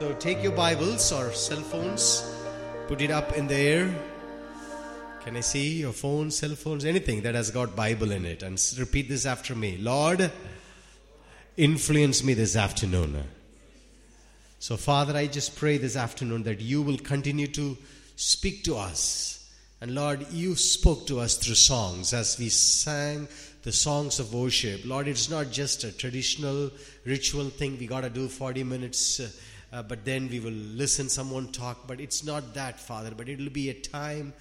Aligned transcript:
So 0.00 0.14
take 0.14 0.42
your 0.42 0.52
Bibles 0.52 1.12
or 1.12 1.30
cell 1.32 1.60
phones, 1.60 2.24
put 2.88 3.02
it 3.02 3.10
up 3.10 3.36
in 3.36 3.46
the 3.46 3.54
air. 3.54 3.94
Can 5.22 5.36
I 5.36 5.40
see 5.40 5.80
your 5.80 5.92
phones, 5.92 6.38
cell 6.38 6.54
phones, 6.54 6.86
anything 6.86 7.20
that 7.20 7.34
has 7.34 7.50
got 7.50 7.76
Bible 7.76 8.10
in 8.10 8.24
it? 8.24 8.42
And 8.42 8.58
repeat 8.78 9.10
this 9.10 9.26
after 9.26 9.54
me. 9.54 9.76
Lord, 9.76 10.32
influence 11.58 12.24
me 12.24 12.32
this 12.32 12.56
afternoon. 12.56 13.22
So, 14.58 14.78
Father, 14.78 15.14
I 15.14 15.26
just 15.26 15.54
pray 15.56 15.76
this 15.76 15.96
afternoon 15.96 16.44
that 16.44 16.62
you 16.62 16.80
will 16.80 16.96
continue 16.96 17.48
to 17.48 17.76
speak 18.16 18.64
to 18.64 18.76
us. 18.76 19.52
And 19.82 19.94
Lord, 19.94 20.32
you 20.32 20.56
spoke 20.56 21.06
to 21.08 21.20
us 21.20 21.36
through 21.36 21.56
songs 21.56 22.14
as 22.14 22.38
we 22.38 22.48
sang 22.48 23.28
the 23.62 23.72
songs 23.72 24.18
of 24.18 24.32
worship. 24.32 24.82
Lord, 24.84 25.08
it's 25.08 25.28
not 25.28 25.50
just 25.50 25.84
a 25.84 25.92
traditional 25.92 26.70
ritual 27.04 27.50
thing 27.50 27.78
we 27.78 27.86
got 27.86 28.02
to 28.02 28.10
do 28.10 28.28
40 28.28 28.64
minutes, 28.64 29.20
uh, 29.20 29.28
uh, 29.72 29.82
but 29.82 30.04
then 30.04 30.28
we 30.28 30.40
will 30.40 30.50
listen 30.50 31.08
someone 31.08 31.52
talk. 31.52 31.86
But 31.86 32.00
it's 32.00 32.24
not 32.24 32.54
that, 32.54 32.80
Father, 32.80 33.12
but 33.16 33.28
it 33.28 33.38
will 33.38 33.50
be 33.50 33.70
a 33.70 33.74
time 33.74 34.32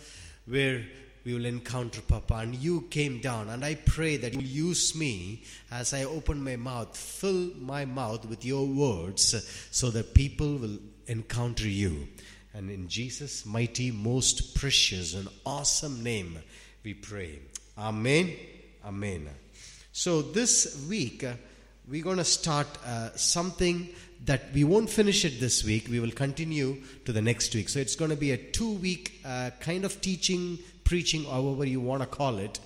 where 0.46 0.86
we 1.24 1.34
will 1.34 1.46
encounter 1.46 2.02
Papa. 2.02 2.36
And 2.36 2.56
you 2.56 2.82
came 2.90 3.20
down, 3.20 3.50
and 3.50 3.64
I 3.64 3.76
pray 3.76 4.18
that 4.18 4.34
you 4.34 4.40
will 4.40 4.46
use 4.46 4.96
me 4.96 5.44
as 5.72 5.94
I 5.94 6.04
open 6.06 6.44
my 6.44 6.56
mouth, 6.56 6.96
fill 6.98 7.52
my 7.60 7.86
mouth 7.86 8.26
with 8.26 8.46
your 8.46 8.66
words, 8.66 9.36
so 9.72 9.90
that 9.92 10.14
people 10.14 10.58
will 10.58 10.78
encounter 11.08 11.68
you. 11.68 12.08
And 12.54 12.72
in 12.72 12.88
Jesus' 12.88 13.46
mighty, 13.46 13.92
most 13.92 14.56
precious, 14.56 15.14
and 15.14 15.28
awesome 15.46 16.04
name, 16.04 16.40
we 16.84 16.94
pray. 16.96 17.40
Amen. 17.78 18.34
Amen. 18.84 19.30
So 19.92 20.22
this 20.22 20.86
week, 20.90 21.24
uh, 21.24 21.34
we're 21.88 22.04
going 22.04 22.18
to 22.18 22.26
start 22.26 22.68
uh, 22.86 23.10
something 23.16 23.90
that 24.26 24.54
we 24.54 24.64
won't 24.64 24.90
finish 24.90 25.26
it 25.26 25.40
this 25.40 25.64
week. 25.64 25.88
We 25.90 26.00
will 26.00 26.12
continue 26.12 26.78
to 27.06 27.12
the 27.12 27.22
next 27.22 27.54
week. 27.56 27.70
So 27.70 27.80
it's 27.80 27.96
going 27.96 28.12
to 28.12 28.18
be 28.18 28.32
a 28.32 28.38
two 28.38 28.74
week 28.74 29.22
uh, 29.26 29.52
kind 29.60 29.86
of 29.86 30.02
teaching, 30.02 30.60
preaching, 30.84 31.24
however 31.24 31.66
you 31.66 31.80
want 31.80 32.02
to 32.02 32.08
call 32.08 32.38
it. 32.38 32.60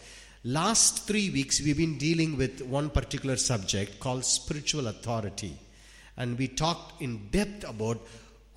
Last 0.43 1.07
three 1.07 1.29
weeks, 1.29 1.61
we've 1.61 1.77
been 1.77 1.97
dealing 1.97 2.37
with 2.37 2.61
one 2.61 2.89
particular 2.89 3.37
subject 3.37 3.99
called 3.99 4.25
spiritual 4.25 4.87
authority. 4.87 5.57
And 6.17 6.37
we 6.37 6.47
talked 6.47 7.01
in 7.01 7.29
depth 7.29 7.67
about 7.67 8.01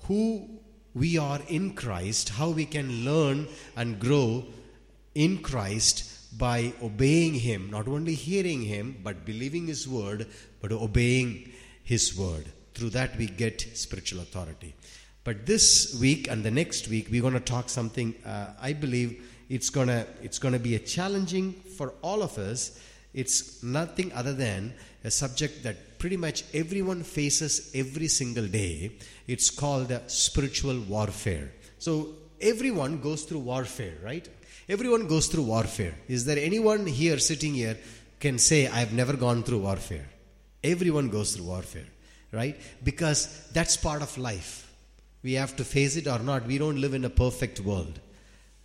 who 0.03 0.49
we 0.93 1.17
are 1.17 1.39
in 1.47 1.75
Christ, 1.75 2.29
how 2.29 2.49
we 2.49 2.65
can 2.65 3.05
learn 3.05 3.47
and 3.75 3.99
grow 3.99 4.45
in 5.15 5.37
Christ 5.37 6.37
by 6.37 6.73
obeying 6.81 7.35
Him, 7.35 7.69
not 7.71 7.87
only 7.87 8.15
hearing 8.15 8.63
Him, 8.63 8.97
but 9.03 9.25
believing 9.25 9.67
His 9.67 9.87
word, 9.87 10.27
but 10.61 10.71
obeying 10.71 11.51
His 11.83 12.17
word. 12.17 12.45
Through 12.77 12.91
that, 12.91 13.17
we 13.17 13.25
get 13.25 13.59
spiritual 13.73 14.21
authority. 14.21 14.75
But 15.23 15.47
this 15.47 15.97
week 15.99 16.29
and 16.29 16.43
the 16.43 16.51
next 16.51 16.87
week, 16.87 17.07
we're 17.09 17.23
going 17.23 17.33
to 17.33 17.39
talk 17.39 17.69
something. 17.69 18.13
Uh, 18.23 18.53
I 18.61 18.73
believe 18.73 19.09
it's 19.49 19.71
gonna 19.71 20.05
it's 20.21 20.39
gonna 20.39 20.59
be 20.59 20.75
a 20.75 20.79
challenging 20.79 21.53
for 21.53 21.95
all 22.03 22.21
of 22.21 22.37
us. 22.37 22.79
It's 23.15 23.63
nothing 23.63 24.11
other 24.13 24.33
than 24.33 24.75
a 25.03 25.09
subject 25.09 25.63
that 25.63 25.97
pretty 25.97 26.17
much 26.17 26.43
everyone 26.53 27.01
faces 27.01 27.71
every 27.73 28.09
single 28.09 28.45
day. 28.45 28.91
It's 29.25 29.49
called 29.49 29.91
spiritual 30.07 30.79
warfare. 30.81 31.51
So 31.79 32.09
everyone 32.39 32.99
goes 32.99 33.23
through 33.23 33.39
warfare, 33.39 33.95
right? 34.03 34.27
Everyone 34.69 35.07
goes 35.07 35.27
through 35.27 35.43
warfare. 35.43 35.95
Is 36.07 36.25
there 36.25 36.37
anyone 36.37 36.85
here 36.85 37.17
sitting 37.17 37.55
here 37.55 37.77
can 38.19 38.37
say, 38.37 38.67
I've 38.67 38.93
never 38.93 39.13
gone 39.13 39.41
through 39.43 39.59
warfare? 39.59 40.05
Everyone 40.63 41.09
goes 41.09 41.35
through 41.35 41.45
warfare, 41.45 41.85
right? 42.31 42.59
Because 42.83 43.47
that's 43.53 43.77
part 43.77 44.01
of 44.01 44.17
life. 44.17 44.71
We 45.23 45.33
have 45.33 45.55
to 45.57 45.65
face 45.65 45.95
it 45.95 46.07
or 46.07 46.19
not. 46.19 46.45
We 46.45 46.57
don't 46.57 46.79
live 46.79 46.93
in 46.93 47.05
a 47.05 47.09
perfect 47.09 47.59
world. 47.59 47.99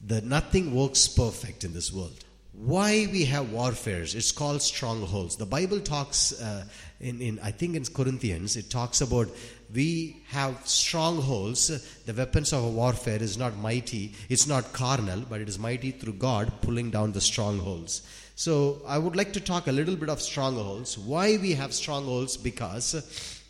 The, 0.04 0.20
nothing 0.20 0.74
works 0.74 1.08
perfect 1.08 1.64
in 1.64 1.72
this 1.72 1.92
world. 1.92 2.24
Why 2.52 3.08
we 3.10 3.24
have 3.24 3.50
warfares? 3.50 4.14
It's 4.14 4.30
called 4.30 4.60
strongholds. 4.60 5.36
The 5.36 5.46
Bible 5.46 5.80
talks 5.80 6.38
uh, 6.40 6.64
in, 7.00 7.20
in, 7.22 7.40
I 7.42 7.50
think 7.50 7.76
in 7.76 7.84
Corinthians, 7.84 8.56
it 8.56 8.68
talks 8.68 9.00
about 9.00 9.28
we 9.74 10.22
have 10.28 10.66
strongholds. 10.68 11.68
The 12.04 12.12
weapons 12.12 12.52
of 12.52 12.62
warfare 12.74 13.22
is 13.22 13.38
not 13.38 13.56
mighty, 13.56 14.12
it's 14.28 14.46
not 14.46 14.72
carnal, 14.74 15.20
but 15.28 15.40
it 15.40 15.48
is 15.48 15.58
mighty 15.58 15.92
through 15.92 16.14
God 16.14 16.52
pulling 16.60 16.90
down 16.90 17.12
the 17.12 17.22
strongholds. 17.22 18.02
So 18.34 18.82
I 18.86 18.98
would 18.98 19.16
like 19.16 19.32
to 19.32 19.40
talk 19.40 19.66
a 19.66 19.72
little 19.72 19.96
bit 19.96 20.10
of 20.10 20.20
strongholds. 20.20 20.98
Why 20.98 21.38
we 21.38 21.52
have 21.52 21.72
strongholds? 21.72 22.36
Because 22.36 23.41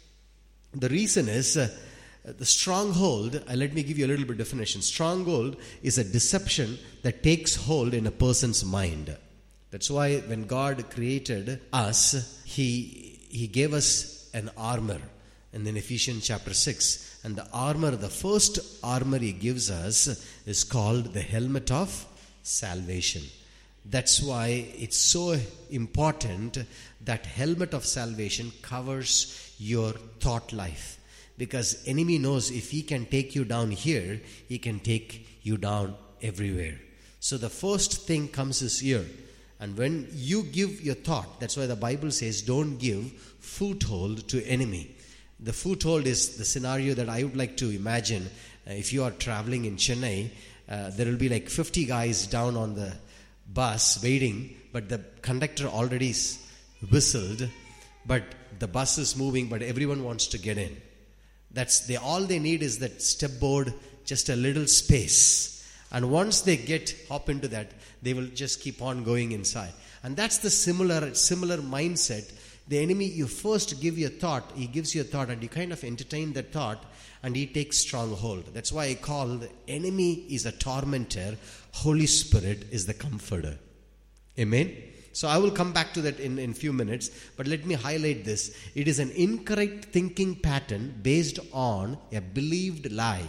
the 0.75 0.89
reason 0.89 1.29
is 1.29 1.57
uh, 1.57 1.69
the 2.25 2.47
stronghold, 2.47 3.37
uh, 3.37 3.55
let 3.55 3.73
me 3.75 3.83
give 3.83 3.99
you 3.99 4.07
a 4.07 4.09
little 4.09 4.25
bit 4.25 4.39
definition. 4.39 4.81
Stronghold 4.81 5.57
is 5.83 5.99
a 5.99 6.05
deception 6.05 6.79
that 7.03 7.23
takes 7.23 7.57
hold 7.57 7.95
in 7.95 8.07
a 8.07 8.13
person's 8.13 8.65
mind. 8.65 9.17
That's 9.71 9.91
why 9.91 10.19
when 10.19 10.45
God 10.47 10.89
created 10.91 11.61
us, 11.73 12.43
He 12.45 13.19
He 13.31 13.47
gave 13.47 13.73
us 13.73 14.31
an 14.35 14.51
armor. 14.57 15.01
And 15.55 15.67
in 15.67 15.77
Ephesians 15.77 16.27
chapter 16.27 16.55
6, 16.55 17.21
and 17.25 17.37
the 17.37 17.49
armor, 17.53 17.91
the 17.91 18.09
first 18.09 18.59
armor 18.83 19.19
He 19.19 19.33
gives 19.33 19.71
us 19.71 20.25
is 20.47 20.65
called 20.65 21.13
the 21.13 21.21
helmet 21.21 21.71
of 21.71 22.07
salvation. 22.43 23.23
That's 23.85 24.23
why 24.23 24.67
it's 24.79 24.97
so 24.97 25.37
important 25.71 26.59
that 27.05 27.27
helmet 27.27 27.75
of 27.75 27.85
salvation 27.85 28.53
covers 28.63 29.52
your 29.63 29.93
thought 30.21 30.53
life. 30.53 30.99
Because 31.39 31.83
enemy 31.87 32.19
knows 32.19 32.51
if 32.51 32.71
he 32.71 32.83
can 32.83 33.07
take 33.07 33.35
you 33.35 33.45
down 33.45 33.71
here 33.71 34.21
he 34.49 34.59
can 34.59 34.81
take 34.81 35.27
you 35.43 35.57
down 35.57 35.95
everywhere. 36.21 36.79
So 37.21 37.39
the 37.39 37.49
first 37.49 38.07
thing 38.07 38.29
comes 38.29 38.63
is 38.63 38.81
here. 38.81 39.07
And 39.61 39.77
when 39.77 40.09
you 40.13 40.43
give 40.43 40.83
your 40.83 40.97
thought 40.97 41.41
that's 41.41 41.57
why 41.57 41.67
the 41.67 41.77
bible 41.77 42.11
says 42.11 42.43
don't 42.43 42.79
give 42.79 43.13
foothold 43.41 44.29
to 44.29 44.45
enemy. 44.45 44.95
The 45.39 45.53
foothold 45.53 46.07
is 46.07 46.37
the 46.37 46.45
scenario 46.45 46.95
that 46.95 47.09
i 47.09 47.23
would 47.23 47.37
like 47.37 47.57
to 47.59 47.71
imagine. 47.71 48.29
Uh, 48.69 48.73
if 48.75 48.93
you 48.93 49.05
are 49.05 49.11
traveling 49.13 49.65
in 49.65 49.77
chennai 49.77 50.31
uh, 50.69 50.91
there 50.91 51.07
will 51.07 51.17
be 51.17 51.29
like 51.29 51.49
50 51.49 51.85
guys 51.87 52.27
down 52.27 52.57
on 52.57 52.75
the 52.75 52.93
bus 53.53 54.03
waiting 54.03 54.57
but 54.73 54.89
the 54.89 55.01
conductor 55.21 55.67
already 55.67 56.15
whistled 56.91 57.49
but 58.07 58.23
the 58.59 58.69
bus 58.69 58.99
is 58.99 59.17
moving 59.17 59.49
but 59.49 59.63
everyone 59.63 60.05
wants 60.05 60.27
to 60.29 60.39
get 60.39 60.59
in 60.59 60.77
that's 61.53 61.81
they 61.81 61.97
all 61.97 62.23
they 62.23 62.39
need 62.39 62.63
is 62.63 62.79
that 62.79 63.03
step 63.03 63.39
board, 63.39 63.73
just 64.05 64.29
a 64.29 64.37
little 64.37 64.67
space. 64.67 65.51
And 65.91 66.11
once 66.11 66.41
they 66.41 66.57
get 66.57 66.95
hop 67.09 67.29
into 67.29 67.49
that, 67.49 67.71
they 68.01 68.15
will 68.15 68.27
just 68.27 68.61
keep 68.61 68.81
on 68.81 69.05
going 69.05 69.33
inside. 69.33 69.73
And 70.03 70.17
that's 70.17 70.39
the 70.39 70.51
similar 70.51 71.15
similar 71.15 71.59
mindset. 71.59 72.33
The 72.69 72.79
enemy, 72.79 73.07
you 73.07 73.27
first 73.27 73.81
give 73.81 73.99
your 73.99 74.11
thought, 74.11 74.53
he 74.55 74.67
gives 74.67 74.95
you 74.95 75.03
a 75.03 75.05
thought, 75.05 75.29
and 75.29 75.43
you 75.43 75.49
kind 75.49 75.73
of 75.73 75.85
entertain 75.85 76.33
that 76.35 76.53
thought, 76.53 76.83
and 77.23 77.37
he 77.37 77.47
takes 77.47 77.79
stronghold. 77.79 78.45
That's 78.55 78.73
why 78.73 78.87
I 78.87 78.95
call 78.95 79.27
the 79.27 79.51
enemy 79.69 80.25
is 80.31 80.47
a 80.47 80.53
tormentor, 80.53 81.37
Holy 81.73 82.07
Spirit 82.07 82.67
is 82.71 82.87
the 82.87 82.95
comforter. 82.95 83.59
Amen. 84.39 84.75
So 85.13 85.29
I 85.29 85.37
will 85.37 85.51
come 85.51 85.73
back 85.73 85.93
to 85.95 86.03
that 86.03 86.19
in 86.21 86.39
in 86.39 86.55
few 86.55 86.73
minutes, 86.73 87.11
but 87.37 87.47
let 87.47 87.67
me 87.67 87.75
highlight 87.75 88.25
this. 88.25 88.57
It 88.75 88.89
is 88.89 88.99
an 88.99 89.11
incorrect 89.11 89.87
thinking 89.97 90.35
pattern 90.37 90.95
based 91.03 91.39
on 91.53 91.99
a 92.13 92.21
believed 92.21 92.91
lie. 92.91 93.27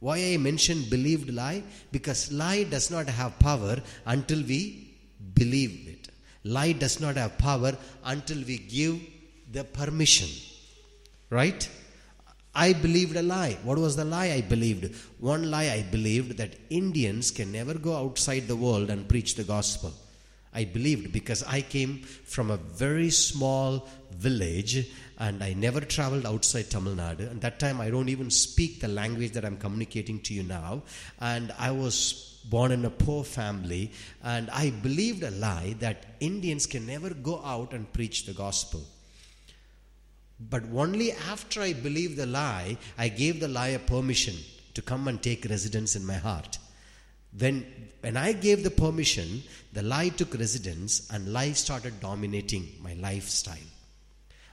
Why 0.00 0.18
I 0.32 0.36
mention 0.36 0.82
believed 0.90 1.32
lie? 1.32 1.62
Because 1.92 2.30
lie 2.32 2.64
does 2.64 2.90
not 2.90 3.08
have 3.08 3.38
power 3.38 3.76
until 4.04 4.42
we 4.42 4.60
believe 5.34 5.88
it. 5.88 6.08
Lie 6.44 6.72
does 6.72 7.00
not 7.00 7.16
have 7.16 7.38
power 7.38 7.72
until 8.04 8.42
we 8.44 8.58
give 8.58 9.00
the 9.52 9.64
permission. 9.64 10.28
Right? 11.30 11.68
I 12.54 12.72
believed 12.72 13.16
a 13.16 13.22
lie. 13.22 13.58
What 13.64 13.78
was 13.78 13.96
the 13.96 14.04
lie 14.04 14.30
I 14.32 14.40
believed? 14.40 14.94
One 15.18 15.50
lie 15.50 15.70
I 15.70 15.82
believed 15.90 16.36
that 16.38 16.54
Indians 16.70 17.30
can 17.30 17.52
never 17.52 17.74
go 17.74 17.96
outside 17.96 18.48
the 18.48 18.56
world 18.56 18.90
and 18.90 19.08
preach 19.08 19.34
the 19.34 19.44
gospel. 19.44 19.92
I 20.56 20.64
believed 20.64 21.12
because 21.12 21.42
I 21.42 21.60
came 21.60 21.98
from 22.02 22.50
a 22.50 22.56
very 22.56 23.10
small 23.10 23.86
village 24.10 24.90
and 25.18 25.44
I 25.44 25.52
never 25.52 25.80
traveled 25.80 26.24
outside 26.24 26.70
Tamil 26.70 26.94
Nadu. 26.94 27.30
And 27.30 27.40
that 27.42 27.58
time 27.58 27.80
I 27.80 27.90
don't 27.90 28.08
even 28.08 28.30
speak 28.30 28.80
the 28.80 28.88
language 28.88 29.32
that 29.32 29.44
I'm 29.44 29.58
communicating 29.58 30.20
to 30.20 30.34
you 30.34 30.42
now. 30.42 30.82
And 31.20 31.52
I 31.58 31.70
was 31.72 32.40
born 32.48 32.72
in 32.72 32.84
a 32.86 32.90
poor 32.90 33.22
family 33.22 33.92
and 34.22 34.48
I 34.50 34.70
believed 34.70 35.22
a 35.22 35.30
lie 35.30 35.76
that 35.80 36.06
Indians 36.20 36.64
can 36.64 36.86
never 36.86 37.10
go 37.10 37.42
out 37.44 37.72
and 37.72 37.92
preach 37.92 38.24
the 38.24 38.32
gospel. 38.32 38.82
But 40.38 40.64
only 40.72 41.12
after 41.12 41.60
I 41.60 41.72
believed 41.72 42.16
the 42.16 42.26
lie, 42.26 42.78
I 42.96 43.08
gave 43.08 43.40
the 43.40 43.48
lie 43.48 43.68
a 43.68 43.78
permission 43.78 44.36
to 44.74 44.82
come 44.82 45.08
and 45.08 45.22
take 45.22 45.46
residence 45.46 45.96
in 45.96 46.04
my 46.06 46.14
heart. 46.14 46.58
When, 47.38 47.66
when 48.00 48.16
I 48.16 48.32
gave 48.32 48.62
the 48.62 48.70
permission, 48.70 49.42
the 49.72 49.82
lie 49.82 50.08
took 50.08 50.34
residence 50.34 51.08
and 51.10 51.32
lie 51.32 51.52
started 51.52 52.00
dominating 52.00 52.68
my 52.80 52.94
lifestyle. 52.94 53.56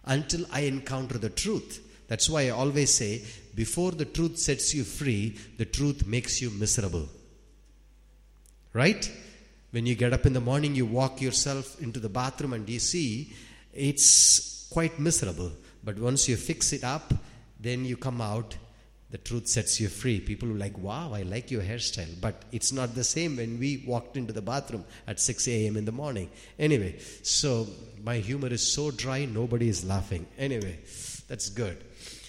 Until 0.05 0.45
I 0.51 0.61
encounter 0.61 1.17
the 1.17 1.29
truth. 1.29 1.79
That's 2.07 2.29
why 2.29 2.47
I 2.47 2.49
always 2.49 2.93
say 2.93 3.23
before 3.55 3.91
the 3.91 4.05
truth 4.05 4.37
sets 4.37 4.73
you 4.73 4.83
free, 4.83 5.37
the 5.57 5.65
truth 5.65 6.05
makes 6.05 6.41
you 6.41 6.49
miserable. 6.49 7.07
Right? 8.73 9.09
When 9.71 9.85
you 9.85 9.95
get 9.95 10.13
up 10.13 10.25
in 10.25 10.33
the 10.33 10.41
morning, 10.41 10.75
you 10.75 10.85
walk 10.85 11.21
yourself 11.21 11.81
into 11.81 11.99
the 11.99 12.09
bathroom 12.09 12.53
and 12.53 12.67
you 12.67 12.79
see 12.79 13.33
it's 13.73 14.67
quite 14.69 14.99
miserable. 14.99 15.51
But 15.83 15.97
once 15.97 16.27
you 16.27 16.35
fix 16.35 16.73
it 16.73 16.83
up, 16.83 17.13
then 17.59 17.85
you 17.85 17.97
come 17.97 18.19
out, 18.19 18.55
the 19.13 19.19
truth 19.19 19.47
sets 19.47 19.79
you 19.79 19.89
free. 19.89 20.19
People 20.19 20.49
are 20.49 20.57
like, 20.57 20.75
wow, 20.79 21.13
I 21.13 21.21
like 21.21 21.51
your 21.51 21.61
hairstyle. 21.61 22.19
But 22.19 22.45
it's 22.51 22.71
not 22.71 22.95
the 22.95 23.03
same 23.03 23.37
when 23.37 23.59
we 23.59 23.83
walked 23.85 24.17
into 24.17 24.33
the 24.33 24.41
bathroom 24.41 24.85
at 25.05 25.19
6 25.19 25.47
a.m. 25.49 25.77
in 25.77 25.85
the 25.85 25.91
morning. 25.91 26.31
Anyway, 26.57 26.97
so 27.21 27.67
my 28.03 28.15
humor 28.15 28.47
is 28.47 28.65
so 28.65 28.89
dry, 28.89 29.25
nobody 29.25 29.69
is 29.69 29.85
laughing. 29.85 30.25
Anyway, 30.39 30.79
that's 31.27 31.49
good. 31.49 31.83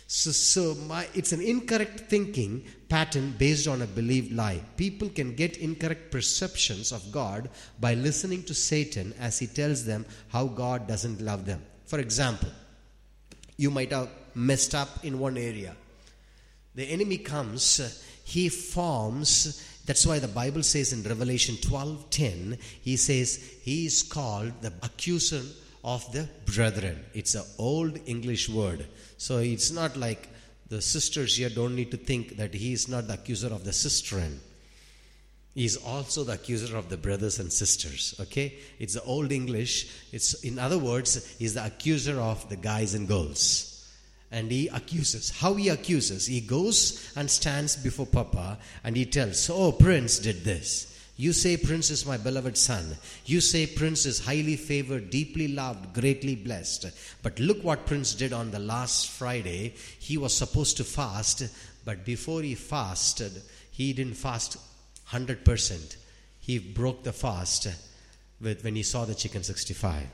So, 0.09 0.31
so 0.31 0.75
my, 0.75 1.09
it's 1.15 1.33
an 1.33 1.41
incorrect 1.41 2.01
thinking 2.01 2.67
pattern 2.91 3.35
based 3.39 3.67
on 3.67 3.81
a 3.81 3.87
believed 3.87 4.33
lie. 4.33 4.61
People 4.77 5.09
can 5.09 5.35
get 5.35 5.57
incorrect 5.57 6.11
perceptions 6.11 6.93
of 6.93 7.11
God 7.11 7.49
by 7.81 7.95
listening 7.95 8.43
to 8.43 8.53
Satan 8.53 9.15
as 9.19 9.39
he 9.39 9.47
tells 9.47 9.87
them 9.87 10.05
how 10.29 10.49
God 10.49 10.87
doesn't 10.87 11.23
love 11.23 11.47
them. 11.47 11.63
For 11.87 11.99
example, 11.99 12.51
you 13.57 13.71
might 13.71 13.91
have 13.91 14.11
messed 14.35 14.75
up 14.75 15.03
in 15.03 15.19
one 15.19 15.39
area. 15.39 15.75
The 16.75 16.85
enemy 16.85 17.19
comes, 17.19 17.81
uh, 17.81 17.91
he 18.25 18.49
forms 18.49 19.63
that's 19.87 20.07
why 20.07 20.19
the 20.19 20.29
Bible 20.29 20.63
says 20.63 20.93
in 20.93 21.03
Revelation 21.03 21.57
12:10, 21.57 22.59
he 22.81 22.97
says 22.97 23.39
he 23.63 23.87
is 23.87 24.03
called 24.03 24.53
the 24.63 24.73
accuser 24.83 25.43
of 25.83 26.11
the 26.13 26.29
brethren. 26.47 27.05
It's 27.13 27.35
an 27.35 27.45
old 27.59 28.01
English 28.07 28.49
word. 28.49 28.87
So 29.19 29.39
it's 29.39 29.71
not 29.71 29.97
like 29.97 30.29
the 30.69 30.81
sisters 30.81 31.37
here 31.37 31.51
don't 31.51 31.77
need 31.77 31.91
to 31.91 31.99
think 31.99 32.39
that 32.39 32.55
he 32.55 32.73
is 32.73 32.89
not 32.89 33.07
the 33.07 33.15
accuser 33.15 33.49
of 33.49 33.65
the 33.65 33.73
sisterin. 33.73 34.39
He 35.55 35.67
is 35.67 35.77
also 35.77 36.25
the 36.25 36.33
accuser 36.33 36.77
of 36.77 36.89
the 36.89 36.97
brothers 36.97 37.39
and 37.39 37.53
sisters. 37.53 38.15
Okay? 38.19 38.55
It's 38.79 38.95
the 38.95 39.03
old 39.03 39.31
English. 39.31 39.89
It's 40.13 40.43
in 40.43 40.59
other 40.59 40.79
words, 40.79 41.37
he's 41.39 41.55
the 41.55 41.67
accuser 41.67 42.19
of 42.19 42.49
the 42.49 42.57
guys 42.57 42.95
and 42.95 43.07
girls. 43.07 43.74
And 44.35 44.51
he 44.51 44.67
accuses. 44.67 45.31
How 45.31 45.55
he 45.55 45.69
accuses? 45.69 46.27
He 46.27 46.41
goes 46.41 47.13
and 47.15 47.31
stands 47.31 47.77
before 47.77 48.05
Papa 48.07 48.59
and 48.83 48.97
he 48.97 49.07
tells, 49.07 49.49
Oh, 49.49 49.71
Prince 49.71 50.19
did 50.19 50.43
this. 50.43 50.91
You 51.17 51.33
say 51.33 51.57
Prince 51.57 51.91
is 51.91 52.05
my 52.05 52.17
beloved 52.17 52.59
son. 52.59 52.97
You 53.25 53.41
say 53.41 53.69
Prince 53.69 54.07
is 54.07 54.25
highly 54.25 54.57
favored, 54.57 55.11
deeply 55.11 55.47
loved, 55.47 55.95
greatly 55.95 56.35
blessed. 56.35 56.87
But 57.23 57.39
look 57.39 57.63
what 57.63 57.87
Prince 57.87 58.15
did 58.15 58.33
on 58.33 58.51
the 58.51 58.59
last 58.59 59.11
Friday. 59.11 59.75
He 60.01 60.19
was 60.19 60.35
supposed 60.35 60.79
to 60.79 60.85
fast, 60.85 61.45
but 61.85 62.05
before 62.05 62.43
he 62.43 62.57
fasted, 62.57 63.41
he 63.71 63.93
didn't 63.93 64.15
fast 64.15 64.57
100%. 65.11 65.97
He 66.41 66.59
broke 66.59 67.05
the 67.05 67.13
fast 67.13 67.69
with 68.41 68.65
when 68.65 68.75
he 68.75 68.83
saw 68.83 69.05
the 69.05 69.15
chicken 69.15 69.45
65. 69.45 70.09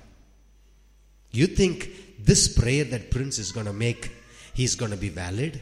You 1.33 1.47
think 1.47 1.91
this 2.19 2.49
prayer 2.49 2.85
that 2.85 3.11
Prince 3.11 3.39
is 3.39 3.53
going 3.53 3.67
to 3.67 3.73
make, 3.73 4.13
he's 4.55 4.75
going 4.75 4.91
to 4.91 4.97
be 4.97 5.09
valid? 5.09 5.61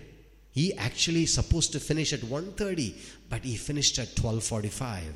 He 0.53 0.75
actually 0.75 1.25
is 1.25 1.35
supposed 1.35 1.73
to 1.73 1.81
finish 1.81 2.13
at 2.13 2.21
1:30, 2.21 2.95
but 3.29 3.45
he 3.45 3.57
finished 3.57 3.99
at 3.99 4.15
12:45 4.17 5.13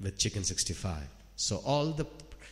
with 0.00 0.18
chicken 0.18 0.44
65. 0.44 1.02
So 1.36 1.58
all 1.64 1.92
the 1.92 2.06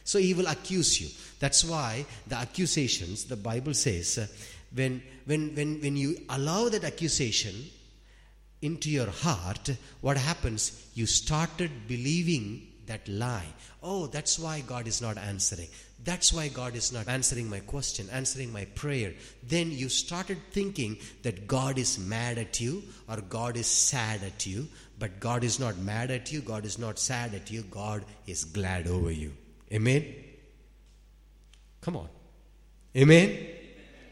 so 0.05 0.19
he 0.19 0.35
will 0.35 0.47
accuse 0.47 1.01
you. 1.01 1.09
That's 1.41 1.65
why 1.65 2.05
the 2.27 2.37
accusations, 2.37 3.25
the 3.25 3.37
Bible 3.37 3.73
says, 3.73 4.19
uh, 4.19 4.27
when 4.75 5.03
when 5.25 5.55
when 5.55 5.81
when 5.81 5.97
you 5.97 6.19
allow 6.29 6.69
that 6.69 6.85
accusation 6.85 7.55
into 8.61 8.91
your 8.91 9.09
heart, 9.09 9.71
what 10.03 10.17
happens? 10.19 10.87
You 10.95 11.07
started 11.07 11.71
believing 11.89 12.69
that 12.87 13.09
lie. 13.09 13.47
Oh, 13.83 14.07
that's 14.07 14.39
why 14.39 14.61
God 14.61 14.87
is 14.87 15.01
not 15.01 15.17
answering. 15.17 15.69
That's 16.03 16.33
why 16.33 16.49
God 16.49 16.77
is 16.77 16.93
not 16.93 17.09
answering 17.09 17.49
my 17.49 17.61
question, 17.61 18.09
answering 18.13 18.53
my 18.53 18.67
prayer. 18.75 19.15
Then 19.43 19.71
you 19.71 19.89
started 19.89 20.39
thinking 20.51 20.99
that 21.23 21.47
God 21.47 21.79
is 21.79 21.99
mad 21.99 22.37
at 22.37 22.61
you 22.61 22.83
or 23.09 23.17
God 23.23 23.57
is 23.57 23.67
sad 23.67 24.23
at 24.23 24.45
you. 24.45 24.69
But 24.99 25.19
God 25.21 25.45
is 25.45 25.59
not 25.59 25.79
mad 25.79 26.11
at 26.11 26.33
you, 26.33 26.41
God 26.41 26.65
is 26.65 26.79
not 26.79 26.99
sad 26.99 27.35
at 27.35 27.51
you, 27.51 27.63
God 27.63 28.05
is 28.27 28.45
glad 28.45 28.87
over 28.87 29.11
you. 29.11 29.33
Amen? 29.73 30.05
Come 31.81 31.97
on. 31.97 32.09
Amen? 32.97 33.47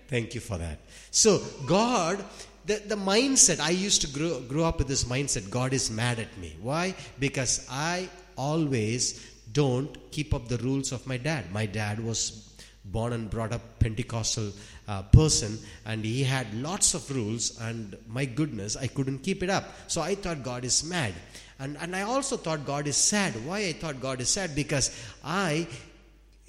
Thank 0.09 0.35
you 0.35 0.41
for 0.41 0.59
that. 0.59 0.81
So, 1.11 1.41
God, 1.67 2.25
the, 2.67 2.83
the 2.87 2.97
mindset, 2.97 3.61
I 3.61 3.71
used 3.71 4.03
to 4.03 4.09
grow, 4.09 4.41
grow 4.41 4.65
up 4.65 4.79
with 4.79 4.89
this 4.89 5.05
mindset 5.05 5.49
God 5.51 5.73
is 5.73 5.91
mad 5.91 6.19
at 6.19 6.37
me. 6.39 6.57
Why? 6.61 6.95
Because 7.19 7.67
I 7.71 8.09
always 8.37 9.25
don't 9.53 10.11
keep 10.11 10.33
up 10.35 10.49
the 10.49 10.59
rules 10.59 10.93
of 10.93 11.07
my 11.07 11.17
dad. 11.17 11.53
My 11.53 11.67
dad 11.67 12.01
was 12.01 12.49
born 12.85 13.13
and 13.13 13.31
brought 13.31 13.53
up 13.53 13.79
Pentecostal 13.79 14.53
uh, 14.89 15.03
person, 15.03 15.59
and 15.87 16.05
he 16.05 16.25
had 16.25 16.53
lots 16.55 16.95
of 16.95 17.09
rules, 17.11 17.61
and 17.61 17.97
my 18.09 18.25
goodness, 18.25 18.77
I 18.77 18.87
couldn't 18.87 19.21
keep 19.21 19.43
it 19.43 19.51
up. 19.51 19.65
So 19.89 20.01
I 20.01 20.15
thought 20.15 20.43
God 20.43 20.65
is 20.65 20.83
mad. 20.85 21.15
And, 21.59 21.77
and 21.81 21.95
I 21.95 22.03
also 22.03 22.37
thought 22.37 22.67
God 22.67 22.89
is 22.89 22.97
sad. 22.97 23.35
Why 23.47 23.59
I 23.61 23.73
thought 23.73 24.01
God 24.01 24.21
is 24.21 24.29
sad? 24.29 24.55
Because 24.55 24.91
I, 25.25 25.69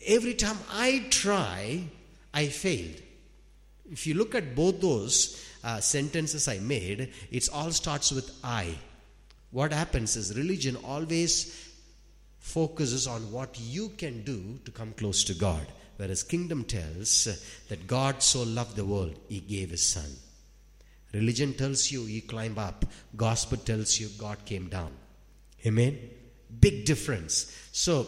every 0.06 0.34
time 0.34 0.58
I 0.72 1.06
try, 1.10 1.84
I 2.34 2.48
failed. 2.48 3.02
If 3.92 4.08
you 4.08 4.16
look 4.16 4.34
at 4.34 4.56
both 4.56 4.82
those 4.82 5.46
uh, 5.64 5.80
sentences 5.82 6.48
I 6.48 6.58
made, 6.60 7.14
it 7.32 7.50
all 7.54 7.72
starts 7.72 8.12
with 8.12 8.32
I. 8.44 8.76
What 9.52 9.72
happens 9.72 10.16
is 10.16 10.36
religion 10.36 10.78
always 10.84 11.63
focuses 12.44 13.08
on 13.08 13.32
what 13.32 13.58
you 13.58 13.88
can 13.98 14.22
do 14.24 14.60
to 14.66 14.70
come 14.70 14.92
close 14.94 15.24
to 15.24 15.34
God. 15.34 15.66
Whereas 15.96 16.24
kingdom 16.24 16.66
tells 16.66 17.24
that 17.70 17.88
God 17.88 18.22
so 18.22 18.44
loved 18.44 18.76
the 18.76 18.84
world, 18.84 19.18
he 19.30 19.40
gave 19.40 19.70
his 19.70 19.88
son. 19.88 20.10
Religion 21.14 21.54
tells 21.54 21.90
you 21.90 22.02
you 22.02 22.22
climb 22.22 22.60
up. 22.60 22.86
Gospel 23.16 23.58
tells 23.58 23.98
you 23.98 24.10
God 24.18 24.44
came 24.46 24.68
down. 24.68 24.92
Amen? 25.66 25.98
Big 26.60 26.84
difference. 26.84 27.58
So, 27.72 28.08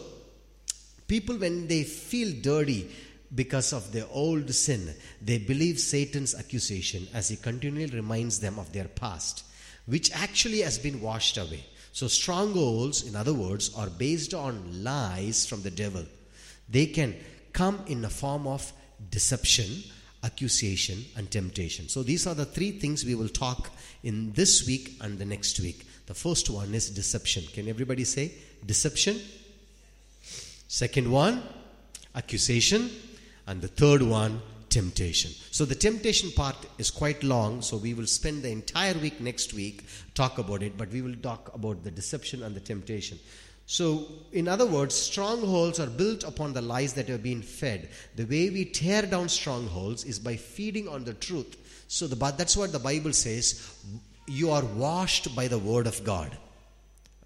people, 1.08 1.38
when 1.38 1.66
they 1.66 1.84
feel 1.84 2.34
dirty 2.42 2.90
because 3.34 3.72
of 3.72 3.90
their 3.90 4.06
old 4.10 4.52
sin, 4.54 4.94
they 5.22 5.38
believe 5.38 5.80
Satan's 5.80 6.34
accusation 6.34 7.08
as 7.14 7.28
he 7.30 7.36
continually 7.36 7.86
reminds 7.86 8.40
them 8.40 8.58
of 8.58 8.70
their 8.74 8.88
past, 8.88 9.44
which 9.86 10.12
actually 10.12 10.60
has 10.60 10.78
been 10.78 11.00
washed 11.00 11.38
away. 11.38 11.64
So, 11.96 12.08
strongholds, 12.08 13.04
in 13.08 13.16
other 13.16 13.32
words, 13.32 13.74
are 13.74 13.88
based 13.88 14.34
on 14.34 14.84
lies 14.84 15.46
from 15.46 15.62
the 15.62 15.70
devil. 15.70 16.04
They 16.68 16.84
can 16.84 17.16
come 17.54 17.82
in 17.86 18.04
a 18.04 18.10
form 18.10 18.46
of 18.46 18.70
deception, 19.10 19.82
accusation, 20.22 21.06
and 21.16 21.30
temptation. 21.30 21.88
So, 21.88 22.02
these 22.02 22.26
are 22.26 22.34
the 22.34 22.44
three 22.44 22.72
things 22.72 23.06
we 23.06 23.14
will 23.14 23.30
talk 23.30 23.70
in 24.02 24.30
this 24.32 24.66
week 24.66 24.98
and 25.00 25.18
the 25.18 25.24
next 25.24 25.58
week. 25.58 25.86
The 26.04 26.12
first 26.12 26.50
one 26.50 26.74
is 26.74 26.90
deception. 26.90 27.44
Can 27.54 27.66
everybody 27.66 28.04
say 28.04 28.30
deception? 28.66 29.18
Second 30.68 31.10
one, 31.10 31.42
accusation. 32.14 32.90
And 33.46 33.62
the 33.62 33.68
third 33.68 34.02
one, 34.02 34.42
temptation. 34.76 35.30
So 35.52 35.64
the 35.64 35.74
temptation 35.74 36.30
part 36.32 36.56
is 36.76 36.90
quite 36.90 37.24
long, 37.24 37.62
so 37.62 37.78
we 37.78 37.94
will 37.94 38.06
spend 38.06 38.42
the 38.42 38.50
entire 38.50 38.92
week 38.92 39.22
next 39.22 39.54
week 39.54 39.86
talk 40.12 40.36
about 40.36 40.62
it, 40.62 40.76
but 40.76 40.90
we 40.90 41.00
will 41.00 41.14
talk 41.22 41.50
about 41.54 41.82
the 41.82 41.90
deception 41.90 42.42
and 42.42 42.54
the 42.54 42.60
temptation. 42.60 43.18
So, 43.64 44.06
in 44.32 44.46
other 44.48 44.66
words, 44.66 44.94
strongholds 44.94 45.80
are 45.80 45.86
built 45.88 46.24
upon 46.24 46.52
the 46.52 46.60
lies 46.60 46.92
that 46.92 47.08
have 47.08 47.22
been 47.22 47.40
fed. 47.40 47.88
The 48.16 48.26
way 48.26 48.50
we 48.50 48.66
tear 48.66 49.02
down 49.02 49.30
strongholds 49.30 50.04
is 50.04 50.18
by 50.18 50.36
feeding 50.36 50.88
on 50.88 51.04
the 51.04 51.14
truth. 51.14 51.56
So, 51.88 52.06
the, 52.06 52.16
that's 52.36 52.56
what 52.56 52.72
the 52.72 52.78
Bible 52.78 53.14
says 53.14 53.74
you 54.28 54.50
are 54.50 54.64
washed 54.64 55.34
by 55.34 55.48
the 55.48 55.58
Word 55.58 55.86
of 55.86 56.04
God. 56.04 56.36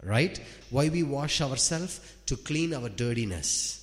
Right? 0.04 0.40
Why 0.71 0.88
we 0.88 1.02
wash 1.02 1.40
ourselves? 1.40 2.00
To 2.26 2.37
clean 2.37 2.73
our 2.75 2.88
dirtiness. 2.88 3.76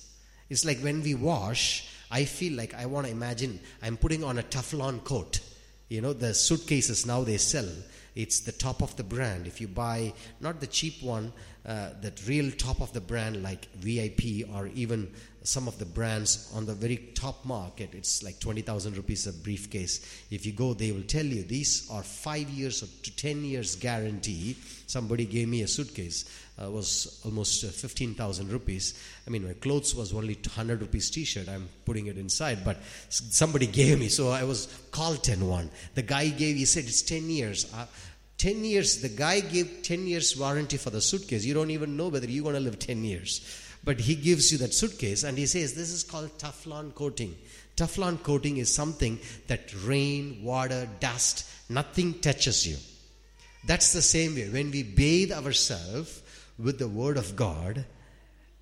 It's 0.48 0.64
like 0.64 0.80
when 0.80 1.02
we 1.02 1.14
wash, 1.14 1.86
I 2.10 2.24
feel 2.24 2.54
like 2.54 2.74
I 2.74 2.86
want 2.86 3.06
to 3.06 3.12
imagine 3.12 3.60
I'm 3.82 3.96
putting 3.96 4.24
on 4.24 4.38
a 4.38 4.42
Teflon 4.42 5.04
coat. 5.04 5.40
You 5.88 6.00
know, 6.00 6.12
the 6.12 6.34
suitcases 6.34 7.06
now 7.06 7.24
they 7.24 7.38
sell, 7.38 7.68
it's 8.14 8.40
the 8.40 8.52
top 8.52 8.82
of 8.82 8.94
the 8.96 9.04
brand. 9.04 9.46
If 9.46 9.60
you 9.60 9.68
buy 9.68 10.12
not 10.40 10.60
the 10.60 10.66
cheap 10.66 11.02
one, 11.02 11.32
uh, 11.64 11.90
that 12.00 12.26
real 12.26 12.50
top 12.50 12.80
of 12.80 12.92
the 12.92 13.00
brand 13.00 13.42
like 13.42 13.66
VIP 13.74 14.48
or 14.54 14.68
even 14.68 15.12
some 15.42 15.68
of 15.68 15.78
the 15.78 15.84
brands 15.84 16.50
on 16.54 16.66
the 16.66 16.74
very 16.74 16.96
top 17.14 17.44
market, 17.44 17.90
it's 17.94 18.22
like 18.22 18.40
20,000 18.40 18.96
rupees 18.96 19.26
a 19.26 19.32
briefcase. 19.32 20.24
If 20.30 20.44
you 20.44 20.52
go, 20.52 20.74
they 20.74 20.92
will 20.92 21.02
tell 21.02 21.24
you 21.24 21.42
these 21.42 21.88
are 21.90 22.02
five 22.02 22.50
years 22.50 22.82
or 22.82 22.86
to 23.04 23.16
10 23.16 23.44
years 23.44 23.76
guarantee. 23.76 24.56
Somebody 24.88 25.26
gave 25.26 25.48
me 25.48 25.60
a 25.60 25.68
suitcase, 25.68 26.24
uh, 26.58 26.70
was 26.70 27.20
almost 27.22 27.62
uh, 27.62 27.68
15,000 27.68 28.50
rupees. 28.50 28.98
I 29.26 29.30
mean, 29.30 29.46
my 29.46 29.52
clothes 29.52 29.94
was 29.94 30.14
only 30.14 30.32
100 30.32 30.80
rupees 30.80 31.10
t-shirt. 31.10 31.46
I'm 31.46 31.68
putting 31.84 32.06
it 32.06 32.16
inside, 32.16 32.64
but 32.64 32.78
somebody 33.10 33.66
gave 33.80 33.98
me. 33.98 34.08
So 34.08 34.30
I 34.30 34.44
was 34.44 34.66
Carlton 34.90 35.46
one. 35.46 35.68
The 35.94 36.00
guy 36.00 36.30
gave, 36.30 36.56
he 36.56 36.64
said 36.64 36.84
it's 36.84 37.02
10 37.02 37.28
years. 37.28 37.70
Uh, 37.74 37.84
10 38.38 38.64
years, 38.64 39.02
the 39.02 39.10
guy 39.10 39.40
gave 39.40 39.82
10 39.82 40.06
years 40.06 40.34
warranty 40.38 40.78
for 40.78 40.88
the 40.88 41.02
suitcase. 41.02 41.44
You 41.44 41.52
don't 41.52 41.70
even 41.70 41.98
know 41.98 42.08
whether 42.08 42.26
you're 42.26 42.44
going 42.44 42.54
to 42.54 42.60
live 42.60 42.78
10 42.78 43.04
years. 43.04 43.42
But 43.84 44.00
he 44.00 44.14
gives 44.14 44.50
you 44.50 44.56
that 44.58 44.72
suitcase 44.72 45.22
and 45.22 45.36
he 45.36 45.44
says, 45.44 45.74
This 45.74 45.90
is 45.90 46.02
called 46.02 46.30
Teflon 46.38 46.94
coating. 46.94 47.34
Teflon 47.76 48.22
coating 48.22 48.56
is 48.56 48.72
something 48.72 49.18
that 49.48 49.70
rain, 49.84 50.40
water, 50.42 50.88
dust, 50.98 51.46
nothing 51.68 52.14
touches 52.20 52.66
you. 52.66 52.76
That's 53.64 53.92
the 53.92 54.02
same 54.02 54.34
way. 54.34 54.48
When 54.48 54.70
we 54.70 54.82
bathe 54.82 55.32
ourselves 55.32 56.22
with 56.58 56.78
the 56.78 56.88
Word 56.88 57.16
of 57.16 57.36
God, 57.36 57.84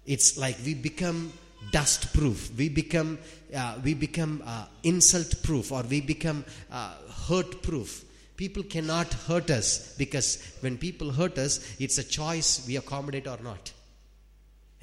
it's 0.04 0.38
like 0.38 0.56
we 0.64 0.74
become 0.74 1.32
dust 1.70 2.12
proof. 2.14 2.50
We 2.56 2.68
become, 2.68 3.18
uh, 3.54 3.76
we 3.82 3.94
become 3.94 4.42
uh, 4.46 4.66
insult 4.82 5.42
proof 5.42 5.72
or 5.72 5.82
we 5.82 6.00
become 6.00 6.44
uh, 6.70 6.94
hurt 7.28 7.62
proof. 7.62 8.04
People 8.36 8.62
cannot 8.62 9.12
hurt 9.12 9.50
us 9.50 9.94
because 9.96 10.42
when 10.60 10.76
people 10.76 11.10
hurt 11.10 11.38
us, 11.38 11.76
it's 11.80 11.98
a 11.98 12.04
choice 12.04 12.64
we 12.66 12.76
accommodate 12.76 13.26
or 13.26 13.38
not. 13.42 13.72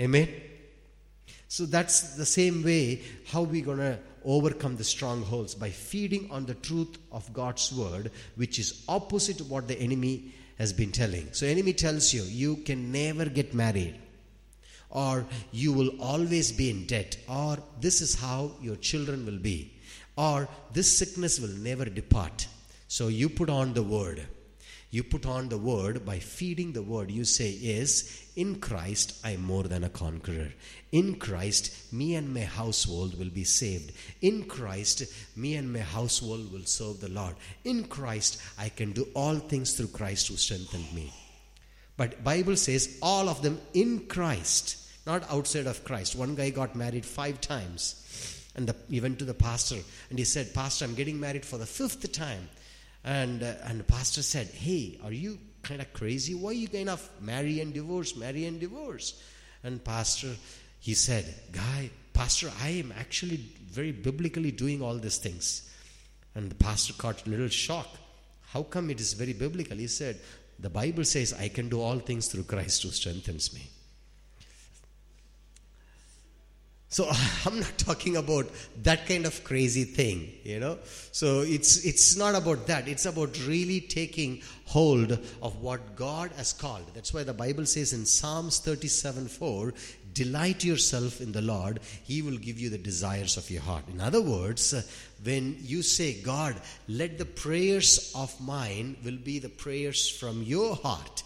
Amen? 0.01 0.27
So 1.47 1.65
that's 1.65 2.15
the 2.15 2.25
same 2.25 2.63
way 2.63 3.01
how 3.27 3.43
we 3.43 3.61
going 3.61 3.77
to 3.77 3.99
overcome 4.25 4.75
the 4.77 4.83
strongholds 4.83 5.55
by 5.55 5.69
feeding 5.69 6.29
on 6.31 6.45
the 6.45 6.53
truth 6.55 6.97
of 7.11 7.31
God's 7.33 7.71
word, 7.71 8.11
which 8.35 8.59
is 8.59 8.83
opposite 8.87 9.37
to 9.37 9.43
what 9.43 9.67
the 9.67 9.79
enemy 9.79 10.33
has 10.57 10.73
been 10.73 10.91
telling. 10.91 11.31
So 11.33 11.45
enemy 11.45 11.73
tells 11.73 12.13
you 12.13 12.23
you 12.23 12.57
can 12.57 12.91
never 12.91 13.25
get 13.25 13.53
married 13.53 13.95
or 14.89 15.25
you 15.51 15.73
will 15.73 15.89
always 15.99 16.51
be 16.51 16.69
in 16.69 16.85
debt 16.85 17.17
or 17.27 17.57
this 17.81 18.01
is 18.01 18.15
how 18.15 18.51
your 18.61 18.75
children 18.75 19.25
will 19.25 19.39
be 19.39 19.73
or 20.15 20.47
this 20.71 20.95
sickness 20.97 21.39
will 21.39 21.49
never 21.49 21.85
depart. 21.85 22.47
So 22.87 23.07
you 23.07 23.29
put 23.29 23.49
on 23.49 23.73
the 23.73 23.83
word 23.83 24.27
you 24.93 25.01
put 25.03 25.25
on 25.25 25.49
the 25.49 25.57
word 25.57 26.05
by 26.05 26.19
feeding 26.19 26.71
the 26.71 26.83
word. 26.83 27.09
You 27.09 27.23
say, 27.23 27.49
Is 27.49 28.29
in 28.35 28.59
Christ 28.59 29.19
I 29.23 29.31
am 29.31 29.41
more 29.41 29.63
than 29.63 29.83
a 29.83 29.89
conqueror. 29.89 30.53
In 30.91 31.15
Christ, 31.15 31.91
me 31.91 32.13
and 32.13 32.31
my 32.31 32.41
household 32.41 33.17
will 33.17 33.31
be 33.31 33.43
saved. 33.43 33.91
In 34.21 34.43
Christ, 34.43 35.05
me 35.35 35.55
and 35.55 35.73
my 35.73 35.79
household 35.79 36.53
will 36.53 36.65
serve 36.65 36.99
the 36.99 37.09
Lord. 37.09 37.35
In 37.63 37.85
Christ, 37.85 38.39
I 38.55 38.69
can 38.69 38.91
do 38.91 39.07
all 39.15 39.37
things 39.37 39.73
through 39.73 39.87
Christ 39.87 40.27
who 40.27 40.35
strengthened 40.35 40.93
me. 40.93 41.11
But 41.97 42.23
Bible 42.23 42.55
says 42.55 42.99
all 43.01 43.29
of 43.29 43.41
them 43.41 43.59
in 43.73 44.05
Christ, 44.05 44.77
not 45.07 45.27
outside 45.31 45.65
of 45.65 45.83
Christ. 45.83 46.15
One 46.15 46.35
guy 46.35 46.51
got 46.51 46.75
married 46.75 47.07
five 47.07 47.41
times. 47.41 48.43
And 48.55 48.67
the, 48.67 48.75
he 48.91 49.01
went 49.01 49.17
to 49.17 49.25
the 49.25 49.33
pastor 49.33 49.79
and 50.11 50.19
he 50.19 50.25
said, 50.25 50.53
Pastor, 50.53 50.85
I'm 50.85 50.93
getting 50.93 51.19
married 51.19 51.47
for 51.47 51.57
the 51.57 51.65
fifth 51.65 52.11
time. 52.11 52.47
And, 53.03 53.43
uh, 53.43 53.53
and 53.65 53.79
the 53.79 53.83
pastor 53.83 54.21
said, 54.21 54.47
Hey, 54.47 54.99
are 55.03 55.11
you 55.11 55.37
kind 55.61 55.81
of 55.81 55.91
crazy? 55.93 56.35
Why 56.35 56.51
are 56.51 56.53
you 56.53 56.67
kind 56.67 56.89
of 56.89 57.09
marry 57.21 57.59
and 57.59 57.73
divorce, 57.73 58.15
marry 58.15 58.45
and 58.45 58.59
divorce? 58.59 59.21
And 59.63 59.83
pastor, 59.83 60.35
he 60.79 60.93
said, 60.93 61.25
Guy, 61.51 61.89
pastor, 62.13 62.51
I 62.61 62.69
am 62.69 62.93
actually 62.97 63.37
very 63.37 63.91
biblically 63.91 64.51
doing 64.51 64.81
all 64.81 64.97
these 64.97 65.17
things. 65.17 65.69
And 66.35 66.49
the 66.49 66.55
pastor 66.55 66.93
caught 66.93 67.25
a 67.25 67.29
little 67.29 67.47
shock. 67.47 67.87
How 68.47 68.63
come 68.63 68.89
it 68.89 68.99
is 68.99 69.13
very 69.13 69.33
biblical? 69.33 69.77
He 69.77 69.87
said, 69.87 70.19
The 70.59 70.69
Bible 70.69 71.03
says, 71.03 71.33
I 71.33 71.49
can 71.49 71.69
do 71.69 71.81
all 71.81 71.99
things 71.99 72.27
through 72.27 72.43
Christ 72.43 72.83
who 72.83 72.89
strengthens 72.89 73.53
me. 73.53 73.69
So 76.93 77.09
I'm 77.45 77.59
not 77.59 77.75
talking 77.79 78.17
about 78.17 78.45
that 78.83 79.07
kind 79.07 79.25
of 79.25 79.43
crazy 79.43 79.83
thing, 79.83 80.31
you 80.43 80.59
know. 80.59 80.77
So 81.11 81.41
it's 81.41 81.83
it's 81.83 82.15
not 82.15 82.35
about 82.35 82.67
that. 82.67 82.87
It's 82.87 83.07
about 83.07 83.35
really 83.47 83.81
taking 83.81 84.43
hold 84.65 85.13
of 85.41 85.59
what 85.59 85.95
God 85.95 86.31
has 86.37 86.53
called. 86.53 86.85
That's 86.93 87.11
why 87.11 87.23
the 87.23 87.33
Bible 87.33 87.65
says 87.65 87.93
in 87.93 88.05
Psalms 88.05 88.59
37 88.59 89.27
4, 89.27 89.73
delight 90.13 90.63
yourself 90.63 91.19
in 91.19 91.31
the 91.31 91.41
Lord, 91.41 91.79
He 92.03 92.21
will 92.21 92.37
give 92.37 92.59
you 92.59 92.69
the 92.69 92.77
desires 92.77 93.37
of 93.37 93.49
your 93.49 93.63
heart. 93.63 93.85
In 93.91 93.99
other 93.99 94.21
words, 94.21 94.71
uh, 94.71 94.83
when 95.23 95.57
you 95.61 95.81
say, 95.81 96.21
God, 96.21 96.55
let 96.87 97.17
the 97.17 97.25
prayers 97.25 98.11
of 98.13 98.39
mine 98.39 98.97
will 99.03 99.17
be 99.17 99.39
the 99.39 99.49
prayers 99.49 100.07
from 100.07 100.43
your 100.43 100.75
heart. 100.75 101.23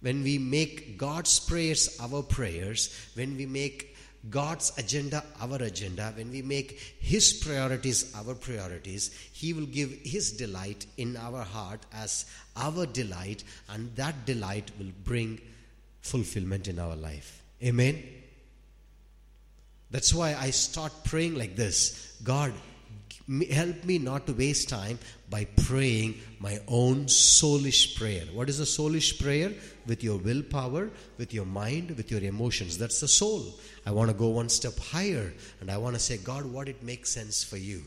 When 0.00 0.22
we 0.22 0.38
make 0.38 0.96
God's 0.96 1.40
prayers 1.40 1.98
our 2.00 2.22
prayers, 2.22 2.94
when 3.14 3.36
we 3.36 3.46
make 3.46 3.90
God's 4.28 4.72
agenda 4.76 5.24
our 5.40 5.56
agenda, 5.62 6.12
when 6.14 6.30
we 6.30 6.42
make 6.42 6.78
His 7.00 7.32
priorities 7.32 8.14
our 8.14 8.34
priorities, 8.34 9.10
He 9.32 9.52
will 9.52 9.66
give 9.66 9.90
His 10.02 10.32
delight 10.32 10.86
in 10.98 11.16
our 11.16 11.42
heart 11.42 11.80
as 11.94 12.26
our 12.56 12.84
delight, 12.84 13.44
and 13.70 13.94
that 13.96 14.26
delight 14.26 14.70
will 14.78 14.92
bring 15.04 15.40
fulfillment 16.02 16.68
in 16.68 16.78
our 16.78 16.96
life. 16.96 17.42
Amen. 17.62 18.02
That's 19.90 20.14
why 20.14 20.34
I 20.34 20.50
start 20.50 20.92
praying 21.04 21.34
like 21.34 21.56
this 21.56 22.18
God, 22.22 22.52
help 23.50 23.84
me 23.84 23.98
not 23.98 24.26
to 24.26 24.32
waste 24.32 24.68
time 24.68 24.98
by 25.28 25.44
praying 25.44 26.14
my 26.40 26.58
own 26.66 27.06
soulish 27.06 27.96
prayer. 27.96 28.24
What 28.32 28.48
is 28.48 28.60
a 28.60 28.64
soulish 28.64 29.22
prayer? 29.22 29.52
With 29.86 30.02
your 30.02 30.18
willpower, 30.18 30.90
with 31.18 31.32
your 31.32 31.46
mind, 31.46 31.92
with 31.92 32.10
your 32.10 32.22
emotions. 32.22 32.78
That's 32.78 33.00
the 33.00 33.08
soul. 33.08 33.54
I 33.86 33.92
want 33.92 34.10
to 34.10 34.16
go 34.16 34.28
one 34.28 34.48
step 34.48 34.78
higher 34.78 35.32
and 35.60 35.70
I 35.70 35.78
want 35.78 35.94
to 35.94 36.00
say, 36.00 36.18
God, 36.18 36.44
what 36.44 36.68
it 36.68 36.82
makes 36.82 37.10
sense 37.10 37.44
for 37.44 37.56
you. 37.56 37.82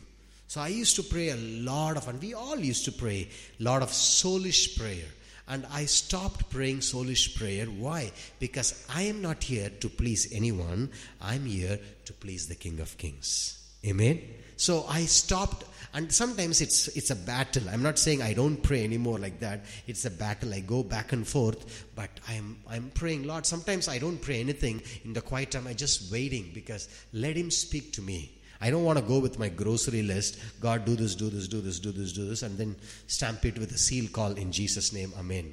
So 0.48 0.60
I 0.60 0.68
used 0.68 0.96
to 0.96 1.02
pray 1.02 1.30
a 1.30 1.36
lot 1.36 1.96
of, 1.96 2.08
and 2.08 2.20
we 2.20 2.34
all 2.34 2.58
used 2.58 2.84
to 2.84 2.92
pray 2.92 3.28
a 3.58 3.62
lot 3.62 3.82
of 3.82 3.90
soulish 3.90 4.78
prayer. 4.78 5.08
And 5.46 5.66
I 5.70 5.84
stopped 5.84 6.48
praying 6.48 6.78
soulish 6.78 7.36
prayer. 7.36 7.66
Why? 7.66 8.12
Because 8.38 8.86
I 8.94 9.02
am 9.02 9.20
not 9.20 9.44
here 9.44 9.70
to 9.80 9.88
please 9.88 10.32
anyone. 10.32 10.90
I'm 11.20 11.44
here 11.44 11.78
to 12.06 12.12
please 12.14 12.48
the 12.48 12.54
King 12.54 12.80
of 12.80 12.96
Kings. 12.96 13.60
Amen. 13.84 14.22
So 14.56 14.84
I 14.88 15.04
stopped 15.04 15.64
and 15.94 16.12
sometimes 16.12 16.60
it's 16.60 16.88
it's 16.88 17.10
a 17.10 17.16
battle 17.16 17.62
i'm 17.70 17.82
not 17.82 17.98
saying 17.98 18.20
i 18.20 18.34
don't 18.34 18.62
pray 18.62 18.82
anymore 18.82 19.18
like 19.18 19.38
that 19.38 19.64
it's 19.86 20.04
a 20.04 20.10
battle 20.10 20.52
i 20.52 20.58
go 20.58 20.82
back 20.82 21.12
and 21.12 21.26
forth 21.26 21.86
but 21.94 22.10
i'm 22.28 22.58
i'm 22.68 22.90
praying 22.94 23.22
lord 23.22 23.46
sometimes 23.46 23.88
i 23.88 23.96
don't 23.96 24.20
pray 24.20 24.40
anything 24.40 24.82
in 25.04 25.12
the 25.12 25.20
quiet 25.20 25.52
time 25.52 25.66
i 25.68 25.72
just 25.72 26.12
waiting 26.12 26.50
because 26.52 26.88
let 27.12 27.36
him 27.36 27.50
speak 27.50 27.92
to 27.92 28.02
me 28.02 28.30
I 28.60 28.70
don't 28.70 28.84
want 28.84 28.98
to 28.98 29.04
go 29.04 29.18
with 29.18 29.38
my 29.38 29.50
grocery 29.50 30.02
list. 30.02 30.38
God, 30.58 30.86
do 30.86 30.96
this, 30.96 31.14
do 31.14 31.28
this, 31.28 31.48
do 31.48 31.60
this, 31.60 31.78
do 31.80 31.92
this, 31.92 32.12
do 32.12 32.26
this, 32.26 32.42
and 32.42 32.56
then 32.56 32.76
stamp 33.06 33.44
it 33.44 33.58
with 33.58 33.70
a 33.72 33.76
seal 33.76 34.08
call 34.08 34.32
in 34.32 34.52
Jesus' 34.52 34.90
name. 34.90 35.12
Amen. 35.18 35.52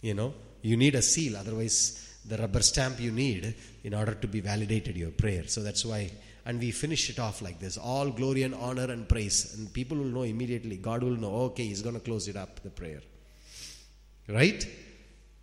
You 0.00 0.14
know, 0.14 0.32
you 0.60 0.76
need 0.76 0.94
a 0.94 1.02
seal, 1.02 1.36
otherwise, 1.36 2.20
the 2.24 2.36
rubber 2.36 2.62
stamp 2.62 3.00
you 3.00 3.10
need 3.10 3.56
in 3.82 3.94
order 3.94 4.14
to 4.14 4.28
be 4.28 4.40
validated 4.40 4.96
your 4.96 5.10
prayer. 5.10 5.48
So 5.48 5.62
that's 5.62 5.84
why 5.84 6.12
and 6.44 6.58
we 6.58 6.70
finish 6.70 7.08
it 7.08 7.18
off 7.18 7.40
like 7.42 7.58
this. 7.60 7.76
All 7.76 8.10
glory 8.10 8.42
and 8.42 8.54
honor 8.54 8.90
and 8.90 9.08
praise. 9.08 9.54
And 9.56 9.72
people 9.72 9.96
will 9.96 10.04
know 10.06 10.22
immediately. 10.22 10.76
God 10.76 11.02
will 11.02 11.16
know 11.16 11.34
okay 11.46 11.64
he's 11.64 11.82
going 11.82 11.94
to 11.94 12.00
close 12.00 12.28
it 12.28 12.36
up 12.36 12.62
the 12.62 12.70
prayer. 12.70 13.00
Right? 14.28 14.66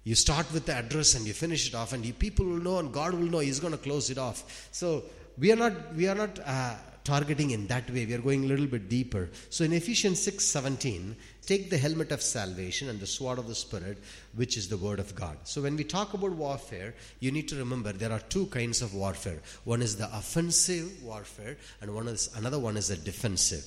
You 0.04 0.16
start 0.16 0.52
with 0.54 0.66
the 0.66 0.74
address 0.74 1.16
and 1.16 1.26
you 1.26 1.34
finish 1.34 1.68
it 1.68 1.76
off 1.76 1.94
and 1.94 2.06
you, 2.06 2.14
people 2.14 2.46
will 2.46 2.62
know 2.62 2.80
and 2.80 2.92
god 2.92 3.14
will 3.14 3.28
know 3.28 3.40
he's 3.40 3.60
going 3.60 3.74
to 3.74 3.78
close 3.78 4.10
it 4.10 4.18
off. 4.18 4.68
So 4.72 5.04
we 5.38 5.52
are 5.52 5.56
not 5.56 5.96
we 5.96 6.08
are 6.08 6.16
not 6.16 6.40
uh, 6.46 6.76
targeting 7.04 7.52
in 7.52 7.68
that 7.68 7.90
way 7.90 8.06
we 8.06 8.14
are 8.14 8.22
going 8.22 8.44
a 8.44 8.48
little 8.48 8.68
bit 8.68 8.90
deeper 8.90 9.30
so 9.50 9.64
in 9.64 9.74
ephesians 9.74 10.22
6 10.22 10.44
17 10.44 11.16
Take 11.50 11.72
the 11.72 11.80
helmet 11.80 12.12
of 12.12 12.22
salvation 12.22 12.90
and 12.90 13.00
the 13.00 13.08
sword 13.08 13.40
of 13.40 13.48
the 13.48 13.56
Spirit, 13.56 13.98
which 14.36 14.56
is 14.56 14.70
the 14.70 14.78
Word 14.78 15.00
of 15.00 15.16
God. 15.16 15.36
So, 15.46 15.64
when 15.64 15.78
we 15.78 15.84
talk 15.84 16.14
about 16.14 16.34
warfare, 16.34 16.94
you 17.22 17.32
need 17.32 17.48
to 17.48 17.56
remember 17.56 17.92
there 17.92 18.12
are 18.12 18.20
two 18.20 18.46
kinds 18.46 18.84
of 18.84 18.94
warfare. 18.94 19.40
One 19.64 19.82
is 19.82 19.96
the 19.96 20.16
offensive 20.16 21.02
warfare, 21.02 21.58
and 21.82 21.96
one 21.96 22.08
is 22.08 22.30
another 22.36 22.60
one 22.60 22.78
is 22.78 22.90
the 22.90 22.98
defensive. 22.98 23.66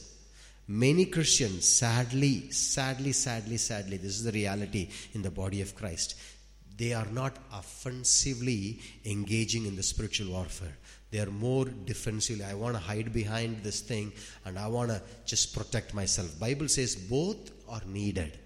Many 0.69 1.07
Christians, 1.07 1.69
sadly, 1.69 2.53
sadly, 2.53 3.11
sadly, 3.11 3.57
sadly, 3.57 3.97
this 3.97 4.13
is 4.13 4.23
the 4.23 4.31
reality 4.31 4.89
in 5.13 5.23
the 5.23 5.33
body 5.33 5.61
of 5.61 5.75
Christ. 5.75 6.15
They 6.77 6.93
are 6.93 7.07
not 7.07 7.37
offensively 7.53 8.79
engaging 9.05 9.67
in 9.67 9.75
the 9.75 9.83
spiritual 9.83 10.31
warfare 10.31 10.77
they 11.13 11.21
are 11.21 11.31
more 11.31 11.67
defensively 11.93 12.45
i 12.45 12.55
want 12.55 12.75
to 12.75 12.83
hide 12.91 13.13
behind 13.13 13.63
this 13.63 13.81
thing 13.81 14.13
and 14.45 14.59
i 14.59 14.67
want 14.67 14.91
to 14.91 15.01
just 15.25 15.55
protect 15.55 15.95
myself 15.95 16.39
bible 16.41 16.69
says 16.69 16.97
both 16.97 17.53
are 17.73 17.83
needed. 17.87 18.39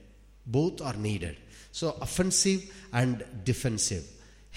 Both 0.46 0.80
are 0.80 0.94
needed. 0.94 1.36
So, 1.72 1.96
offensive 2.00 2.62
and 2.92 3.24
defensive. 3.44 4.04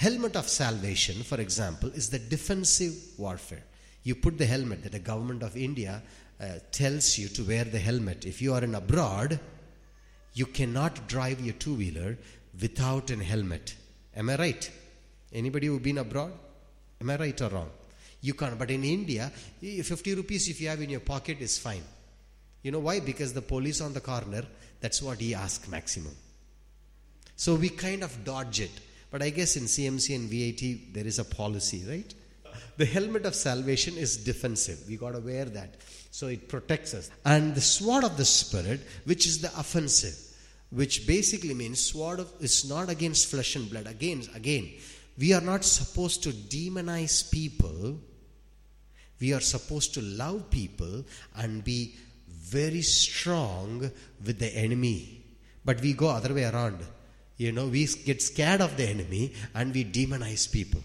helmet 0.06 0.36
of 0.38 0.48
salvation, 0.48 1.24
for 1.30 1.42
example, 1.42 1.90
is 1.94 2.10
the 2.10 2.20
defensive 2.20 2.94
warfare. 3.18 3.66
You 4.04 4.16
put 4.16 4.38
the 4.38 4.46
helmet 4.46 4.84
that 4.84 4.94
the 4.94 5.00
government 5.00 5.44
of 5.44 5.58
India 5.58 6.02
uh, 6.40 6.46
tells 6.72 7.18
you 7.18 7.28
to 7.28 7.44
wear 7.44 7.66
the 7.66 7.80
helmet. 7.80 8.26
If 8.26 8.42
you 8.42 8.54
are 8.54 8.64
in 8.64 8.76
abroad, 8.76 9.38
you 10.34 10.46
cannot 10.46 11.10
drive 11.10 11.42
your 11.42 11.56
two 11.56 11.74
wheeler 11.74 12.18
without 12.62 13.10
an 13.10 13.20
helmet. 13.20 13.76
Am 14.16 14.30
I 14.30 14.38
right? 14.38 14.72
Anybody 15.34 15.68
who 15.68 15.82
been 15.82 15.98
abroad? 15.98 16.32
Am 17.02 17.10
I 17.10 17.18
right 17.18 17.42
or 17.42 17.50
wrong? 17.50 17.72
You 18.22 18.34
can't. 18.34 18.58
But 18.58 18.72
in 18.72 18.84
India, 18.84 19.32
50 19.62 20.16
rupees 20.16 20.50
if 20.50 20.60
you 20.60 20.70
have 20.70 20.82
in 20.82 20.90
your 20.90 21.00
pocket 21.00 21.40
is 21.40 21.58
fine. 21.58 21.84
You 22.62 22.72
know 22.72 22.80
why? 22.80 23.00
Because 23.00 23.34
the 23.34 23.42
police 23.42 23.80
on 23.82 23.94
the 23.94 24.02
corner, 24.02 24.44
that's 24.82 25.02
what 25.02 25.20
he 25.20 25.34
asks 25.34 25.68
maximum. 25.70 26.16
So 27.36 27.56
we 27.56 27.70
kind 27.70 28.04
of 28.04 28.26
dodge 28.26 28.60
it. 28.60 28.72
But 29.12 29.24
I 29.24 29.30
guess 29.30 29.56
in 29.56 29.64
CMC 29.64 30.16
and 30.16 30.30
VIT, 30.30 30.94
there 30.94 31.08
is 31.08 31.20
a 31.20 31.26
policy, 31.26 31.84
right? 31.88 32.14
The 32.78 32.86
helmet 32.86 33.26
of 33.26 33.34
salvation 33.36 33.98
is 33.98 34.18
defensive. 34.18 34.84
We 34.88 34.98
got 34.98 35.12
to 35.12 35.20
wear 35.20 35.46
that. 35.46 35.76
So 36.12 36.28
it 36.28 36.48
protects 36.48 36.94
us. 36.94 37.10
And 37.26 37.56
the 37.56 37.62
sword 37.62 38.04
of 38.04 38.18
the 38.18 38.26
Spirit, 38.26 38.82
which 39.06 39.26
is 39.26 39.42
the 39.42 39.48
offensive, 39.60 40.18
which 40.70 41.08
basically 41.08 41.54
means 41.54 41.80
sword 41.80 42.20
of, 42.20 42.32
is 42.40 42.70
not 42.70 42.90
against 42.90 43.30
flesh 43.30 43.56
and 43.56 43.70
blood. 43.70 43.88
Again, 43.88 44.24
again, 44.36 44.72
we 45.18 45.34
are 45.34 45.42
not 45.42 45.66
supposed 45.66 46.24
to 46.24 46.30
demonize 46.30 47.30
people. 47.32 48.00
We 49.20 49.34
are 49.34 49.42
supposed 49.42 49.94
to 49.96 50.02
love 50.02 50.50
people 50.50 51.04
and 51.36 51.64
be 51.64 51.96
very 52.28 52.82
strong 52.82 53.92
with 54.26 54.40
the 54.40 54.56
enemy. 54.56 55.24
But 55.66 55.82
we 55.82 55.94
go 55.94 56.10
other 56.10 56.34
way 56.34 56.46
around. 56.46 56.80
You 57.38 57.52
know, 57.52 57.68
we 57.68 57.86
get 57.86 58.22
scared 58.22 58.62
of 58.62 58.76
the 58.76 58.88
enemy 58.88 59.34
and 59.54 59.74
we 59.74 59.86
demonize 59.86 60.52
people. 60.52 60.82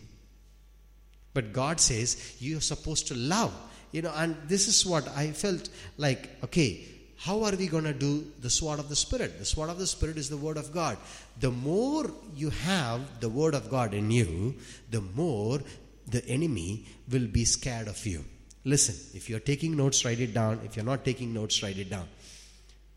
But 1.32 1.52
God 1.52 1.80
says 1.80 2.36
you're 2.38 2.60
supposed 2.60 3.08
to 3.08 3.14
love. 3.14 3.52
You 3.92 4.02
know, 4.02 4.12
and 4.14 4.36
this 4.46 4.66
is 4.68 4.84
what 4.84 5.08
I 5.16 5.30
felt 5.30 5.68
like, 5.98 6.28
okay, 6.44 6.84
how 7.16 7.42
are 7.44 7.54
we 7.56 7.68
going 7.68 7.84
to 7.84 7.92
do 7.92 8.26
the 8.40 8.50
sword 8.50 8.78
of 8.78 8.88
the 8.88 8.96
Spirit? 8.96 9.38
The 9.38 9.44
sword 9.44 9.70
of 9.70 9.78
the 9.78 9.86
Spirit 9.86 10.18
is 10.18 10.28
the 10.28 10.36
Word 10.36 10.56
of 10.56 10.72
God. 10.72 10.98
The 11.40 11.50
more 11.50 12.10
you 12.36 12.50
have 12.50 13.20
the 13.20 13.28
Word 13.28 13.54
of 13.54 13.70
God 13.70 13.94
in 13.94 14.10
you, 14.10 14.54
the 14.90 15.00
more 15.00 15.60
the 16.06 16.26
enemy 16.26 16.86
will 17.10 17.26
be 17.26 17.44
scared 17.44 17.88
of 17.88 18.04
you. 18.06 18.24
Listen, 18.64 18.94
if 19.14 19.28
you're 19.28 19.40
taking 19.40 19.76
notes, 19.76 20.04
write 20.04 20.20
it 20.20 20.32
down. 20.32 20.60
If 20.64 20.76
you're 20.76 20.84
not 20.84 21.04
taking 21.04 21.34
notes, 21.34 21.62
write 21.62 21.78
it 21.78 21.90
down. 21.90 22.08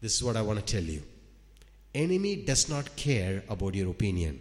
This 0.02 0.16
is 0.16 0.24
what 0.24 0.38
I 0.38 0.42
want 0.42 0.60
to 0.60 0.66
tell 0.66 0.84
you. 0.84 1.04
Enemy 1.94 2.44
does 2.44 2.70
not 2.70 2.96
care 2.96 3.44
about 3.50 3.76
your 3.76 3.90
opinion, 3.90 4.40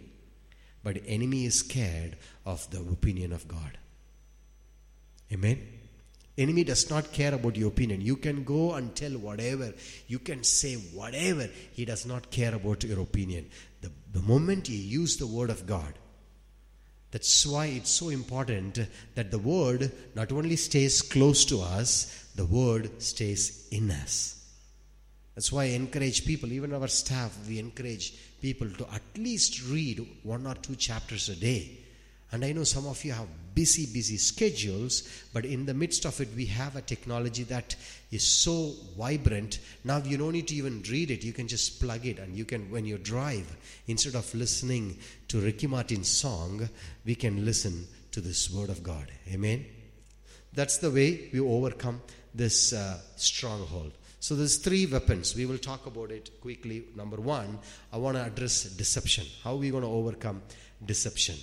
but 0.83 0.97
enemy 1.05 1.45
is 1.45 1.59
scared 1.59 2.17
of 2.45 2.69
the 2.71 2.79
opinion 2.79 3.33
of 3.33 3.47
God. 3.47 3.77
Amen. 5.33 5.65
Enemy 6.37 6.65
does 6.65 6.89
not 6.89 7.11
care 7.11 7.33
about 7.33 7.57
your 7.57 7.69
opinion. 7.69 7.99
You 7.99 8.15
can 8.15 8.43
go 8.43 8.75
and 8.75 8.95
tell 8.95 9.11
whatever. 9.13 9.73
You 10.07 10.19
can 10.19 10.43
say 10.43 10.75
whatever. 10.75 11.49
He 11.73 11.83
does 11.83 12.05
not 12.05 12.29
care 12.29 12.53
about 12.53 12.83
your 12.83 12.99
opinion. 12.99 13.49
The, 13.81 13.91
the 14.13 14.21
moment 14.21 14.69
you 14.69 14.77
use 14.77 15.17
the 15.17 15.25
word 15.25 15.49
of 15.49 15.65
God, 15.65 15.93
that's 17.11 17.45
why 17.45 17.67
it's 17.67 17.89
so 17.89 18.09
important 18.09 18.79
that 19.15 19.31
the 19.31 19.39
word 19.39 19.91
not 20.15 20.31
only 20.31 20.55
stays 20.55 21.01
close 21.01 21.45
to 21.45 21.61
us, 21.61 22.29
the 22.35 22.45
word 22.45 23.01
stays 23.01 23.67
in 23.71 23.89
us. 23.91 24.33
That's 25.33 25.51
why 25.51 25.63
I 25.63 25.67
encourage 25.67 26.25
people, 26.25 26.51
even 26.51 26.73
our 26.73 26.87
staff, 26.87 27.37
we 27.47 27.59
encourage 27.59 28.13
people 28.41 28.69
to 28.71 28.87
at 28.93 29.17
least 29.17 29.67
read 29.69 30.05
one 30.23 30.47
or 30.47 30.55
two 30.55 30.75
chapters 30.75 31.29
a 31.29 31.35
day. 31.35 31.77
And 32.31 32.43
I 32.43 32.51
know 32.51 32.65
some 32.65 32.87
of 32.87 33.03
you 33.05 33.13
have 33.13 33.27
busy, 33.55 33.85
busy 33.85 34.17
schedules, 34.17 35.25
but 35.33 35.45
in 35.45 35.65
the 35.65 35.73
midst 35.73 36.05
of 36.05 36.19
it, 36.19 36.27
we 36.35 36.45
have 36.45 36.75
a 36.75 36.81
technology 36.81 37.43
that 37.43 37.75
is 38.11 38.25
so 38.25 38.73
vibrant. 38.97 39.59
Now 39.83 39.97
you 39.99 40.17
don't 40.17 40.33
need 40.33 40.49
to 40.49 40.55
even 40.55 40.83
read 40.89 41.09
it, 41.09 41.23
you 41.23 41.33
can 41.33 41.47
just 41.47 41.81
plug 41.81 42.05
it, 42.05 42.19
and 42.19 42.35
you 42.35 42.43
can, 42.43 42.69
when 42.69 42.85
you 42.85 42.97
drive, 42.97 43.55
instead 43.87 44.15
of 44.15 44.33
listening 44.35 44.99
to 45.29 45.39
Ricky 45.39 45.67
Martin's 45.67 46.09
song, 46.09 46.69
we 47.05 47.15
can 47.15 47.45
listen 47.45 47.87
to 48.11 48.19
this 48.19 48.51
Word 48.51 48.69
of 48.69 48.83
God. 48.83 49.09
Amen? 49.31 49.65
That's 50.53 50.77
the 50.77 50.91
way 50.91 51.29
we 51.31 51.39
overcome 51.39 52.01
this 52.35 52.73
uh, 52.73 52.99
stronghold. 53.15 53.93
So 54.19 54.35
there's 54.35 54.57
three 54.57 54.85
weapons. 54.85 55.35
We 55.35 55.45
will 55.45 55.59
talk 55.59 55.85
about 55.85 56.11
it 56.11 56.41
quickly. 56.41 56.85
Number 56.95 57.17
one, 57.17 57.59
I 57.93 57.97
want 57.97 58.17
to 58.17 58.23
address 58.23 58.63
deception. 58.63 59.25
How 59.43 59.53
are 59.53 59.57
we 59.57 59.69
going 59.69 59.83
to 59.83 59.89
overcome 59.89 60.41
deception? 60.85 61.37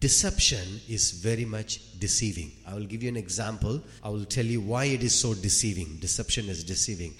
Deception 0.00 0.80
is 0.88 1.12
very 1.12 1.44
much 1.44 1.98
deceiving. 1.98 2.52
I 2.66 2.74
will 2.74 2.84
give 2.84 3.02
you 3.02 3.08
an 3.08 3.16
example. 3.16 3.82
I 4.04 4.10
will 4.10 4.26
tell 4.26 4.44
you 4.44 4.60
why 4.60 4.84
it 4.84 5.02
is 5.02 5.14
so 5.14 5.34
deceiving. 5.34 5.96
Deception 6.00 6.48
is 6.48 6.62
deceiving. 6.62 7.14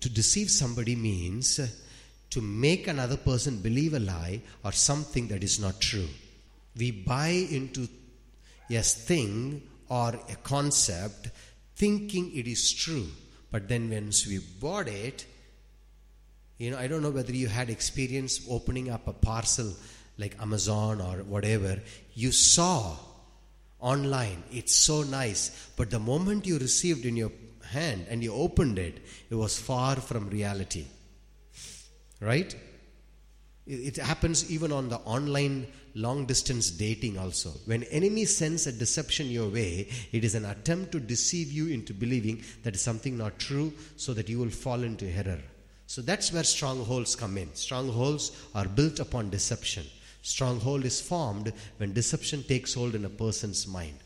To 0.00 0.08
deceive 0.10 0.50
somebody 0.50 0.94
means 0.94 1.58
uh, 1.58 1.66
to 2.30 2.40
make 2.40 2.86
another 2.86 3.16
person 3.16 3.56
believe 3.56 3.94
a 3.94 3.98
lie 3.98 4.42
or 4.64 4.70
something 4.72 5.28
that 5.28 5.42
is 5.42 5.58
not 5.58 5.80
true. 5.80 6.08
We 6.76 6.92
buy 6.92 7.28
into 7.50 7.88
a 8.70 8.82
thing 8.82 9.62
or 9.88 10.08
a 10.28 10.36
concept 10.44 11.30
thinking 11.74 12.36
it 12.36 12.46
is 12.46 12.72
true. 12.72 13.06
But 13.50 13.68
then 13.68 13.90
once 13.90 14.26
we 14.26 14.38
bought 14.38 14.86
it, 14.86 15.26
you 16.58 16.70
know, 16.70 16.78
I 16.78 16.86
don't 16.86 17.02
know 17.02 17.10
whether 17.10 17.32
you 17.32 17.48
had 17.48 17.70
experience 17.70 18.46
opening 18.48 18.90
up 18.90 19.08
a 19.08 19.12
parcel 19.12 19.74
like 20.20 20.40
Amazon 20.40 21.00
or 21.00 21.24
whatever, 21.24 21.80
you 22.14 22.30
saw 22.30 22.96
online, 23.80 24.42
it's 24.52 24.74
so 24.74 25.02
nice. 25.02 25.70
But 25.76 25.90
the 25.90 25.98
moment 25.98 26.46
you 26.46 26.58
received 26.58 27.06
in 27.06 27.16
your 27.16 27.32
hand 27.70 28.06
and 28.10 28.22
you 28.22 28.34
opened 28.34 28.78
it, 28.78 28.98
it 29.30 29.34
was 29.34 29.58
far 29.58 29.96
from 29.96 30.28
reality. 30.28 30.84
Right? 32.20 32.54
It 33.66 33.96
happens 33.96 34.50
even 34.50 34.72
on 34.72 34.88
the 34.88 34.98
online 34.98 35.66
long 35.94 36.26
distance 36.26 36.70
dating 36.70 37.18
also. 37.18 37.50
When 37.64 37.84
enemy 37.84 38.24
sends 38.24 38.66
a 38.66 38.72
deception 38.72 39.28
your 39.28 39.48
way, 39.48 39.88
it 40.12 40.24
is 40.24 40.34
an 40.34 40.44
attempt 40.44 40.92
to 40.92 41.00
deceive 41.00 41.50
you 41.50 41.68
into 41.68 41.94
believing 41.94 42.42
that 42.62 42.74
is 42.74 42.82
something 42.82 43.16
not 43.16 43.38
true 43.38 43.72
so 43.96 44.12
that 44.14 44.28
you 44.28 44.38
will 44.38 44.50
fall 44.50 44.82
into 44.82 45.06
error. 45.06 45.40
So 45.86 46.02
that's 46.02 46.32
where 46.32 46.44
strongholds 46.44 47.16
come 47.16 47.38
in. 47.38 47.52
Strongholds 47.54 48.30
are 48.54 48.68
built 48.68 49.00
upon 49.00 49.30
deception. 49.30 49.84
Stronghold 50.22 50.84
is 50.84 51.00
formed 51.00 51.52
when 51.78 51.92
deception 51.92 52.42
takes 52.42 52.74
hold 52.74 52.94
in 52.94 53.04
a 53.04 53.10
person's 53.10 53.66
mind. 53.66 53.98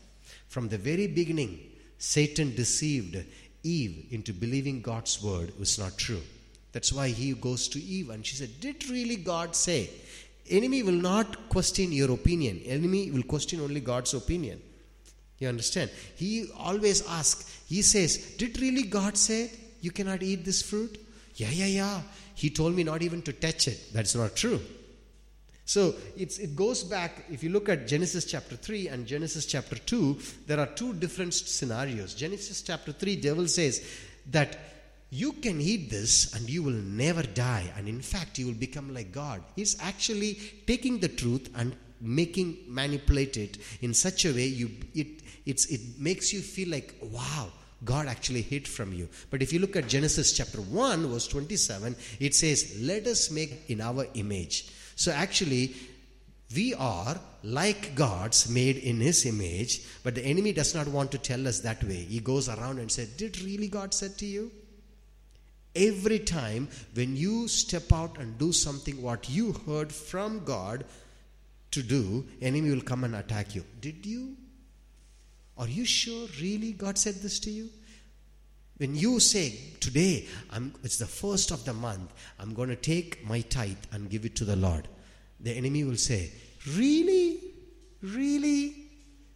From 0.47 0.69
the 0.69 0.77
very 0.77 1.07
beginning, 1.07 1.59
Satan 1.97 2.55
deceived 2.55 3.17
Eve 3.63 4.07
into 4.11 4.31
believing 4.33 4.81
God's 4.81 5.21
word 5.21 5.57
was 5.59 5.77
not 5.79 5.97
true. 5.97 6.21
That's 6.71 6.93
why 6.93 7.09
he 7.09 7.33
goes 7.33 7.67
to 7.69 7.81
Eve 7.81 8.09
and 8.09 8.25
she 8.25 8.35
said, 8.35 8.59
Did 8.59 8.89
really 8.89 9.15
God 9.15 9.55
say? 9.55 9.89
Enemy 10.49 10.83
will 10.83 10.91
not 10.91 11.49
question 11.49 11.91
your 11.91 12.11
opinion. 12.11 12.61
Enemy 12.65 13.11
will 13.11 13.23
question 13.23 13.59
only 13.61 13.79
God's 13.79 14.13
opinion. 14.13 14.61
You 15.39 15.49
understand? 15.49 15.89
He 16.15 16.49
always 16.57 17.05
asks, 17.07 17.61
he 17.67 17.81
says, 17.81 18.35
Did 18.37 18.59
really 18.61 18.83
God 18.83 19.17
say 19.17 19.51
you 19.81 19.91
cannot 19.91 20.23
eat 20.23 20.45
this 20.45 20.61
fruit? 20.61 20.99
Yeah, 21.35 21.49
yeah, 21.49 21.65
yeah. 21.65 22.01
He 22.35 22.49
told 22.49 22.75
me 22.75 22.83
not 22.83 23.01
even 23.01 23.21
to 23.23 23.33
touch 23.33 23.67
it. 23.67 23.93
That's 23.93 24.15
not 24.15 24.35
true. 24.35 24.61
So 25.65 25.95
it 26.15 26.55
goes 26.55 26.83
back, 26.83 27.25
if 27.31 27.43
you 27.43 27.49
look 27.49 27.69
at 27.69 27.87
Genesis 27.87 28.25
chapter 28.25 28.55
3 28.55 28.87
and 28.89 29.07
Genesis 29.07 29.47
chapter 29.47 29.75
2, 29.75 30.17
there 30.45 30.59
are 30.59 30.67
two 30.67 30.93
different 30.93 31.33
scenarios. 31.33 32.13
Genesis 32.13 32.61
chapter 32.61 32.91
3, 32.91 33.15
devil 33.15 33.47
says 33.47 33.83
that 34.29 34.59
you 35.09 35.33
can 35.33 35.59
eat 35.59 35.89
this 35.89 36.35
and 36.35 36.47
you 36.49 36.61
will 36.61 36.71
never 36.71 37.23
die. 37.23 37.71
And 37.77 37.87
in 37.87 38.01
fact, 38.01 38.37
you 38.37 38.45
will 38.45 38.53
become 38.53 38.93
like 38.93 39.11
God. 39.11 39.41
He's 39.55 39.81
actually 39.81 40.37
taking 40.67 40.99
the 40.99 41.07
truth 41.07 41.49
and 41.55 41.75
making 41.99 42.57
manipulate 42.67 43.37
it 43.37 43.57
in 43.81 43.93
such 43.93 44.25
a 44.25 44.33
way 44.33 44.45
you 44.45 44.69
it 44.93 45.23
it 45.45 45.81
makes 45.97 46.33
you 46.33 46.41
feel 46.41 46.69
like 46.69 46.93
wow 47.01 47.47
God 47.83 48.07
actually 48.07 48.41
hid 48.41 48.67
from 48.67 48.93
you. 48.93 49.07
But 49.29 49.41
if 49.41 49.53
you 49.53 49.59
look 49.59 49.75
at 49.75 49.87
Genesis 49.87 50.33
chapter 50.33 50.59
1, 50.59 51.07
verse 51.07 51.27
27, 51.27 51.95
it 52.19 52.33
says, 52.33 52.77
Let 52.81 53.05
us 53.05 53.29
make 53.29 53.69
in 53.69 53.79
our 53.81 54.07
image. 54.15 54.71
So 54.95 55.11
actually, 55.11 55.75
we 56.55 56.73
are 56.73 57.19
like 57.43 57.95
gods 57.95 58.49
made 58.49 58.77
in 58.77 58.99
his 58.99 59.25
image, 59.25 59.81
but 60.03 60.15
the 60.15 60.25
enemy 60.25 60.53
does 60.53 60.73
not 60.73 60.87
want 60.87 61.11
to 61.11 61.17
tell 61.17 61.47
us 61.47 61.59
that 61.59 61.83
way. 61.83 62.03
He 62.03 62.19
goes 62.19 62.49
around 62.49 62.79
and 62.79 62.91
said, 62.91 63.17
Did 63.17 63.41
really 63.41 63.67
God 63.67 63.93
said 63.93 64.17
to 64.19 64.25
you? 64.25 64.51
Every 65.75 66.19
time 66.19 66.69
when 66.93 67.17
you 67.17 67.47
step 67.49 67.91
out 67.91 68.17
and 68.17 68.37
do 68.37 68.53
something 68.53 69.01
what 69.01 69.29
you 69.29 69.51
heard 69.67 69.91
from 69.91 70.45
God 70.45 70.85
to 71.71 71.83
do, 71.83 72.25
enemy 72.41 72.71
will 72.71 72.81
come 72.81 73.03
and 73.03 73.15
attack 73.15 73.53
you. 73.53 73.65
Did 73.81 74.05
you? 74.05 74.37
Are 75.57 75.67
you 75.67 75.83
sure 75.85 76.27
really 76.41 76.71
God 76.71 76.97
said 76.97 77.15
this 77.15 77.39
to 77.41 77.51
you? 77.51 77.69
When 78.77 78.95
you 78.95 79.19
say, 79.19 79.59
Today, 79.79 80.27
I'm, 80.51 80.73
it's 80.83 80.97
the 80.97 81.05
first 81.05 81.51
of 81.51 81.63
the 81.63 81.73
month, 81.73 82.11
I'm 82.39 82.53
going 82.53 82.69
to 82.69 82.75
take 82.75 83.25
my 83.27 83.41
tithe 83.41 83.77
and 83.91 84.09
give 84.09 84.25
it 84.25 84.35
to 84.37 84.45
the 84.45 84.55
Lord, 84.55 84.87
the 85.39 85.51
enemy 85.51 85.83
will 85.83 85.97
say, 85.97 86.31
Really? 86.75 87.39
Really? 88.01 88.75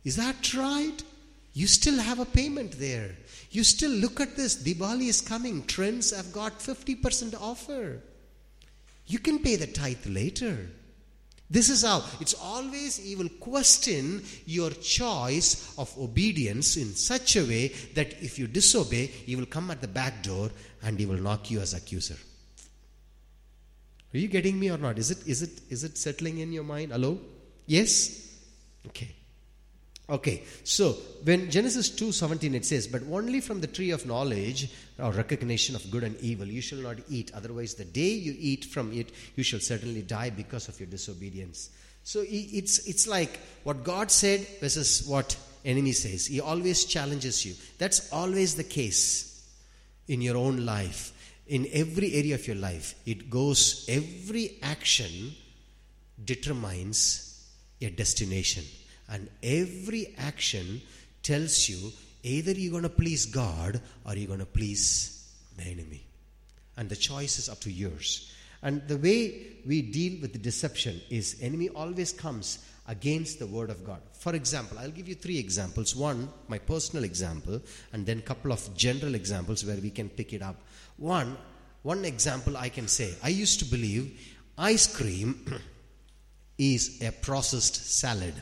Is 0.04 0.15
that 0.15 0.54
right? 0.54 1.04
You 1.54 1.67
still 1.67 1.99
have 1.99 2.19
a 2.19 2.25
payment 2.25 2.73
there. 2.80 3.15
You 3.52 3.63
still 3.63 3.91
look 3.91 4.19
at 4.19 4.36
this. 4.36 4.63
Diwali 4.63 5.08
is 5.08 5.21
coming. 5.21 5.65
Trends 5.65 6.15
have 6.15 6.32
got 6.32 6.60
50% 6.60 7.39
offer. 7.39 8.02
You 9.08 9.19
can 9.19 9.39
pay 9.39 9.56
the 9.56 9.67
tithe 9.67 10.06
later. 10.06 10.69
This 11.49 11.69
is 11.69 11.83
how 11.83 12.03
it's 12.19 12.35
always 12.35 12.97
he 12.97 13.15
will 13.15 13.29
question 13.29 14.23
your 14.45 14.69
choice 14.69 15.73
of 15.77 15.91
obedience 15.97 16.77
in 16.77 16.93
such 16.93 17.38
a 17.38 17.43
way 17.43 17.69
that 17.95 18.21
if 18.21 18.38
you 18.38 18.45
disobey, 18.47 19.07
he 19.07 19.35
will 19.35 19.47
come 19.47 19.71
at 19.71 19.81
the 19.81 19.88
back 19.88 20.21
door 20.21 20.51
and 20.83 20.99
he 20.99 21.07
will 21.07 21.17
knock 21.17 21.49
you 21.49 21.59
as 21.59 21.73
accuser. 21.73 22.17
Are 24.13 24.17
you 24.17 24.27
getting 24.27 24.59
me 24.59 24.69
or 24.69 24.77
not? 24.77 24.99
Is 24.99 25.12
it 25.12 25.27
is 25.27 25.41
it 25.41 25.62
is 25.69 25.83
it 25.83 25.97
settling 25.97 26.39
in 26.39 26.51
your 26.51 26.63
mind? 26.63 26.91
Hello? 26.91 27.19
Yes? 27.65 28.35
Okay. 28.88 29.15
Okay, 30.10 30.43
so 30.63 30.93
when 31.24 31.52
Genesis 31.52 31.89
2:17 31.91 32.56
it 32.56 32.65
says, 32.65 32.88
"But 32.88 33.04
only 33.12 33.41
from 33.41 33.62
the 33.62 33.67
tree 33.67 33.91
of 33.91 34.08
knowledge 34.08 34.69
or 34.98 35.12
recognition 35.12 35.76
of 35.76 35.91
good 35.91 36.04
and 36.04 36.19
evil 36.19 36.48
you 36.48 36.62
shall 36.62 36.80
not 36.80 36.98
eat; 37.10 37.32
otherwise, 37.34 37.76
the 37.76 37.86
day 37.86 38.13
you 38.13 38.36
eat 38.39 38.65
from 38.65 38.91
it, 38.91 39.12
you 39.36 39.43
shall 39.43 39.60
certainly 39.60 40.02
die 40.02 40.32
because 40.32 40.67
of 40.67 40.80
your 40.80 40.88
disobedience." 40.88 41.69
So 42.04 42.26
it's 42.28 42.80
it's 42.88 43.06
like 43.06 43.39
what 43.63 43.84
God 43.84 44.10
said 44.10 44.48
versus 44.60 45.04
what 45.04 45.38
enemy 45.63 45.91
says. 45.91 46.26
He 46.26 46.39
always 46.39 46.86
challenges 46.86 47.45
you. 47.45 47.54
That's 47.78 48.12
always 48.12 48.56
the 48.56 48.63
case 48.63 49.43
in 50.08 50.22
your 50.22 50.38
own 50.38 50.65
life, 50.65 51.12
in 51.48 51.67
every 51.72 52.15
area 52.15 52.34
of 52.34 52.48
your 52.48 52.56
life. 52.56 52.95
It 53.06 53.30
goes. 53.30 53.86
Every 53.88 54.58
action 54.63 55.36
determines 56.26 57.43
your 57.80 57.91
destination. 57.91 58.65
And 59.10 59.30
every 59.43 60.13
action 60.17 60.82
tells 61.24 61.67
you 61.67 61.91
either 62.24 62.52
you're 62.52 62.72
going 62.72 62.84
to 62.84 62.89
please 62.89 63.26
God 63.26 63.82
or 64.06 64.15
you're 64.15 64.28
going 64.28 64.39
to 64.39 64.45
please 64.45 65.32
the 65.58 65.63
enemy. 65.63 66.04
And 66.78 66.89
the 66.89 66.95
choice 66.95 67.39
is 67.39 67.50
up 67.50 67.60
to 67.62 67.72
yours. 67.72 68.32
And 68.62 68.88
the 68.88 68.98
way 68.98 69.48
we 69.65 69.82
deal 69.82 70.22
with 70.22 70.34
the 70.34 70.39
deception 70.39 71.02
is 71.10 71.38
enemy 71.41 71.69
always 71.69 72.12
comes 72.12 72.65
against 72.88 73.39
the 73.39 73.48
word 73.48 73.69
of 73.69 73.86
God. 73.86 74.02
For 74.13 74.36
example, 74.36 74.80
I'll 74.80 74.91
give 74.91 75.08
you 75.08 75.15
three 75.15 75.38
examples. 75.38 75.95
One, 75.95 76.30
my 76.48 76.58
personal 76.58 77.04
example, 77.04 77.62
and 77.93 78.06
then 78.06 78.19
a 78.19 78.24
couple 78.24 78.52
of 78.52 78.76
general 78.76 79.15
examples 79.15 79.63
where 79.63 79.78
we 79.78 79.91
can 79.91 80.10
pick 80.10 80.34
it 80.34 80.41
up. 80.41 80.56
One, 80.98 81.38
one 81.84 82.04
example 82.04 82.58
I 82.58 82.69
can 82.69 82.88
say, 82.88 83.13
I 83.24 83.30
used 83.30 83.60
to 83.60 83.65
believe 83.65 84.19
ice 84.58 84.93
cream 84.93 85.45
is 86.58 87.02
a 87.02 87.12
processed 87.12 87.76
salad. 87.76 88.34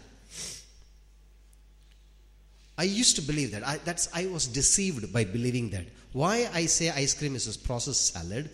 I 2.78 2.84
used 2.84 3.16
to 3.16 3.22
believe 3.22 3.52
that. 3.52 3.66
I, 3.66 3.78
that's, 3.78 4.08
I 4.14 4.28
was 4.28 4.48
deceived 4.48 5.12
by 5.12 5.24
believing 5.24 5.70
that. 5.72 5.86
Why 6.14 6.48
I 6.54 6.68
say 6.68 6.90
ice 6.90 7.14
cream 7.14 7.36
is 7.36 7.54
a 7.54 7.60
processed 7.60 8.14
salad? 8.14 8.50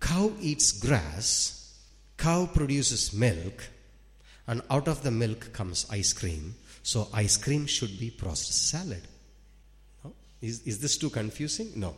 Cow 0.00 0.32
eats 0.40 0.72
grass, 0.72 1.78
cow 2.16 2.46
produces 2.46 3.12
milk, 3.12 3.62
and 4.46 4.62
out 4.70 4.88
of 4.88 5.02
the 5.02 5.10
milk 5.10 5.52
comes 5.52 5.86
ice 5.90 6.12
cream. 6.14 6.54
So 6.82 7.08
ice 7.12 7.36
cream 7.36 7.66
should 7.66 8.00
be 8.00 8.10
processed 8.10 8.68
salad. 8.68 9.02
No? 10.02 10.14
Is, 10.40 10.62
is 10.62 10.80
this 10.80 10.96
too 10.96 11.10
confusing? 11.10 11.72
No. 11.76 11.94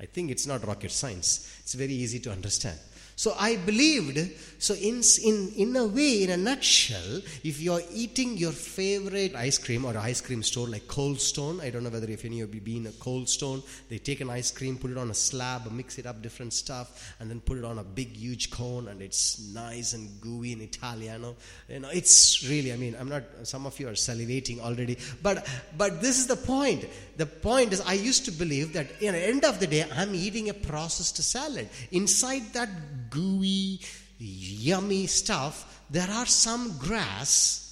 I 0.00 0.06
think 0.06 0.30
it's 0.30 0.46
not 0.46 0.66
rocket 0.66 0.92
science. 0.92 1.56
It's 1.60 1.74
very 1.74 1.92
easy 1.92 2.20
to 2.20 2.32
understand. 2.32 2.78
So 3.14 3.34
I 3.38 3.56
believed, 3.56 4.18
so 4.58 4.74
in, 4.74 5.02
in, 5.24 5.52
in 5.56 5.76
a 5.76 5.86
way, 5.86 6.24
in 6.24 6.30
a 6.30 6.36
nutshell, 6.36 7.20
if 7.44 7.60
you're 7.60 7.82
eating 7.92 8.36
your 8.36 8.52
favorite 8.52 9.34
ice 9.36 9.58
cream 9.58 9.84
or 9.84 9.96
ice 9.96 10.20
cream 10.20 10.42
store 10.42 10.66
like 10.66 10.88
Cold 10.88 11.20
Stone, 11.20 11.60
I 11.60 11.70
don't 11.70 11.84
know 11.84 11.90
whether 11.90 12.10
if 12.10 12.24
any 12.24 12.40
of 12.40 12.54
you 12.54 12.60
been 12.60 12.86
a 12.86 12.92
Cold 12.92 13.28
Stone, 13.28 13.62
they 13.88 13.98
take 13.98 14.20
an 14.20 14.30
ice 14.30 14.50
cream, 14.50 14.76
put 14.76 14.90
it 14.90 14.98
on 14.98 15.10
a 15.10 15.14
slab, 15.14 15.70
mix 15.70 15.98
it 15.98 16.06
up 16.06 16.22
different 16.22 16.52
stuff, 16.52 17.14
and 17.20 17.30
then 17.30 17.40
put 17.40 17.58
it 17.58 17.64
on 17.64 17.78
a 17.78 17.84
big 17.84 18.16
huge 18.16 18.50
cone, 18.50 18.88
and 18.88 19.02
it's 19.02 19.40
nice 19.52 19.92
and 19.92 20.20
gooey 20.20 20.52
in 20.52 20.60
Italiano. 20.60 21.36
You 21.68 21.80
know, 21.80 21.90
it's 21.90 22.48
really, 22.48 22.72
I 22.72 22.76
mean, 22.76 22.96
I'm 22.98 23.08
not, 23.08 23.22
some 23.44 23.66
of 23.66 23.78
you 23.78 23.88
are 23.88 23.92
salivating 23.92 24.60
already, 24.60 24.96
but, 25.22 25.46
but 25.76 26.00
this 26.00 26.18
is 26.18 26.26
the 26.26 26.36
point. 26.36 26.86
The 27.16 27.26
point 27.26 27.72
is, 27.72 27.80
I 27.82 27.92
used 27.92 28.24
to 28.24 28.32
believe 28.32 28.72
that 28.72 28.90
at 28.90 28.98
the 29.00 29.08
end 29.08 29.44
of 29.44 29.60
the 29.60 29.66
day, 29.66 29.84
I'm 29.94 30.14
eating 30.14 30.48
a 30.48 30.54
processed 30.54 31.22
salad. 31.22 31.68
Inside 31.90 32.52
that 32.54 33.10
gooey, 33.12 33.80
yummy 34.18 35.06
stuff, 35.06 35.82
there 35.90 36.10
are 36.10 36.26
some 36.26 36.76
grass 36.78 37.62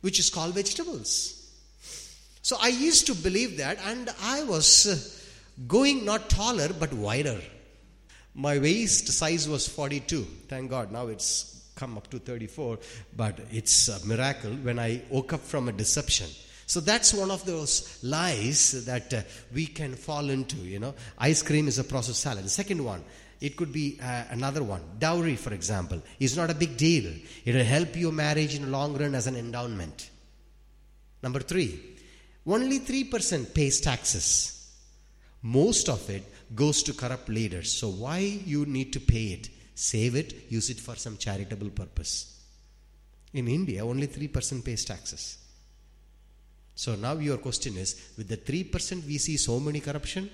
which 0.00 0.18
is 0.18 0.30
called 0.30 0.54
vegetables. 0.54 1.32
So 2.42 2.56
I 2.60 2.68
used 2.68 3.06
to 3.06 3.14
believe 3.14 3.56
that, 3.58 3.78
and 3.86 4.08
I 4.22 4.44
was 4.44 4.86
uh, 4.86 5.64
going 5.66 6.04
not 6.04 6.28
taller 6.28 6.68
but 6.78 6.92
wider. 6.92 7.40
My 8.34 8.58
waist 8.58 9.08
size 9.08 9.48
was 9.48 9.66
42. 9.66 10.22
Thank 10.48 10.70
God, 10.70 10.92
now 10.92 11.06
it's 11.08 11.56
come 11.74 11.96
up 11.96 12.08
to 12.10 12.18
34, 12.18 12.78
but 13.16 13.38
it's 13.50 13.88
a 13.88 14.04
miracle 14.06 14.52
when 14.52 14.78
I 14.78 15.02
woke 15.10 15.32
up 15.32 15.40
from 15.40 15.68
a 15.68 15.72
deception. 15.72 16.28
So 16.66 16.80
that's 16.80 17.14
one 17.14 17.30
of 17.30 17.44
those 17.44 17.98
lies 18.02 18.84
that 18.86 19.14
uh, 19.14 19.22
we 19.54 19.66
can 19.66 19.94
fall 19.94 20.30
into, 20.30 20.56
you 20.56 20.80
know. 20.80 20.94
Ice 21.18 21.42
cream 21.42 21.68
is 21.68 21.78
a 21.78 21.84
processed 21.84 22.20
salad. 22.20 22.44
The 22.44 22.48
second 22.48 22.84
one, 22.84 23.04
it 23.40 23.56
could 23.56 23.72
be 23.72 23.98
uh, 24.02 24.24
another 24.30 24.62
one. 24.62 24.82
Dowry, 24.98 25.36
for 25.36 25.52
example, 25.52 26.02
is 26.18 26.36
not 26.36 26.50
a 26.50 26.54
big 26.54 26.76
deal. 26.76 27.12
It 27.44 27.54
will 27.54 27.64
help 27.64 27.96
your 27.96 28.12
marriage 28.12 28.54
in 28.54 28.62
the 28.62 28.68
long 28.68 28.96
run 28.96 29.14
as 29.14 29.26
an 29.26 29.36
endowment. 29.36 30.10
Number 31.22 31.40
three, 31.40 31.80
only 32.46 32.80
3% 32.80 33.52
pays 33.52 33.80
taxes. 33.80 34.70
Most 35.42 35.88
of 35.88 36.08
it 36.08 36.24
goes 36.54 36.82
to 36.84 36.92
corrupt 36.92 37.28
leaders. 37.28 37.72
So 37.72 37.88
why 37.88 38.18
you 38.18 38.66
need 38.66 38.92
to 38.92 39.00
pay 39.00 39.26
it? 39.26 39.48
Save 39.74 40.16
it, 40.16 40.50
use 40.50 40.70
it 40.70 40.80
for 40.80 40.96
some 40.96 41.16
charitable 41.16 41.70
purpose. 41.70 42.40
In 43.34 43.48
India, 43.48 43.84
only 43.84 44.06
3% 44.06 44.64
pays 44.64 44.84
taxes. 44.84 45.38
So 46.74 46.94
now 46.94 47.14
your 47.14 47.38
question 47.38 47.76
is, 47.76 48.12
with 48.16 48.28
the 48.28 48.36
3% 48.36 49.06
we 49.06 49.18
see 49.18 49.36
so 49.36 49.58
many 49.60 49.80
corruption? 49.80 50.30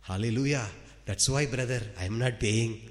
Hallelujah. 0.00 0.66
That's 1.08 1.26
why, 1.30 1.46
brother, 1.46 1.80
I'm 1.98 2.18
not 2.18 2.38
paying. 2.38 2.82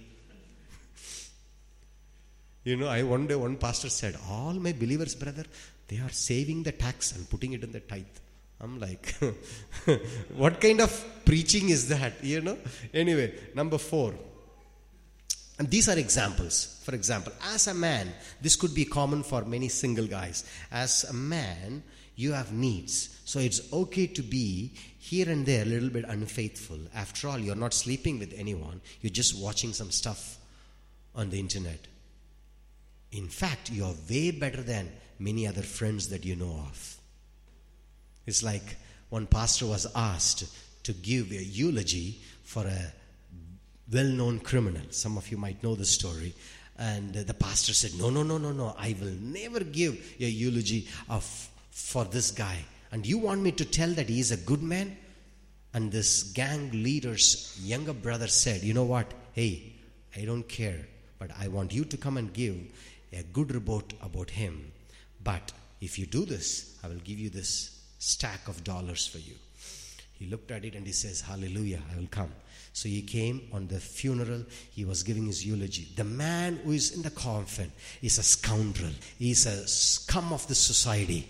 you 2.64 2.76
know, 2.76 2.88
I 2.88 3.04
one 3.04 3.28
day 3.28 3.36
one 3.36 3.58
pastor 3.58 3.90
said, 3.90 4.16
All 4.28 4.54
my 4.54 4.72
believers, 4.72 5.14
brother, 5.14 5.44
they 5.88 5.98
are 5.98 6.10
saving 6.10 6.64
the 6.64 6.72
tax 6.72 7.12
and 7.12 7.30
putting 7.30 7.54
it 7.54 7.64
in 7.64 7.72
the 7.72 7.80
tithe. 7.80 8.18
I'm 8.60 8.80
like, 8.80 9.14
what 10.36 10.60
kind 10.60 10.82
of 10.82 10.92
preaching 11.26 11.70
is 11.70 11.90
that? 11.90 12.24
You 12.24 12.42
know? 12.42 12.58
Anyway, 12.92 13.36
number 13.54 13.78
four. 13.78 14.16
And 15.60 15.70
these 15.70 15.88
are 15.88 16.00
examples. 16.00 16.82
For 16.86 16.96
example, 16.96 17.34
as 17.54 17.68
a 17.68 17.76
man, 17.76 18.12
this 18.42 18.56
could 18.56 18.74
be 18.74 18.86
common 18.86 19.22
for 19.22 19.46
many 19.46 19.70
single 19.70 20.08
guys. 20.08 20.44
As 20.72 21.04
a 21.04 21.14
man, 21.14 21.84
you 22.18 22.34
have 22.34 22.52
needs. 22.52 23.22
So 23.24 23.40
it's 23.40 23.72
okay 23.72 24.08
to 24.08 24.22
be 24.22 24.74
here 25.00 25.30
and 25.30 25.46
there 25.46 25.62
a 25.62 25.66
little 25.66 25.90
bit 25.90 26.04
unfaithful. 26.06 26.80
After 26.94 27.30
all, 27.30 27.40
you're 27.40 27.56
not 27.56 27.74
sleeping 27.74 28.20
with 28.20 28.34
anyone, 28.38 28.82
you're 29.02 29.10
just 29.10 29.42
watching 29.42 29.72
some 29.72 29.92
stuff 29.92 30.38
on 31.16 31.30
the 31.30 31.40
internet. 31.40 31.88
In 33.14 33.30
fact, 33.30 33.72
you're 33.72 33.96
way 34.10 34.32
better 34.32 34.62
than 34.62 34.92
many 35.20 35.48
other 35.48 35.62
friends 35.62 36.10
that 36.10 36.26
you 36.26 36.36
know 36.36 36.66
of. 36.68 36.98
It's 38.26 38.44
like 38.44 38.76
one 39.10 39.28
pastor 39.28 39.66
was 39.66 39.88
asked 39.96 40.46
to 40.84 40.94
give 40.94 41.32
a 41.32 41.44
eulogy 41.44 42.20
for 42.44 42.66
a 42.66 42.94
well 43.92 44.06
known 44.06 44.40
criminal. 44.40 44.84
Some 44.90 45.18
of 45.18 45.30
you 45.32 45.38
might 45.38 45.64
know 45.64 45.76
the 45.76 45.86
story. 45.86 46.34
And 46.78 47.14
the 47.14 47.34
pastor 47.34 47.74
said, 47.74 47.98
No, 47.98 48.10
no, 48.10 48.24
no, 48.24 48.38
no, 48.38 48.52
no. 48.52 48.76
I 48.78 48.96
will 49.00 49.16
never 49.22 49.62
give 49.62 50.16
a 50.20 50.26
eulogy 50.26 50.88
of, 51.10 51.50
for 51.78 52.04
this 52.06 52.32
guy. 52.32 52.58
And 52.92 53.06
you 53.06 53.20
want 53.20 53.42
me 53.42 53.52
to 53.52 53.64
tell 53.64 53.90
that 53.92 54.10
he 54.10 54.20
is 54.20 54.32
a 54.32 54.38
good 54.38 54.64
man? 54.64 54.98
And 55.74 55.92
this 55.92 56.24
gang 56.24 56.72
leader's 56.72 57.56
younger 57.64 57.94
brother 57.94 58.28
said, 58.28 58.64
You 58.64 58.74
know 58.74 58.84
what? 58.84 59.14
Hey, 59.34 59.74
I 60.16 60.26
don't 60.26 60.48
care, 60.50 60.88
but 61.20 61.30
I 61.40 61.48
want 61.50 61.74
you 61.74 61.86
to 61.86 61.96
come 61.96 62.18
and 62.18 62.34
give 62.34 62.58
a 63.14 63.22
good 63.22 63.54
report 63.54 63.94
about 64.02 64.32
him. 64.32 64.72
But 65.24 65.52
if 65.80 66.00
you 66.00 66.08
do 66.08 66.26
this, 66.26 66.80
I 66.84 66.88
will 66.88 66.96
give 66.96 67.20
you 67.20 67.30
this 67.30 67.80
stack 68.00 68.48
of 68.48 68.64
dollars 68.64 69.06
for 69.06 69.20
you. 69.20 69.36
He 70.14 70.26
looked 70.26 70.50
at 70.50 70.66
it 70.66 70.74
and 70.74 70.86
he 70.86 70.94
says, 70.94 71.22
Hallelujah, 71.22 71.82
I 71.94 72.00
will 72.00 72.08
come. 72.10 72.32
So 72.74 72.90
he 72.90 73.04
came 73.04 73.48
on 73.54 73.68
the 73.68 73.80
funeral, 73.80 74.44
he 74.72 74.84
was 74.84 75.04
giving 75.04 75.28
his 75.28 75.46
eulogy. 75.46 75.90
The 75.96 76.04
man 76.04 76.58
who 76.64 76.72
is 76.72 76.96
in 76.96 77.04
the 77.04 77.12
coffin 77.12 77.72
is 78.02 78.18
a 78.18 78.24
scoundrel, 78.24 78.94
he 79.20 79.32
is 79.32 79.46
a 79.46 79.68
scum 79.68 80.34
of 80.34 80.48
the 80.48 80.56
society. 80.56 81.28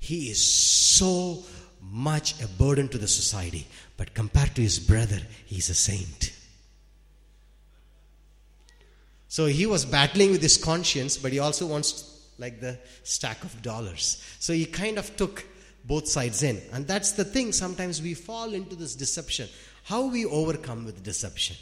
He 0.00 0.30
is 0.30 0.44
so 0.44 1.44
much 1.80 2.40
a 2.42 2.48
burden 2.48 2.88
to 2.88 2.98
the 2.98 3.08
society, 3.08 3.66
but 3.96 4.14
compared 4.14 4.54
to 4.56 4.62
his 4.62 4.78
brother, 4.78 5.20
he 5.46 5.58
is 5.58 5.70
a 5.70 5.74
saint. 5.74 6.32
So 9.28 9.46
he 9.46 9.66
was 9.66 9.84
battling 9.84 10.32
with 10.32 10.42
his 10.42 10.56
conscience, 10.56 11.16
but 11.16 11.32
he 11.32 11.38
also 11.38 11.66
wants 11.66 12.26
like 12.38 12.60
the 12.60 12.78
stack 13.04 13.44
of 13.44 13.62
dollars. 13.62 14.20
So 14.40 14.52
he 14.52 14.66
kind 14.66 14.98
of 14.98 15.14
took 15.16 15.44
both 15.84 16.08
sides 16.08 16.42
in. 16.42 16.60
And 16.72 16.86
that's 16.86 17.12
the 17.12 17.24
thing. 17.24 17.52
Sometimes 17.52 18.02
we 18.02 18.14
fall 18.14 18.52
into 18.54 18.74
this 18.74 18.96
deception. 18.96 19.48
How 19.84 20.06
we 20.06 20.24
overcome 20.24 20.84
with 20.84 21.02
deception? 21.04 21.56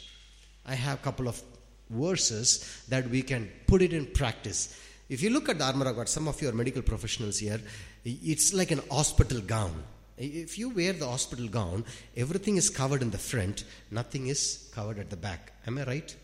I 0.65 0.75
have 0.75 0.99
a 0.99 1.01
couple 1.01 1.27
of 1.27 1.41
verses 1.89 2.83
that 2.89 3.09
we 3.09 3.21
can 3.21 3.49
put 3.67 3.81
it 3.81 3.93
in 3.93 4.05
practice. 4.07 4.79
If 5.09 5.21
you 5.21 5.31
look 5.31 5.49
at 5.49 5.57
the 5.57 5.65
armor 5.65 5.87
of 5.87 5.95
God, 5.95 6.09
some 6.09 6.27
of 6.27 6.41
you 6.41 6.49
are 6.49 6.53
medical 6.53 6.81
professionals 6.81 7.39
here, 7.39 7.59
it's 8.05 8.53
like 8.53 8.71
an 8.71 8.81
hospital 8.91 9.41
gown. 9.41 9.83
If 10.17 10.57
you 10.57 10.69
wear 10.69 10.93
the 10.93 11.07
hospital 11.07 11.47
gown, 11.47 11.85
everything 12.17 12.57
is 12.57 12.69
covered 12.69 13.01
in 13.01 13.09
the 13.09 13.17
front, 13.17 13.63
nothing 13.89 14.27
is 14.27 14.69
covered 14.73 14.99
at 14.99 15.09
the 15.09 15.15
back. 15.15 15.53
Am 15.65 15.77
I 15.77 15.83
right? 15.85 16.15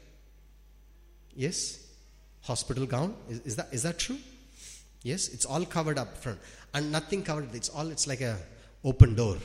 Yes? 1.36 1.80
Hospital 2.42 2.86
gown? 2.86 3.16
Is, 3.30 3.40
is 3.42 3.56
that, 3.56 3.70
is 3.72 3.84
that 3.84 4.00
true? 4.00 4.18
Yes, 5.04 5.30
it's 5.30 5.46
all 5.46 5.66
covered 5.66 5.98
up 5.98 6.18
front 6.18 6.40
and 6.74 6.92
nothing 6.92 7.24
covered. 7.24 7.54
It's 7.56 7.70
all, 7.70 7.90
it's 7.90 8.08
like 8.08 8.22
a 8.22 8.38
open 8.84 9.16
door. 9.16 9.38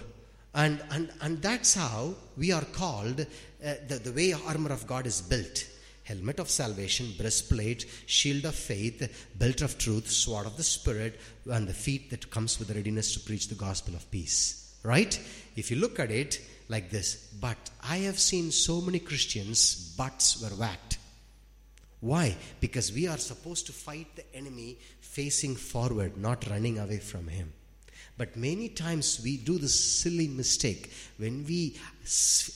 And, 0.55 0.83
and, 0.91 1.13
and 1.21 1.41
that's 1.41 1.75
how 1.75 2.15
we 2.37 2.51
are 2.51 2.65
called, 2.65 3.21
uh, 3.21 3.75
the, 3.87 4.01
the 4.03 4.13
way 4.13 4.33
armor 4.33 4.73
of 4.73 4.87
God 4.87 5.07
is 5.07 5.21
built 5.21 5.67
helmet 6.11 6.41
of 6.41 6.51
salvation, 6.51 7.15
breastplate, 7.17 7.87
shield 8.07 8.45
of 8.45 8.55
faith, 8.55 9.31
belt 9.39 9.63
of 9.63 9.79
truth, 9.79 10.11
sword 10.11 10.47
of 10.47 10.57
the 10.57 10.63
Spirit, 10.63 11.21
and 11.51 11.67
the 11.69 11.73
feet 11.73 12.11
that 12.11 12.31
comes 12.31 12.59
with 12.59 12.69
the 12.69 12.75
readiness 12.75 13.15
to 13.15 13.21
preach 13.21 13.49
the 13.49 13.55
gospel 13.55 13.95
of 13.95 14.11
peace. 14.11 14.75
Right? 14.83 15.19
If 15.57 15.71
you 15.71 15.77
look 15.77 16.01
at 16.01 16.11
it 16.11 16.41
like 16.69 16.91
this, 16.91 17.29
but 17.41 17.59
I 17.83 17.99
have 17.99 18.19
seen 18.19 18.51
so 18.51 18.81
many 18.81 18.99
Christians, 18.99 19.95
butts 19.97 20.41
were 20.43 20.57
whacked. 20.57 20.99
Why? 22.01 22.37
Because 22.61 22.93
we 22.93 23.07
are 23.07 23.19
supposed 23.19 23.67
to 23.67 23.73
fight 23.73 24.17
the 24.17 24.35
enemy 24.35 24.79
facing 25.01 25.55
forward, 25.57 26.17
not 26.17 26.49
running 26.49 26.79
away 26.79 26.99
from 26.99 27.29
him. 27.29 27.53
But 28.21 28.37
many 28.37 28.69
times 28.69 29.19
we 29.25 29.39
do 29.39 29.57
this 29.57 29.75
silly 29.75 30.29
mistake 30.29 30.93
when 31.17 31.43
we 31.47 31.81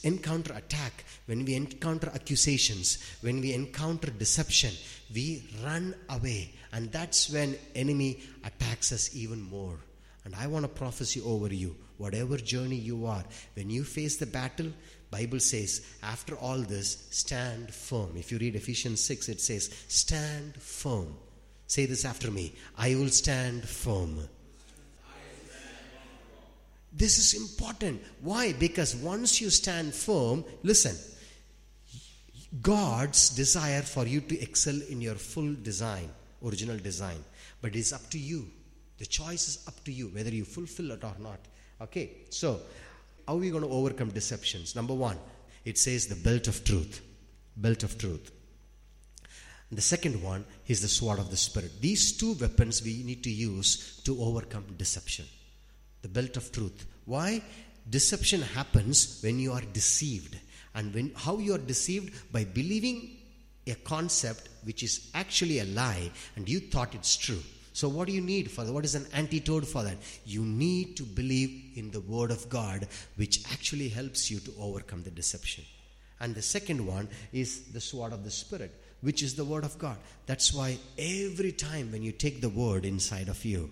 encounter 0.03 0.53
attack, 0.53 1.07
when 1.24 1.46
we 1.46 1.55
encounter 1.55 2.11
accusations, 2.14 2.98
when 3.22 3.40
we 3.40 3.55
encounter 3.55 4.11
deception, 4.11 4.74
we 5.14 5.48
run 5.64 5.94
away. 6.11 6.53
And 6.74 6.92
that's 6.92 7.31
when 7.31 7.57
enemy 7.74 8.20
attacks 8.44 8.92
us 8.92 9.16
even 9.16 9.40
more. 9.40 9.79
And 10.27 10.35
I 10.35 10.48
want 10.48 10.64
to 10.64 10.68
prophesy 10.68 11.22
over 11.22 11.48
you, 11.48 11.74
whatever 11.96 12.37
journey 12.37 12.77
you 12.77 13.07
are, 13.07 13.24
when 13.55 13.70
you 13.70 13.85
face 13.85 14.18
the 14.18 14.27
battle, 14.27 14.70
Bible 15.11 15.40
says, 15.40 15.81
after 16.03 16.37
all 16.37 16.59
this, 16.59 17.09
stand 17.11 17.72
firm. 17.72 18.18
If 18.18 18.31
you 18.31 18.37
read 18.37 18.55
Ephesians 18.55 19.03
6, 19.03 19.31
it 19.31 19.40
says, 19.40 19.74
stand 19.88 20.57
firm. 20.57 21.16
Say 21.68 21.87
this 21.87 22.05
after 22.05 22.31
me. 22.31 22.55
I 22.77 22.96
will 22.96 23.09
stand 23.09 23.66
firm. 23.66 24.29
This 26.96 27.18
is 27.18 27.40
important. 27.40 28.00
Why? 28.20 28.52
Because 28.52 28.94
once 28.94 29.40
you 29.40 29.50
stand 29.50 29.92
firm, 29.92 30.44
listen, 30.62 30.96
God's 32.62 33.30
desire 33.30 33.83
for 33.83 34.07
you 34.07 34.20
to 34.20 34.40
excel 34.40 34.80
in 34.88 35.00
your 35.00 35.16
full 35.16 35.54
design, 35.54 36.09
original 36.44 36.78
design. 36.78 37.24
But 37.61 37.74
it's 37.74 37.92
up 37.92 38.09
to 38.11 38.18
you. 38.18 38.46
The 38.98 39.07
choice 39.07 39.48
is 39.48 39.64
up 39.66 39.83
to 39.85 39.92
you 39.92 40.09
whether 40.09 40.30
you 40.30 40.44
fulfill 40.44 40.92
it 40.92 41.02
or 41.02 41.16
not. 41.18 41.40
Okay, 41.80 42.11
so 42.30 42.61
how 43.26 43.35
are 43.35 43.38
we 43.38 43.50
going 43.50 43.64
to 43.64 43.70
overcome 43.70 44.11
deceptions? 44.11 44.76
Number 44.76 44.94
one, 44.94 45.18
it 45.64 45.78
says 45.78 46.07
the 46.07 46.14
belt 46.14 46.46
of 46.46 46.62
truth. 46.62 47.00
Belt 47.57 47.83
of 47.83 47.98
truth. 47.98 48.30
And 49.68 49.76
the 49.76 49.83
second 49.83 50.22
one 50.22 50.44
is 50.68 50.80
the 50.80 50.88
sword 50.88 51.18
of 51.18 51.30
the 51.33 51.37
Spirit. 51.37 51.80
These 51.80 52.16
two 52.18 52.35
weapons 52.35 52.85
we 52.85 53.02
need 53.02 53.24
to 53.24 53.30
use 53.30 54.00
to 54.04 54.22
overcome 54.22 54.64
deception 54.78 55.24
the 56.04 56.08
belt 56.08 56.36
of 56.36 56.52
truth. 56.52 56.86
Why? 57.06 57.42
Deception 57.88 58.42
happens 58.42 59.20
when 59.22 59.38
you 59.38 59.52
are 59.52 59.62
deceived. 59.72 60.36
And 60.74 60.92
when 60.94 61.12
how 61.16 61.38
you 61.38 61.54
are 61.54 61.66
deceived? 61.74 62.30
By 62.30 62.44
believing 62.44 63.16
a 63.66 63.74
concept 63.74 64.50
which 64.64 64.82
is 64.82 65.10
actually 65.14 65.60
a 65.60 65.64
lie 65.64 66.10
and 66.36 66.46
you 66.48 66.60
thought 66.60 66.94
it's 66.94 67.16
true. 67.16 67.42
So, 67.72 67.88
what 67.88 68.06
do 68.06 68.12
you 68.12 68.20
need 68.20 68.50
for 68.50 68.64
that? 68.64 68.72
What 68.72 68.84
is 68.84 68.94
an 68.94 69.06
antidote 69.14 69.66
for 69.66 69.82
that? 69.82 69.96
You 70.24 70.42
need 70.42 70.96
to 70.98 71.02
believe 71.02 71.72
in 71.74 71.90
the 71.90 72.00
Word 72.00 72.30
of 72.30 72.48
God, 72.48 72.86
which 73.16 73.42
actually 73.50 73.88
helps 73.88 74.30
you 74.30 74.38
to 74.40 74.52
overcome 74.60 75.02
the 75.02 75.10
deception. 75.10 75.64
And 76.20 76.34
the 76.34 76.42
second 76.42 76.86
one 76.86 77.08
is 77.32 77.72
the 77.72 77.80
sword 77.80 78.12
of 78.12 78.22
the 78.22 78.30
Spirit, 78.30 78.72
which 79.00 79.22
is 79.22 79.34
the 79.34 79.44
Word 79.44 79.64
of 79.64 79.76
God. 79.78 79.96
That's 80.26 80.54
why 80.54 80.78
every 80.98 81.50
time 81.50 81.90
when 81.90 82.04
you 82.04 82.12
take 82.12 82.40
the 82.40 82.48
Word 82.48 82.84
inside 82.84 83.28
of 83.28 83.44
you, 83.44 83.70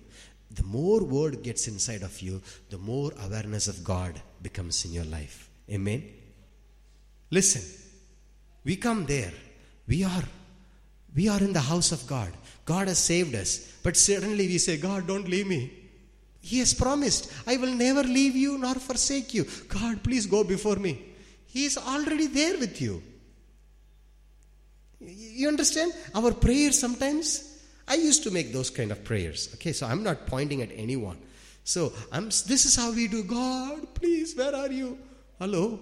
the 0.55 0.63
more 0.65 1.03
word 1.03 1.43
gets 1.43 1.69
inside 1.69 2.03
of 2.03 2.21
you, 2.21 2.43
the 2.71 2.79
more 2.79 3.13
awareness 3.25 3.69
of 3.69 3.83
God 3.83 4.21
becomes 4.43 4.85
in 4.85 4.93
your 4.93 5.05
life. 5.05 5.49
Amen. 5.71 6.03
Listen, 7.31 7.63
we 8.65 8.77
come 8.77 9.07
there. 9.07 9.33
We 9.87 10.05
are 10.05 10.25
we 11.15 11.29
are 11.29 11.41
in 11.41 11.53
the 11.53 11.61
house 11.61 11.93
of 11.93 12.07
God. 12.07 12.33
God 12.65 12.89
has 12.89 12.99
saved 12.99 13.35
us. 13.35 13.71
But 13.83 13.97
suddenly 13.97 14.47
we 14.47 14.59
say, 14.59 14.79
God, 14.79 15.07
don't 15.07 15.29
leave 15.29 15.47
me. 15.47 15.71
He 16.41 16.59
has 16.59 16.75
promised, 16.75 17.33
I 17.47 17.57
will 17.57 17.75
never 17.75 18.03
leave 18.03 18.35
you 18.35 18.59
nor 18.59 18.75
forsake 18.75 19.35
you. 19.35 19.47
God, 19.69 20.03
please 20.03 20.27
go 20.27 20.43
before 20.43 20.77
me. 20.77 21.01
He 21.47 21.67
is 21.67 21.77
already 21.77 22.27
there 22.27 22.59
with 22.59 22.81
you. 22.81 23.03
You 25.01 25.49
understand? 25.49 25.93
Our 26.15 26.33
prayers 26.33 26.79
sometimes 26.79 27.52
I 27.93 27.97
used 27.97 28.23
to 28.23 28.31
make 28.31 28.55
those 28.55 28.71
kind 28.71 28.91
of 28.91 29.05
prayers. 29.05 29.51
Okay, 29.57 29.75
so 29.75 29.87
I'm 29.87 30.03
not 30.03 30.27
pointing 30.27 30.63
at 30.63 30.71
anyone. 30.75 31.19
So 31.63 31.93
I'm, 32.11 32.25
this 32.25 32.65
is 32.65 32.75
how 32.75 32.91
we 32.91 33.07
do. 33.07 33.23
God, 33.23 33.93
please, 33.93 34.35
where 34.35 34.57
are 34.57 34.73
you? 34.73 34.97
Hello, 35.39 35.79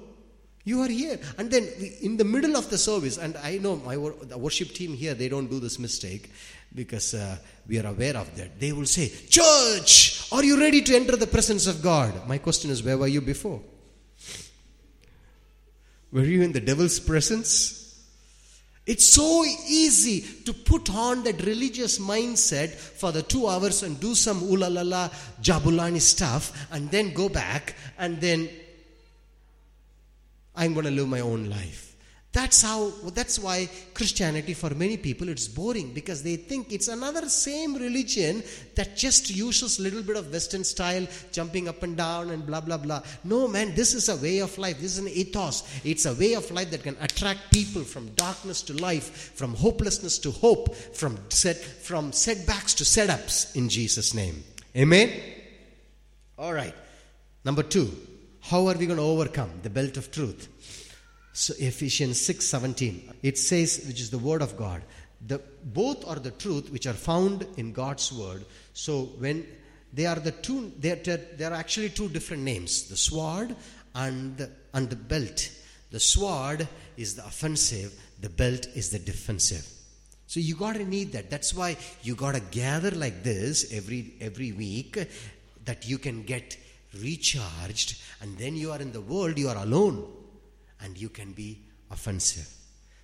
you 0.64 0.80
are 0.80 0.88
here. 0.88 1.20
And 1.38 1.52
then 1.52 1.68
in 2.02 2.16
the 2.16 2.24
middle 2.24 2.56
of 2.56 2.68
the 2.68 2.78
service, 2.78 3.16
and 3.16 3.36
I 3.36 3.58
know 3.58 3.76
my 3.76 3.96
worship 3.96 4.70
team 4.70 4.92
here, 4.92 5.14
they 5.14 5.28
don't 5.28 5.48
do 5.48 5.60
this 5.60 5.78
mistake 5.78 6.32
because 6.74 7.14
uh, 7.14 7.36
we 7.68 7.78
are 7.78 7.86
aware 7.86 8.16
of 8.16 8.34
that. 8.36 8.58
They 8.58 8.72
will 8.72 8.86
say, 8.86 9.08
Church, 9.28 10.32
are 10.32 10.42
you 10.42 10.58
ready 10.58 10.82
to 10.82 10.96
enter 10.96 11.14
the 11.14 11.28
presence 11.28 11.68
of 11.68 11.80
God? 11.80 12.26
My 12.26 12.38
question 12.38 12.72
is, 12.72 12.82
where 12.82 12.98
were 12.98 13.06
you 13.06 13.20
before? 13.20 13.60
Were 16.10 16.24
you 16.24 16.42
in 16.42 16.50
the 16.50 16.60
devil's 16.60 16.98
presence? 16.98 17.79
It's 18.86 19.06
so 19.06 19.44
easy 19.44 20.22
to 20.44 20.52
put 20.52 20.90
on 20.90 21.22
that 21.24 21.44
religious 21.44 21.98
mindset 21.98 22.70
for 22.70 23.12
the 23.12 23.22
two 23.22 23.46
hours 23.46 23.82
and 23.82 24.00
do 24.00 24.14
some 24.14 24.40
ulalala 24.40 25.12
jabulani 25.42 26.00
stuff 26.00 26.66
and 26.72 26.90
then 26.90 27.12
go 27.12 27.28
back 27.28 27.76
and 27.98 28.20
then 28.20 28.48
I'm 30.56 30.74
going 30.74 30.86
to 30.86 30.92
live 30.92 31.08
my 31.08 31.20
own 31.20 31.48
life. 31.48 31.89
That's 32.32 32.62
how, 32.62 32.90
that's 33.12 33.40
why 33.40 33.68
Christianity 33.92 34.54
for 34.54 34.70
many 34.70 34.96
people 34.96 35.28
it's 35.28 35.48
boring 35.48 35.92
because 35.92 36.22
they 36.22 36.36
think 36.36 36.72
it's 36.72 36.86
another 36.86 37.28
same 37.28 37.74
religion 37.74 38.44
that 38.76 38.96
just 38.96 39.30
uses 39.30 39.80
a 39.80 39.82
little 39.82 40.02
bit 40.02 40.16
of 40.16 40.32
Western 40.32 40.62
style, 40.62 41.08
jumping 41.32 41.66
up 41.66 41.82
and 41.82 41.96
down 41.96 42.30
and 42.30 42.46
blah 42.46 42.60
blah 42.60 42.76
blah. 42.76 43.02
No 43.24 43.48
man, 43.48 43.74
this 43.74 43.94
is 43.94 44.08
a 44.08 44.16
way 44.16 44.38
of 44.38 44.56
life. 44.58 44.80
This 44.80 44.92
is 44.92 44.98
an 44.98 45.08
ethos. 45.08 45.64
It's 45.84 46.06
a 46.06 46.14
way 46.14 46.34
of 46.34 46.48
life 46.52 46.70
that 46.70 46.84
can 46.84 46.96
attract 47.00 47.50
people 47.50 47.82
from 47.82 48.08
darkness 48.10 48.62
to 48.62 48.74
life, 48.74 49.32
from 49.34 49.52
hopelessness 49.54 50.18
to 50.20 50.30
hope, 50.30 50.72
from 50.76 51.18
set, 51.30 51.56
from 51.56 52.12
setbacks 52.12 52.74
to 52.74 52.84
setups 52.84 53.56
in 53.56 53.68
Jesus' 53.68 54.14
name. 54.14 54.44
Amen. 54.76 55.10
All 56.38 56.52
right. 56.52 56.74
Number 57.44 57.64
two, 57.64 57.90
how 58.40 58.68
are 58.68 58.74
we 58.74 58.86
going 58.86 58.98
to 58.98 59.02
overcome 59.02 59.50
the 59.64 59.70
belt 59.70 59.96
of 59.96 60.12
truth? 60.12 60.48
So 61.32 61.54
Ephesians 61.58 62.20
6:17 62.20 63.14
it 63.22 63.38
says 63.38 63.84
which 63.86 64.00
is 64.00 64.10
the 64.10 64.18
word 64.18 64.42
of 64.42 64.56
God 64.56 64.82
the 65.26 65.40
both 65.64 66.06
are 66.08 66.16
the 66.16 66.30
truth 66.30 66.70
which 66.70 66.86
are 66.86 66.94
found 66.94 67.46
in 67.56 67.72
God's 67.72 68.12
word. 68.12 68.44
So 68.72 69.10
when 69.18 69.46
they 69.92 70.06
are 70.06 70.16
the 70.16 70.32
two 70.32 70.72
they 70.78 70.92
are, 70.92 70.96
they 70.96 71.44
are 71.44 71.52
actually 71.52 71.90
two 71.90 72.08
different 72.08 72.42
names 72.42 72.88
the 72.88 72.96
sword 72.96 73.54
and 73.94 74.36
the, 74.36 74.50
and 74.72 74.88
the 74.88 74.96
belt. 74.96 75.50
The 75.90 76.00
sword 76.00 76.66
is 76.96 77.16
the 77.16 77.26
offensive 77.26 77.92
the 78.20 78.30
belt 78.30 78.66
is 78.74 78.90
the 78.90 78.98
defensive. 78.98 79.66
So 80.26 80.40
you 80.40 80.54
got 80.54 80.76
to 80.76 80.84
need 80.84 81.12
that. 81.12 81.30
That's 81.30 81.54
why 81.54 81.76
you 82.02 82.14
got 82.14 82.34
to 82.34 82.40
gather 82.40 82.90
like 82.92 83.22
this 83.22 83.72
every 83.72 84.14
every 84.20 84.52
week 84.52 85.06
that 85.64 85.88
you 85.88 85.98
can 85.98 86.22
get 86.22 86.56
recharged 87.00 88.00
and 88.20 88.36
then 88.38 88.56
you 88.56 88.72
are 88.72 88.80
in 88.80 88.90
the 88.90 89.00
world 89.00 89.38
you 89.38 89.48
are 89.48 89.56
alone 89.58 90.04
and 90.82 90.96
you 90.96 91.08
can 91.08 91.32
be 91.32 91.62
offensive. 91.90 92.48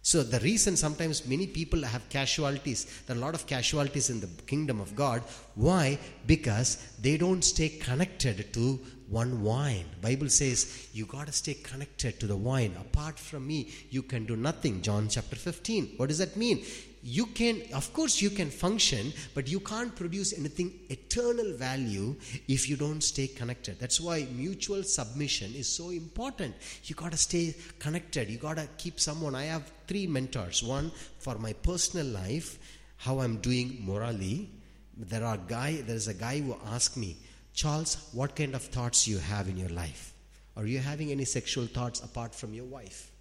So, 0.03 0.23
the 0.23 0.39
reason 0.39 0.77
sometimes 0.77 1.27
many 1.27 1.49
people 1.49 1.83
have 1.83 2.09
casualties, 2.09 2.85
there 3.07 3.17
are 3.17 3.19
a 3.19 3.23
lot 3.23 3.35
of 3.35 3.49
casualties 3.49 4.09
in 4.09 4.21
the 4.21 4.29
kingdom 4.47 4.81
of 4.81 4.95
God. 4.95 5.21
Why? 5.57 5.99
Because 6.27 6.77
they 7.01 7.17
don't 7.17 7.43
stay 7.43 7.71
connected 7.71 8.55
to 8.55 8.79
one 9.09 9.43
wine. 9.43 9.87
Bible 10.01 10.29
says 10.29 10.89
you 10.93 11.07
got 11.07 11.27
to 11.27 11.33
stay 11.33 11.55
connected 11.55 12.21
to 12.21 12.29
the 12.29 12.37
wine. 12.37 12.77
Apart 12.79 13.19
from 13.19 13.49
me, 13.49 13.73
you 13.91 14.03
can 14.03 14.27
do 14.27 14.37
nothing. 14.37 14.81
John 14.81 15.09
chapter 15.09 15.35
15. 15.35 15.95
What 15.97 16.09
does 16.09 16.19
that 16.19 16.37
mean? 16.37 16.65
You 17.09 17.27
can, 17.27 17.63
of 17.73 17.93
course, 17.93 18.21
you 18.21 18.31
can 18.31 18.51
function, 18.51 19.13
but 19.33 19.47
you 19.47 19.61
can't 19.61 19.95
produce 19.95 20.37
anything 20.37 20.73
eternal 20.91 21.53
value 21.53 22.17
if 22.49 22.69
you 22.69 22.77
don't 22.77 23.01
stay 23.01 23.29
connected. 23.29 23.79
That's 23.79 24.01
why 24.01 24.27
mutual 24.35 24.83
submission 24.83 25.55
is 25.55 25.69
so 25.69 25.91
important. 25.91 26.57
You 26.83 26.97
got 26.97 27.13
to 27.13 27.17
stay 27.17 27.55
connected. 27.79 28.29
You 28.29 28.39
got 28.39 28.57
to 28.57 28.67
keep 28.77 28.99
someone. 28.99 29.37
I 29.37 29.45
have 29.45 29.71
three 29.87 30.09
mentors. 30.09 30.65
One 30.65 30.91
for 31.21 31.39
my 31.39 31.53
personal 31.53 32.07
life, 32.07 32.59
how 32.97 33.21
I'm 33.21 33.37
doing 33.37 33.79
morally. 33.81 34.51
There 34.97 35.25
are 35.25 35.37
guy. 35.37 35.83
There 35.83 35.95
is 35.95 36.09
a 36.09 36.15
guy 36.15 36.41
who 36.41 36.57
asked 36.73 36.97
me, 36.97 37.19
Charles, 37.55 38.09
what 38.15 38.35
kind 38.35 38.57
of 38.57 38.63
thoughts 38.63 39.07
you 39.07 39.19
have 39.19 39.49
in 39.49 39.57
your 39.57 39.69
life? 39.69 40.13
Are 40.57 40.67
you 40.67 40.81
having 40.81 41.13
any 41.13 41.25
sexual 41.25 41.67
thoughts 41.67 42.01
apart 42.01 42.35
from 42.35 42.53
your 42.53 42.65
wife? 42.65 43.13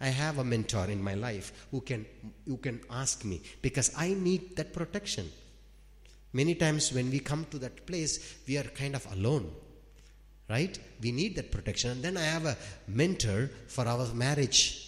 I 0.00 0.08
have 0.08 0.38
a 0.38 0.44
mentor 0.44 0.86
in 0.86 1.02
my 1.02 1.14
life 1.14 1.66
who 1.70 1.80
can 1.80 2.06
who 2.46 2.58
can 2.58 2.80
ask 2.90 3.24
me 3.24 3.42
because 3.62 3.92
I 3.96 4.14
need 4.14 4.56
that 4.56 4.72
protection. 4.72 5.30
Many 6.32 6.54
times 6.54 6.92
when 6.92 7.10
we 7.10 7.20
come 7.20 7.46
to 7.50 7.58
that 7.58 7.86
place, 7.86 8.36
we 8.46 8.58
are 8.58 8.64
kind 8.64 8.94
of 8.94 9.10
alone. 9.12 9.50
Right? 10.48 10.78
We 11.02 11.12
need 11.12 11.36
that 11.36 11.50
protection. 11.50 11.90
And 11.90 12.02
then 12.02 12.16
I 12.16 12.22
have 12.22 12.46
a 12.46 12.56
mentor 12.86 13.50
for 13.66 13.86
our 13.86 14.06
marriage. 14.14 14.84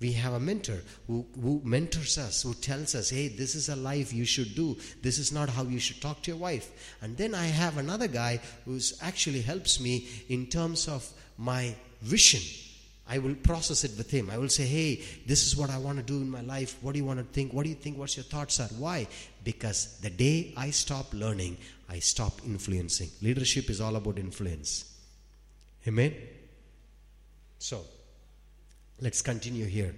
We 0.00 0.12
have 0.12 0.32
a 0.32 0.40
mentor 0.40 0.78
who, 1.06 1.26
who 1.40 1.60
mentors 1.64 2.18
us, 2.18 2.42
who 2.42 2.54
tells 2.54 2.94
us, 2.94 3.10
hey, 3.10 3.28
this 3.28 3.54
is 3.54 3.68
a 3.68 3.76
life 3.76 4.12
you 4.12 4.24
should 4.24 4.54
do. 4.54 4.76
This 5.02 5.18
is 5.18 5.32
not 5.32 5.48
how 5.48 5.64
you 5.64 5.78
should 5.78 6.00
talk 6.00 6.22
to 6.22 6.30
your 6.30 6.38
wife. 6.38 6.96
And 7.00 7.16
then 7.16 7.34
I 7.34 7.46
have 7.46 7.78
another 7.78 8.08
guy 8.08 8.40
who 8.64 8.78
actually 9.02 9.42
helps 9.42 9.80
me 9.80 10.08
in 10.28 10.46
terms 10.46 10.88
of 10.88 11.08
my 11.36 11.74
vision 12.02 12.40
I 13.08 13.18
will 13.18 13.34
process 13.34 13.84
it 13.84 13.92
with 13.96 14.10
him. 14.10 14.28
I 14.30 14.36
will 14.36 14.50
say, 14.50 14.66
hey, 14.66 15.02
this 15.26 15.46
is 15.46 15.56
what 15.56 15.70
I 15.70 15.78
want 15.78 15.96
to 15.96 16.04
do 16.04 16.18
in 16.18 16.28
my 16.28 16.42
life. 16.42 16.76
What 16.82 16.92
do 16.92 16.98
you 16.98 17.06
want 17.06 17.18
to 17.20 17.24
think? 17.24 17.54
What 17.54 17.62
do 17.62 17.70
you 17.70 17.74
think? 17.74 17.96
What's 17.96 18.16
your 18.16 18.24
thoughts 18.24 18.60
are? 18.60 18.68
Why? 18.78 19.06
Because 19.42 19.98
the 20.00 20.10
day 20.10 20.52
I 20.56 20.70
stop 20.70 21.14
learning, 21.14 21.56
I 21.88 22.00
stop 22.00 22.32
influencing. 22.44 23.08
Leadership 23.22 23.70
is 23.70 23.80
all 23.80 23.96
about 23.96 24.18
influence. 24.18 24.94
Amen? 25.86 26.14
So, 27.58 27.84
let's 29.00 29.22
continue 29.22 29.64
here. 29.64 29.94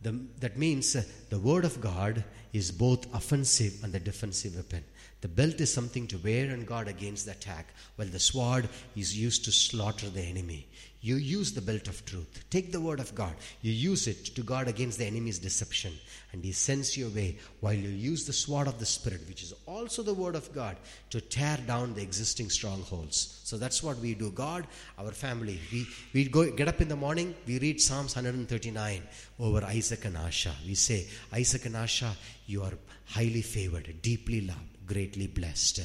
The, 0.00 0.12
that 0.38 0.56
means 0.56 0.94
uh, 0.94 1.02
the 1.30 1.40
word 1.40 1.64
of 1.64 1.80
God 1.80 2.22
is 2.52 2.70
both 2.70 3.12
offensive 3.12 3.82
and 3.82 3.92
the 3.92 3.98
defensive 3.98 4.54
weapon. 4.54 4.84
The 5.20 5.28
belt 5.28 5.60
is 5.60 5.72
something 5.72 6.06
to 6.08 6.18
wear 6.18 6.50
and 6.50 6.66
guard 6.66 6.86
against 6.86 7.26
the 7.26 7.32
attack, 7.32 7.74
while 7.96 8.08
the 8.08 8.20
sword 8.20 8.68
is 8.94 9.18
used 9.18 9.44
to 9.46 9.52
slaughter 9.52 10.08
the 10.08 10.22
enemy. 10.22 10.68
You 11.00 11.16
use 11.16 11.52
the 11.52 11.60
belt 11.60 11.86
of 11.86 12.04
truth. 12.04 12.44
Take 12.50 12.72
the 12.72 12.80
word 12.80 12.98
of 12.98 13.14
God. 13.14 13.34
You 13.62 13.70
use 13.70 14.08
it 14.08 14.24
to 14.34 14.42
guard 14.42 14.66
against 14.66 14.98
the 14.98 15.06
enemy's 15.06 15.38
deception. 15.38 15.92
And 16.32 16.44
he 16.44 16.50
sends 16.50 16.96
you 16.96 17.06
away 17.06 17.38
while 17.60 17.74
you 17.74 17.88
use 17.88 18.26
the 18.26 18.32
sword 18.32 18.66
of 18.66 18.80
the 18.80 18.86
Spirit, 18.86 19.22
which 19.28 19.44
is 19.44 19.54
also 19.66 20.02
the 20.02 20.14
word 20.14 20.34
of 20.34 20.52
God, 20.52 20.76
to 21.10 21.20
tear 21.20 21.56
down 21.66 21.94
the 21.94 22.02
existing 22.02 22.50
strongholds. 22.50 23.40
So 23.44 23.56
that's 23.56 23.80
what 23.80 23.98
we 23.98 24.14
do. 24.14 24.30
God, 24.30 24.66
our 24.98 25.12
family, 25.12 25.60
we, 25.72 25.86
we 26.12 26.24
go 26.24 26.50
get 26.50 26.66
up 26.66 26.80
in 26.80 26.88
the 26.88 26.96
morning, 26.96 27.34
we 27.46 27.60
read 27.60 27.80
Psalms 27.80 28.16
139 28.16 29.02
over 29.38 29.64
Isaac 29.64 30.04
and 30.04 30.16
Asha. 30.16 30.52
We 30.66 30.74
say, 30.74 31.06
Isaac 31.32 31.66
and 31.66 31.76
Asha, 31.76 32.12
you 32.46 32.62
are 32.64 32.72
highly 33.06 33.42
favored, 33.42 34.02
deeply 34.02 34.42
loved, 34.42 34.67
greatly 34.88 35.26
blessed. 35.26 35.82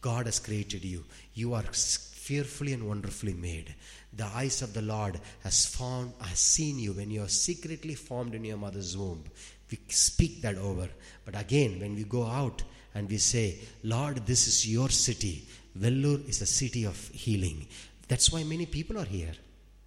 God 0.00 0.26
has 0.26 0.38
created 0.38 0.84
you. 0.84 1.04
You 1.34 1.54
are 1.54 1.62
fearfully 1.62 2.72
and 2.72 2.88
wonderfully 2.88 3.34
made. 3.34 3.74
The 4.16 4.24
eyes 4.26 4.62
of 4.62 4.72
the 4.72 4.82
Lord 4.82 5.20
has 5.42 5.66
found, 5.66 6.12
has 6.20 6.38
seen 6.38 6.78
you 6.78 6.92
when 6.92 7.10
you 7.10 7.22
are 7.22 7.28
secretly 7.28 7.94
formed 7.94 8.34
in 8.34 8.44
your 8.44 8.56
mother's 8.56 8.96
womb. 8.96 9.24
We 9.70 9.78
speak 9.88 10.40
that 10.42 10.56
over. 10.56 10.88
But 11.24 11.38
again, 11.38 11.80
when 11.80 11.94
we 11.96 12.04
go 12.04 12.24
out 12.24 12.62
and 12.94 13.08
we 13.08 13.18
say, 13.18 13.58
Lord, 13.82 14.24
this 14.26 14.46
is 14.46 14.70
your 14.70 14.88
city. 14.88 15.46
Vellore 15.78 16.28
is 16.28 16.40
a 16.42 16.46
city 16.46 16.84
of 16.84 17.08
healing. 17.08 17.66
That's 18.08 18.30
why 18.30 18.44
many 18.44 18.66
people 18.66 18.98
are 18.98 19.04
here. 19.04 19.32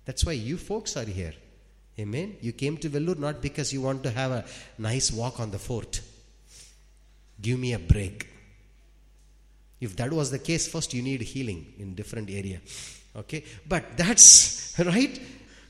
That's 0.06 0.25
why 0.25 0.34
you 0.34 0.58
folks 0.58 0.97
are 0.97 1.06
here. 1.06 1.34
Amen. 1.99 2.36
You 2.41 2.51
came 2.51 2.77
to 2.77 2.89
Vellore 2.89 3.17
not 3.17 3.41
because 3.41 3.73
you 3.73 3.82
want 3.82 4.03
to 4.03 4.12
have 4.12 4.32
a 4.32 4.45
nice 4.77 5.12
walk 5.12 5.39
on 5.39 5.51
the 5.51 5.60
fort. 5.60 6.01
Give 7.41 7.58
me 7.58 7.73
a 7.73 7.80
break. 7.80 8.27
If 9.80 9.96
that 9.98 10.12
was 10.12 10.32
the 10.32 10.40
case, 10.40 10.68
first 10.68 10.94
you 10.94 11.02
need 11.02 11.22
healing 11.22 11.74
in 11.78 11.94
different 11.94 12.30
area. 12.30 12.60
Okay? 13.16 13.44
But 13.68 13.98
that's, 13.98 14.76
right? 14.86 15.20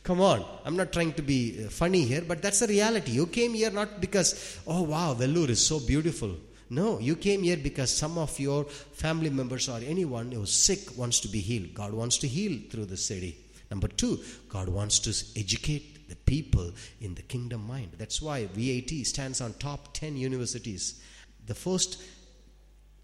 Come 0.04 0.22
on. 0.22 0.46
I'm 0.63 0.78
not 0.78 0.93
trying 0.93 1.13
to 1.13 1.22
be 1.22 1.65
uh, 1.65 1.70
funny 1.70 2.04
here, 2.04 2.24
but 2.26 2.41
that's 2.41 2.60
the 2.60 2.67
reality. 2.67 3.12
You 3.12 3.28
came 3.28 3.54
here 3.54 3.72
not 3.72 4.00
because, 4.00 4.60
oh 4.65 4.84
wow, 4.84 5.13
Vellore 5.13 5.50
is 5.50 5.65
so 5.65 5.80
beautiful. 5.80 6.36
No, 6.70 7.00
you 7.00 7.15
came 7.15 7.43
here 7.43 7.58
because 7.58 7.96
some 7.96 8.17
of 8.17 8.38
your 8.39 8.65
family 8.65 9.30
members 9.30 9.70
or 9.70 9.80
anyone 9.80 10.32
who's 10.32 10.52
sick 10.52 10.98
wants 10.98 11.20
to 11.22 11.28
be 11.28 11.39
healed. 11.39 11.74
God 11.74 11.93
wants 11.93 12.17
to 12.20 12.28
heal 12.28 12.60
through 12.70 12.86
the 12.86 12.98
city. 12.98 13.38
Number 13.70 13.88
two, 13.88 14.20
God 14.50 14.70
wants 14.70 15.00
to 15.00 15.39
educate 15.39 16.10
the 16.10 16.15
people 16.15 16.72
in 17.02 17.15
the 17.15 17.22
kingdom 17.22 17.67
mind. 17.67 17.91
That's 17.98 18.22
why 18.22 18.46
VIT 18.46 19.06
stands 19.06 19.41
on 19.41 19.54
top 19.54 19.93
10 19.93 20.15
universities. 20.17 21.02
The 21.46 21.56
first 21.56 22.02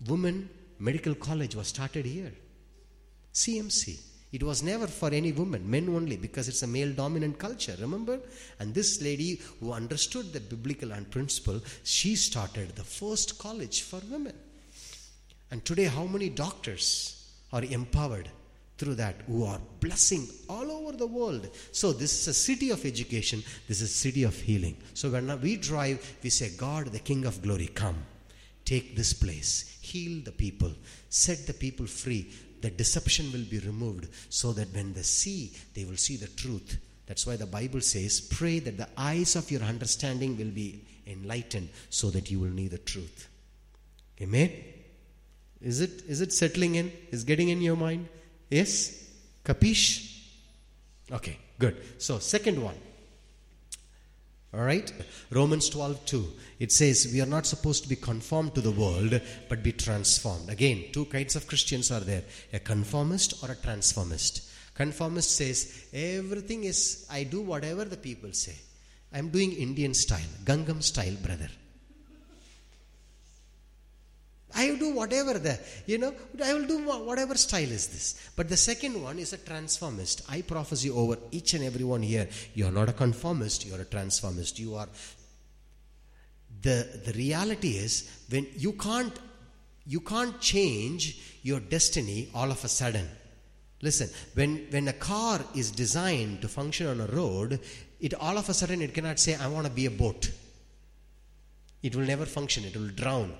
women 0.08 0.50
medical 0.80 1.16
college 1.16 1.56
was 1.56 1.68
started 1.68 2.06
here. 2.06 2.34
CMC. 3.34 4.00
It 4.34 4.42
was 4.42 4.64
never 4.64 4.88
for 4.88 5.10
any 5.10 5.32
woman, 5.32 5.70
men 5.70 5.88
only, 5.90 6.18
because 6.18 6.48
it's 6.48 6.64
a 6.64 6.68
male 6.68 6.92
dominant 6.92 7.38
culture, 7.38 7.76
remember? 7.80 8.20
And 8.60 8.74
this 8.74 9.00
lady 9.00 9.40
who 9.60 9.72
understood 9.72 10.34
the 10.34 10.40
biblical 10.40 10.92
and 10.92 11.10
principle, 11.10 11.62
she 11.84 12.16
started 12.16 12.76
the 12.76 12.84
first 12.84 13.38
college 13.38 13.84
for 13.84 14.02
women. 14.10 14.34
And 15.52 15.64
today, 15.64 15.84
how 15.84 16.06
many 16.06 16.30
doctors 16.30 17.32
are 17.52 17.64
empowered 17.64 18.28
through 18.80 18.96
that 18.96 19.18
who 19.28 19.46
are 19.46 19.62
blessing 19.80 20.28
all 20.50 20.72
over 20.72 20.98
the 20.98 21.06
world? 21.06 21.48
So, 21.72 21.94
this 21.94 22.22
is 22.22 22.28
a 22.28 22.34
city 22.34 22.72
of 22.72 22.86
education, 22.86 23.44
this 23.68 23.82
is 23.82 23.92
a 23.92 23.94
city 23.94 24.24
of 24.24 24.36
healing. 24.36 24.78
So, 24.96 25.12
when 25.12 25.40
we 25.42 25.58
drive, 25.58 26.18
we 26.24 26.32
say, 26.32 26.58
God, 26.58 26.88
the 26.88 26.98
King 26.98 27.26
of 27.26 27.44
glory, 27.44 27.68
come. 27.68 28.04
Take 28.66 28.96
this 28.96 29.14
place, 29.14 29.78
heal 29.82 30.22
the 30.24 30.32
people, 30.32 30.72
set 31.10 31.46
the 31.48 31.54
people 31.54 31.86
free 31.86 32.32
the 32.64 32.70
deception 32.70 33.30
will 33.34 33.44
be 33.44 33.60
removed 33.60 34.08
so 34.30 34.54
that 34.54 34.74
when 34.74 34.94
they 34.94 35.02
see, 35.02 35.52
they 35.76 35.84
will 35.84 35.98
see 35.98 36.16
the 36.16 36.28
truth. 36.28 36.78
That's 37.06 37.28
why 37.28 37.36
the 37.36 37.46
Bible 37.46 37.82
says, 37.82 38.22
pray 38.22 38.60
that 38.60 38.78
the 38.78 38.88
eyes 38.98 39.36
of 39.36 39.52
your 39.52 39.62
understanding 39.64 40.38
will 40.38 40.50
be 40.50 40.82
enlightened 41.06 41.68
so 41.90 42.10
that 42.12 42.32
you 42.32 42.40
will 42.40 42.50
know 42.50 42.70
the 42.70 42.78
truth. 42.78 43.28
Amen? 44.22 44.50
Is 45.62 45.82
it, 45.82 46.04
is 46.08 46.22
it 46.22 46.32
settling 46.32 46.76
in? 46.76 46.94
Is 47.12 47.26
getting 47.26 47.50
in 47.50 47.62
your 47.62 47.76
mind? 47.76 48.08
Yes? 48.50 49.10
Capish? 49.44 50.22
Okay, 51.12 51.38
good. 51.60 51.76
So, 51.98 52.20
second 52.20 52.64
one. 52.64 52.76
All 54.54 54.62
right? 54.62 54.92
Romans 55.32 55.70
12 55.70 56.06
2. 56.06 56.34
It 56.60 56.72
says 56.72 57.10
we 57.12 57.22
are 57.22 57.26
not 57.26 57.46
supposed 57.46 57.84
to 57.84 57.90
be 57.90 57.96
conformed 57.96 58.54
to 58.56 58.62
the 58.62 58.72
world, 58.72 59.20
but 59.50 59.64
be 59.64 59.72
transformed. 59.72 60.50
Again, 60.50 60.86
two 60.92 61.06
kinds 61.06 61.36
of 61.36 61.48
Christians 61.48 61.92
are 61.92 62.02
there 62.02 62.24
a 62.54 62.60
conformist 62.60 63.44
or 63.44 63.52
a 63.52 63.56
transformist. 63.56 64.50
Conformist 64.76 65.36
says 65.36 65.86
everything 65.94 66.64
is, 66.64 67.08
I 67.12 67.24
do 67.24 67.42
whatever 67.42 67.86
the 67.86 67.98
people 67.98 68.34
say. 68.34 68.56
I'm 69.12 69.30
doing 69.30 69.54
Indian 69.54 69.94
style, 69.94 70.22
Gangam 70.44 70.82
style, 70.82 71.16
brother. 71.22 71.50
I 74.56 74.70
will 74.70 74.78
do 74.78 74.94
whatever 74.94 75.40
the, 75.40 75.60
you 75.86 75.98
know, 75.98 76.14
I 76.44 76.54
will 76.54 76.66
do 76.66 76.80
whatever 76.80 77.36
style 77.36 77.72
is 77.72 77.88
this. 77.88 78.30
But 78.36 78.50
the 78.50 78.58
second 78.58 79.02
one 79.02 79.20
is 79.20 79.34
a 79.34 79.38
transformist. 79.38 80.22
I 80.30 80.42
prophesy 80.42 80.90
over 80.92 81.18
each 81.32 81.54
and 81.54 81.64
every 81.64 81.84
one 81.84 82.04
here. 82.04 82.30
You 82.54 82.68
are 82.68 82.72
not 82.72 82.90
a 82.90 82.94
conformist, 82.94 83.66
you 83.66 83.74
are 83.76 83.82
a 83.82 83.86
transformist. 83.86 84.60
You 84.60 84.76
are, 84.76 84.88
the, 86.62 87.02
the 87.06 87.14
reality 87.14 87.78
is 87.78 88.10
when 88.30 88.48
you 88.56 88.74
can't, 88.74 89.18
you 89.86 90.00
can't 90.00 90.40
change 90.40 91.40
your 91.42 91.60
destiny 91.60 92.30
all 92.34 92.52
of 92.52 92.64
a 92.64 92.70
sudden. 92.70 93.08
Listen, 93.82 94.10
when, 94.36 94.68
when 94.70 94.88
a 94.88 94.94
car 94.94 95.42
is 95.56 95.72
designed 95.72 96.42
to 96.42 96.48
function 96.48 96.88
on 96.88 97.02
a 97.02 97.08
road, 97.08 97.60
it 98.00 98.14
all 98.14 98.38
of 98.38 98.48
a 98.50 98.54
sudden 98.54 98.82
it 98.82 98.94
cannot 98.94 99.20
say, 99.20 99.36
I 99.36 99.48
want 99.48 99.66
to 99.66 99.72
be 99.72 99.88
a 99.88 99.92
boat. 99.92 100.32
It 101.82 101.96
will 101.96 102.06
never 102.06 102.26
function, 102.26 102.64
it 102.64 102.78
will 102.78 102.88
drown. 102.88 103.34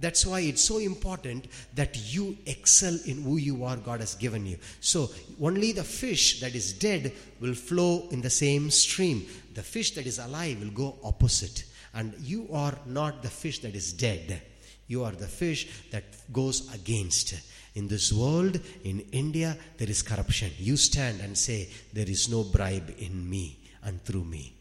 That's 0.00 0.24
why 0.24 0.40
it's 0.40 0.62
so 0.62 0.78
important 0.78 1.48
that 1.74 1.96
you 2.14 2.36
excel 2.46 2.96
in 3.06 3.22
who 3.22 3.36
you 3.36 3.64
are, 3.64 3.76
God 3.76 4.00
has 4.00 4.14
given 4.14 4.46
you. 4.46 4.58
So, 4.80 5.10
only 5.42 5.72
the 5.72 5.82
fish 5.82 6.40
that 6.40 6.54
is 6.54 6.72
dead 6.72 7.12
will 7.40 7.54
flow 7.54 8.06
in 8.10 8.20
the 8.20 8.30
same 8.30 8.70
stream. 8.70 9.26
The 9.54 9.62
fish 9.62 9.94
that 9.94 10.06
is 10.06 10.18
alive 10.18 10.60
will 10.60 10.70
go 10.70 10.98
opposite. 11.02 11.64
And 11.94 12.14
you 12.20 12.48
are 12.52 12.78
not 12.86 13.22
the 13.22 13.30
fish 13.30 13.58
that 13.60 13.74
is 13.74 13.92
dead. 13.92 14.40
You 14.86 15.04
are 15.04 15.12
the 15.12 15.26
fish 15.26 15.68
that 15.90 16.04
goes 16.32 16.72
against. 16.72 17.34
In 17.74 17.88
this 17.88 18.12
world, 18.12 18.60
in 18.84 19.00
India, 19.12 19.56
there 19.78 19.90
is 19.90 20.02
corruption. 20.02 20.52
You 20.58 20.76
stand 20.76 21.20
and 21.20 21.36
say, 21.36 21.68
There 21.92 22.08
is 22.08 22.28
no 22.28 22.44
bribe 22.44 22.94
in 22.98 23.28
me 23.28 23.58
and 23.82 24.02
through 24.04 24.24
me. 24.24 24.57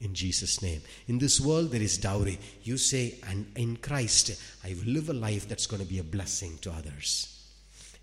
In 0.00 0.14
Jesus' 0.14 0.60
name. 0.60 0.82
In 1.08 1.18
this 1.18 1.40
world, 1.40 1.70
there 1.70 1.80
is 1.80 1.98
dowry. 1.98 2.38
You 2.62 2.76
say, 2.76 3.14
And 3.28 3.50
in 3.56 3.76
Christ, 3.78 4.40
I 4.64 4.74
will 4.74 4.92
live 4.92 5.08
a 5.08 5.14
life 5.14 5.48
that's 5.48 5.66
going 5.66 5.82
to 5.82 5.88
be 5.88 5.98
a 5.98 6.04
blessing 6.04 6.58
to 6.58 6.70
others. 6.70 7.32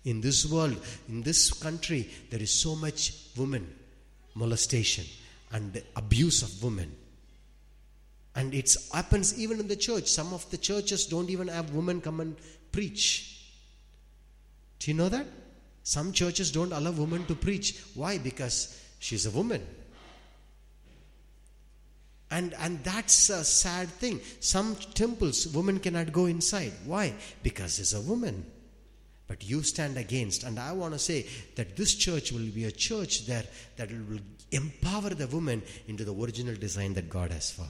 In 0.04 0.20
this 0.20 0.44
world, 0.44 0.76
in 1.08 1.22
this 1.22 1.52
country, 1.52 2.10
there 2.30 2.40
is 2.42 2.52
so 2.52 2.74
much 2.74 3.14
women 3.36 3.72
molestation 4.34 5.04
and 5.52 5.80
abuse 5.96 6.42
of 6.42 6.62
women. 6.62 6.94
And 8.34 8.52
it 8.52 8.76
happens 8.92 9.38
even 9.38 9.60
in 9.60 9.68
the 9.68 9.76
church. 9.76 10.08
Some 10.08 10.34
of 10.34 10.48
the 10.50 10.58
churches 10.58 11.06
don't 11.06 11.30
even 11.30 11.48
have 11.48 11.70
women 11.70 12.00
come 12.00 12.20
and 12.20 12.36
preach. 12.72 13.52
Do 14.80 14.90
you 14.90 14.96
know 14.96 15.08
that? 15.08 15.26
Some 15.84 16.12
churches 16.12 16.50
don't 16.50 16.72
allow 16.72 16.90
women 16.90 17.24
to 17.26 17.34
preach. 17.34 17.80
Why? 17.94 18.18
Because 18.18 18.80
she's 18.98 19.26
a 19.26 19.30
woman. 19.30 19.64
And, 22.34 22.52
and 22.58 22.82
that's 22.82 23.30
a 23.30 23.44
sad 23.44 23.88
thing. 23.88 24.20
Some 24.40 24.74
temples, 24.94 25.46
women 25.46 25.78
cannot 25.78 26.12
go 26.12 26.26
inside. 26.26 26.72
Why? 26.84 27.14
Because 27.44 27.76
she's 27.76 27.94
a 27.94 28.00
woman. 28.00 28.44
But 29.28 29.48
you 29.48 29.62
stand 29.62 29.96
against. 29.96 30.42
And 30.42 30.58
I 30.58 30.72
want 30.72 30.94
to 30.94 30.98
say 30.98 31.26
that 31.54 31.76
this 31.76 31.94
church 31.94 32.32
will 32.32 32.50
be 32.50 32.64
a 32.64 32.72
church 32.72 33.26
there 33.26 33.44
that 33.76 33.88
will 33.88 34.18
empower 34.50 35.10
the 35.10 35.28
woman 35.28 35.62
into 35.86 36.04
the 36.04 36.12
original 36.12 36.56
design 36.56 36.94
that 36.94 37.08
God 37.08 37.30
has 37.30 37.52
for. 37.52 37.68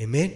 Amen? 0.00 0.34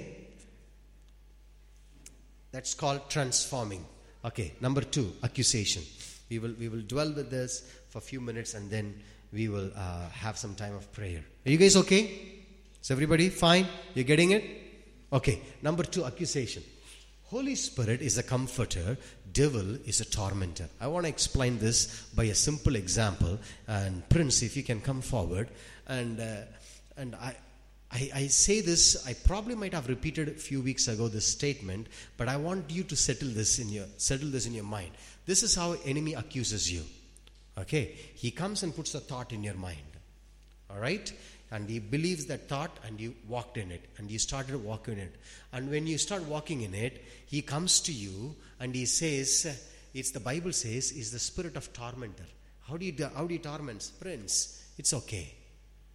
That's 2.52 2.74
called 2.74 3.10
transforming. 3.10 3.84
Okay, 4.24 4.54
number 4.60 4.82
two, 4.82 5.14
accusation. 5.24 5.82
We 6.30 6.38
will, 6.38 6.54
we 6.60 6.68
will 6.68 6.82
dwell 6.82 7.12
with 7.12 7.28
this 7.28 7.68
for 7.88 7.98
a 7.98 8.02
few 8.02 8.20
minutes 8.20 8.54
and 8.54 8.70
then 8.70 9.02
we 9.32 9.48
will 9.48 9.72
uh, 9.74 10.08
have 10.10 10.38
some 10.38 10.54
time 10.54 10.76
of 10.76 10.92
prayer. 10.92 11.24
Are 11.44 11.50
you 11.50 11.58
guys 11.58 11.74
okay? 11.74 12.37
Is 12.82 12.90
everybody 12.90 13.28
fine? 13.28 13.66
You're 13.94 14.04
getting 14.04 14.30
it? 14.30 14.44
Okay, 15.12 15.40
number 15.62 15.82
two, 15.82 16.04
accusation. 16.04 16.62
Holy 17.24 17.54
Spirit 17.54 18.00
is 18.00 18.16
a 18.16 18.22
comforter, 18.22 18.96
devil 19.32 19.74
is 19.84 20.00
a 20.00 20.04
tormentor. 20.04 20.68
I 20.80 20.86
want 20.86 21.04
to 21.04 21.10
explain 21.10 21.58
this 21.58 22.06
by 22.14 22.24
a 22.24 22.34
simple 22.34 22.76
example. 22.76 23.38
And 23.66 24.08
Prince, 24.08 24.42
if 24.42 24.56
you 24.56 24.62
can 24.62 24.80
come 24.80 25.02
forward. 25.02 25.48
And, 25.86 26.20
uh, 26.20 26.42
and 26.96 27.14
I, 27.16 27.36
I, 27.90 28.10
I, 28.14 28.26
say 28.28 28.60
this, 28.60 29.06
I 29.06 29.12
probably 29.12 29.54
might 29.54 29.74
have 29.74 29.88
repeated 29.88 30.28
a 30.28 30.32
few 30.32 30.60
weeks 30.60 30.88
ago 30.88 31.08
this 31.08 31.26
statement, 31.26 31.88
but 32.16 32.28
I 32.28 32.36
want 32.36 32.70
you 32.70 32.82
to 32.84 32.96
settle 32.96 33.28
this 33.28 33.58
in 33.58 33.68
your 33.70 33.86
settle 33.96 34.28
this 34.28 34.46
in 34.46 34.52
your 34.52 34.64
mind. 34.64 34.90
This 35.26 35.42
is 35.42 35.54
how 35.54 35.76
enemy 35.84 36.14
accuses 36.14 36.70
you. 36.72 36.82
Okay? 37.58 37.94
He 38.14 38.30
comes 38.30 38.62
and 38.62 38.74
puts 38.74 38.94
a 38.94 39.00
thought 39.00 39.32
in 39.32 39.42
your 39.42 39.54
mind. 39.54 39.76
Alright? 40.70 41.12
And 41.50 41.68
he 41.68 41.78
believes 41.78 42.26
that 42.26 42.48
thought 42.48 42.78
and 42.86 43.00
you 43.00 43.14
walked 43.26 43.56
in 43.56 43.70
it. 43.70 43.88
And 43.96 44.10
you 44.10 44.18
started 44.18 44.62
walking 44.62 44.94
in 44.94 45.00
it. 45.00 45.16
And 45.52 45.70
when 45.70 45.86
you 45.86 45.96
start 45.96 46.22
walking 46.24 46.62
in 46.62 46.74
it, 46.74 47.04
he 47.26 47.40
comes 47.42 47.80
to 47.82 47.92
you 47.92 48.34
and 48.60 48.74
he 48.74 48.84
says, 48.84 49.46
it's 49.94 50.10
the 50.10 50.20
Bible 50.20 50.52
says, 50.52 50.92
is 50.92 51.10
the 51.10 51.18
spirit 51.18 51.56
of 51.56 51.72
tormentor. 51.72 52.26
How 52.68 52.76
do 52.76 52.84
you 52.84 52.94
how 53.14 53.26
do 53.26 53.32
you 53.32 53.40
torment? 53.40 53.90
Prince, 53.98 54.62
it's 54.76 54.92
okay. 54.92 55.34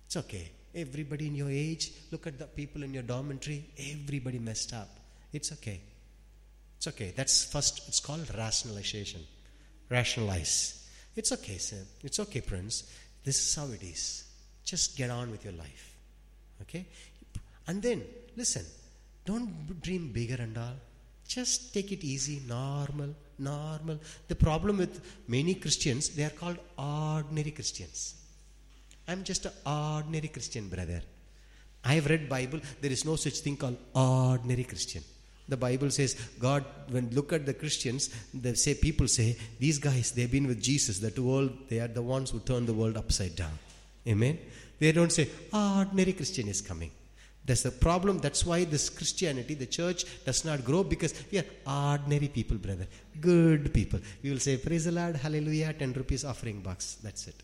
It's 0.08 0.18
okay. 0.18 0.52
Everybody 0.74 1.28
in 1.28 1.36
your 1.36 1.52
age, 1.52 1.92
look 2.12 2.26
at 2.26 2.40
the 2.40 2.46
people 2.46 2.82
in 2.82 2.94
your 2.96 3.04
dormitory, 3.04 3.64
everybody 3.78 4.40
messed 4.40 4.74
up. 4.74 4.90
It's 5.32 5.52
okay. 5.52 5.80
It's 6.78 6.88
okay. 6.88 7.14
That's 7.16 7.46
first, 7.46 7.88
it's 7.88 8.00
called 8.00 8.28
rationalization. 8.36 9.22
Rationalize. 9.90 10.88
It's 11.16 11.32
okay, 11.32 11.60
sir. 11.60 11.84
It's 12.04 12.20
okay, 12.20 12.42
Prince. 12.42 12.92
This 13.24 13.38
is 13.38 13.56
how 13.56 13.68
it 13.68 13.84
is. 13.84 14.24
Just 14.64 14.98
get 14.98 15.10
on 15.10 15.32
with 15.32 15.44
your 15.44 15.54
life. 15.54 15.96
Okay? 16.62 16.86
And 17.68 17.82
then, 17.82 18.04
listen, 18.36 18.66
don't 19.26 19.82
dream 19.82 20.12
bigger 20.12 20.42
and 20.42 20.58
all. 20.58 20.76
Just 21.28 21.74
take 21.74 21.92
it 21.92 22.04
easy, 22.04 22.42
normal, 22.48 23.16
normal. 23.40 24.00
The 24.28 24.36
problem 24.36 24.78
with 24.78 25.02
many 25.28 25.56
Christians, 25.56 26.10
they 26.10 26.24
are 26.24 26.30
called 26.30 26.58
ordinary 26.78 27.52
Christians. 27.52 28.16
I'm 29.08 29.24
just 29.24 29.46
an 29.46 29.52
ordinary 29.66 30.28
Christian, 30.28 30.70
brother. 30.70 31.02
I 31.84 31.96
have 31.96 32.08
read 32.08 32.30
Bible. 32.30 32.60
There 32.82 32.92
is 32.92 33.04
no 33.04 33.16
such 33.16 33.40
thing 33.40 33.58
called 33.58 33.78
ordinary 33.94 34.64
Christian. 34.64 35.04
The 35.48 35.58
Bible 35.58 35.90
says 35.92 36.14
God. 36.40 36.64
When 36.90 37.10
look 37.10 37.34
at 37.34 37.46
the 37.46 37.54
Christians, 37.54 38.10
they 38.34 38.54
say 38.54 38.76
people 38.76 39.08
say 39.10 39.38
these 39.60 39.78
guys 39.78 40.12
they've 40.12 40.32
been 40.32 40.48
with 40.48 40.62
Jesus. 40.62 41.00
That 41.00 41.20
world 41.20 41.52
they 41.70 41.80
are 41.80 41.90
the 41.90 42.02
ones 42.02 42.30
who 42.30 42.40
turn 42.40 42.66
the 42.66 42.74
world 42.74 42.96
upside 42.96 43.36
down. 43.36 43.60
Amen. 44.08 44.40
They 44.80 44.92
don't 44.92 45.12
say 45.12 45.30
ah, 45.54 45.80
ordinary 45.80 46.14
Christian 46.14 46.48
is 46.48 46.62
coming. 46.62 46.92
That's 47.46 47.64
the 47.64 47.72
problem. 47.72 48.20
That's 48.20 48.46
why 48.46 48.64
this 48.64 48.90
Christianity, 48.90 49.54
the 49.56 49.66
church, 49.66 50.06
does 50.24 50.46
not 50.46 50.64
grow 50.64 50.84
because 50.84 51.14
we 51.30 51.40
are 51.40 51.92
ordinary 51.94 52.30
people, 52.30 52.58
brother. 52.58 52.88
Good 53.20 53.74
people. 53.74 54.00
We 54.22 54.30
will 54.32 54.40
say, 54.40 54.58
Praise 54.58 54.86
the 54.86 54.94
Lord, 54.94 55.18
Hallelujah, 55.18 55.74
10 55.74 55.94
rupees 55.94 56.24
offering 56.24 56.62
box. 56.62 56.98
That's 57.04 57.28
it. 57.28 57.36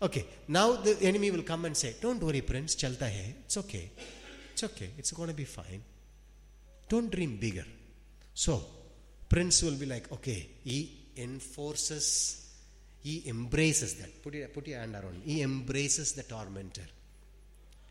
Okay, 0.00 0.26
now 0.48 0.72
the 0.72 0.96
enemy 1.02 1.30
will 1.30 1.42
come 1.42 1.66
and 1.66 1.76
say, 1.76 1.94
Don't 2.00 2.22
worry, 2.22 2.40
Prince, 2.40 2.74
chalta 2.74 3.04
hai. 3.04 3.34
It's 3.44 3.56
okay. 3.58 3.90
It's 4.52 4.64
okay. 4.64 4.90
It's 4.96 5.12
going 5.12 5.28
to 5.28 5.34
be 5.34 5.44
fine. 5.44 5.82
Don't 6.88 7.10
dream 7.10 7.36
bigger. 7.36 7.66
So, 8.32 8.62
Prince 9.28 9.62
will 9.62 9.76
be 9.76 9.86
like, 9.86 10.10
Okay, 10.10 10.48
he 10.64 11.10
enforces, 11.18 12.45
he 13.06 13.22
embraces 13.28 13.94
that. 13.94 14.20
Put, 14.20 14.34
it, 14.34 14.52
put 14.52 14.66
your 14.66 14.80
hand 14.80 14.96
around. 14.96 15.22
He 15.24 15.40
embraces 15.40 16.12
the 16.14 16.24
tormentor. 16.24 16.88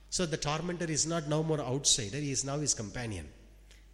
So, 0.10 0.26
the 0.26 0.36
tormentor 0.36 0.92
is 0.92 1.08
not 1.08 1.30
now 1.30 1.42
more 1.42 1.62
outsider, 1.62 2.18
he 2.18 2.32
is 2.32 2.44
now 2.44 2.58
his 2.58 2.74
companion. 2.74 3.26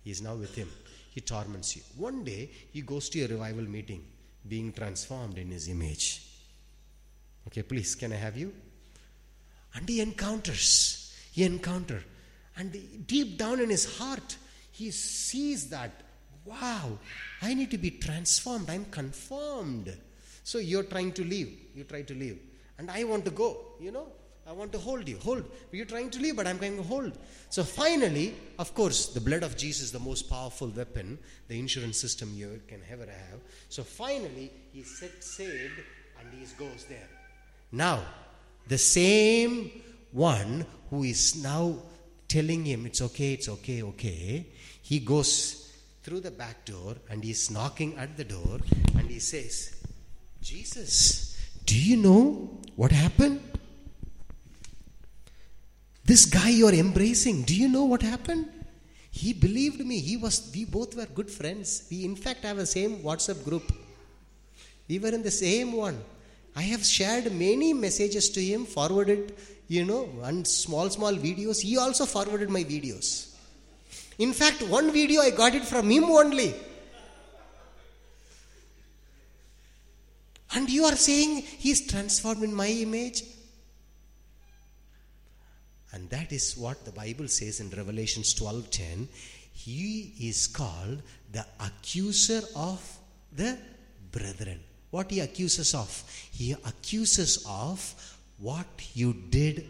He 0.03 0.09
is 0.09 0.19
now 0.19 0.33
with 0.33 0.55
him. 0.55 0.67
He 1.13 1.21
torments 1.21 1.75
you. 1.75 1.83
One 1.95 2.23
day, 2.23 2.49
he 2.73 2.81
goes 2.81 3.07
to 3.09 3.21
a 3.21 3.27
revival 3.27 3.65
meeting, 3.65 4.03
being 4.47 4.73
transformed 4.73 5.37
in 5.37 5.51
his 5.51 5.67
image. 5.67 6.23
Okay, 7.45 7.61
please, 7.61 7.93
can 7.93 8.13
I 8.13 8.15
have 8.15 8.35
you? 8.35 8.51
And 9.75 9.87
he 9.87 10.01
encounters, 10.01 11.15
he 11.31 11.43
encounter, 11.43 12.03
and 12.57 13.05
deep 13.05 13.37
down 13.37 13.59
in 13.59 13.69
his 13.69 13.99
heart, 13.99 14.37
he 14.71 14.89
sees 14.89 15.69
that, 15.69 15.91
wow, 16.45 16.97
I 17.43 17.53
need 17.53 17.69
to 17.69 17.77
be 17.77 17.91
transformed. 17.91 18.71
I'm 18.71 18.85
conformed. 18.85 19.95
So 20.51 20.57
you're 20.59 20.83
trying 20.83 21.13
to 21.13 21.23
leave. 21.23 21.49
You 21.73 21.85
try 21.85 22.01
to 22.01 22.13
leave. 22.13 22.37
And 22.77 22.91
I 22.91 23.05
want 23.05 23.23
to 23.23 23.31
go, 23.31 23.49
you 23.79 23.89
know. 23.89 24.07
I 24.45 24.51
want 24.51 24.73
to 24.73 24.79
hold 24.79 25.07
you. 25.07 25.17
Hold. 25.19 25.45
You're 25.71 25.85
trying 25.85 26.09
to 26.09 26.19
leave, 26.19 26.35
but 26.35 26.45
I'm 26.45 26.57
going 26.57 26.75
to 26.75 26.83
hold. 26.83 27.17
So 27.49 27.63
finally, 27.63 28.33
of 28.59 28.73
course, 28.75 29.13
the 29.13 29.21
blood 29.21 29.43
of 29.43 29.55
Jesus 29.55 29.83
is 29.83 29.91
the 29.93 29.99
most 29.99 30.29
powerful 30.29 30.67
weapon, 30.67 31.17
the 31.47 31.57
insurance 31.57 32.01
system 32.01 32.33
you 32.33 32.59
can 32.67 32.81
ever 32.91 33.05
have. 33.05 33.39
So 33.69 33.83
finally, 33.83 34.51
he 34.73 34.83
set 34.83 35.23
saved 35.23 35.79
and 36.19 36.27
he 36.33 36.45
goes 36.57 36.83
there. 36.89 37.07
Now, 37.71 38.03
the 38.67 38.77
same 38.77 39.71
one 40.11 40.65
who 40.89 41.03
is 41.03 41.41
now 41.41 41.75
telling 42.27 42.65
him 42.65 42.85
it's 42.87 43.01
okay, 43.01 43.33
it's 43.33 43.47
okay, 43.47 43.83
okay, 43.83 44.47
he 44.81 44.99
goes 44.99 45.71
through 46.03 46.19
the 46.19 46.31
back 46.31 46.65
door 46.65 46.95
and 47.09 47.23
he's 47.23 47.49
knocking 47.49 47.97
at 47.97 48.17
the 48.17 48.25
door 48.25 48.59
and 48.97 49.09
he 49.09 49.19
says, 49.19 49.80
Jesus, 50.41 51.37
do 51.65 51.77
you 51.77 51.97
know 51.97 52.59
what 52.75 52.91
happened? 52.91 53.41
This 56.03 56.25
guy 56.25 56.49
you're 56.49 56.73
embracing, 56.73 57.43
do 57.43 57.55
you 57.55 57.67
know 57.67 57.85
what 57.85 58.01
happened? 58.01 58.49
He 59.11 59.33
believed 59.33 59.85
me. 59.85 59.99
He 59.99 60.17
was 60.17 60.49
we 60.55 60.65
both 60.65 60.95
were 60.95 61.05
good 61.05 61.29
friends. 61.29 61.85
We 61.91 62.05
in 62.05 62.15
fact 62.15 62.43
have 62.43 62.57
the 62.57 62.65
same 62.65 62.97
WhatsApp 62.99 63.43
group. 63.43 63.71
We 64.87 64.99
were 64.99 65.09
in 65.09 65.21
the 65.21 65.31
same 65.31 65.73
one. 65.73 66.01
I 66.55 66.61
have 66.63 66.85
shared 66.85 67.31
many 67.31 67.73
messages 67.73 68.29
to 68.31 68.41
him, 68.41 68.65
forwarded, 68.65 69.35
you 69.67 69.85
know, 69.85 70.09
and 70.23 70.45
small, 70.45 70.89
small 70.89 71.13
videos. 71.13 71.61
He 71.61 71.77
also 71.77 72.05
forwarded 72.05 72.49
my 72.49 72.63
videos. 72.63 73.35
In 74.17 74.33
fact, 74.33 74.61
one 74.63 74.91
video 74.91 75.21
I 75.21 75.29
got 75.29 75.55
it 75.55 75.63
from 75.63 75.89
him 75.89 76.05
only. 76.05 76.53
And 80.53 80.69
you 80.69 80.85
are 80.85 80.95
saying 80.95 81.41
he 81.41 81.71
is 81.71 81.87
transformed 81.87 82.43
in 82.43 82.53
my 82.53 82.67
image? 82.67 83.23
And 85.93 86.09
that 86.09 86.31
is 86.31 86.57
what 86.57 86.85
the 86.85 86.91
Bible 86.91 87.27
says 87.27 87.59
in 87.59 87.69
Revelations 87.69 88.33
12:10. 88.33 89.07
He 89.53 90.13
is 90.19 90.47
called 90.47 91.01
the 91.31 91.45
accuser 91.59 92.41
of 92.55 92.81
the 93.31 93.57
brethren. 94.11 94.61
What 94.89 95.11
he 95.11 95.19
accuses 95.19 95.73
of? 95.73 96.03
He 96.31 96.53
accuses 96.53 97.45
of 97.47 97.93
what 98.37 98.67
you 98.93 99.13
did 99.13 99.67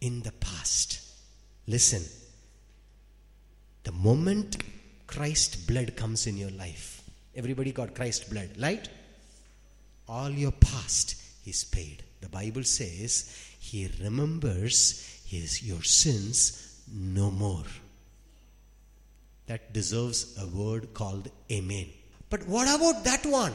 in 0.00 0.22
the 0.22 0.32
past. 0.32 1.00
Listen. 1.66 2.04
The 3.84 3.92
moment 3.92 4.62
Christ 5.06 5.66
blood 5.66 5.96
comes 5.96 6.26
in 6.26 6.36
your 6.36 6.50
life. 6.50 6.91
Everybody 7.34 7.72
got 7.72 7.94
Christ 7.94 8.30
blood, 8.30 8.50
right? 8.60 8.88
All 10.08 10.30
your 10.30 10.52
past 10.52 11.16
is 11.46 11.64
paid. 11.64 12.02
The 12.20 12.28
Bible 12.28 12.64
says 12.64 13.34
he 13.58 13.90
remembers 14.02 15.20
his 15.26 15.62
your 15.62 15.82
sins 15.82 16.82
no 16.92 17.30
more. 17.30 17.64
That 19.46 19.72
deserves 19.72 20.36
a 20.38 20.46
word 20.46 20.94
called 20.94 21.30
amen. 21.50 21.86
But 22.30 22.46
what 22.46 22.68
about 22.74 23.04
that 23.04 23.26
one? 23.26 23.52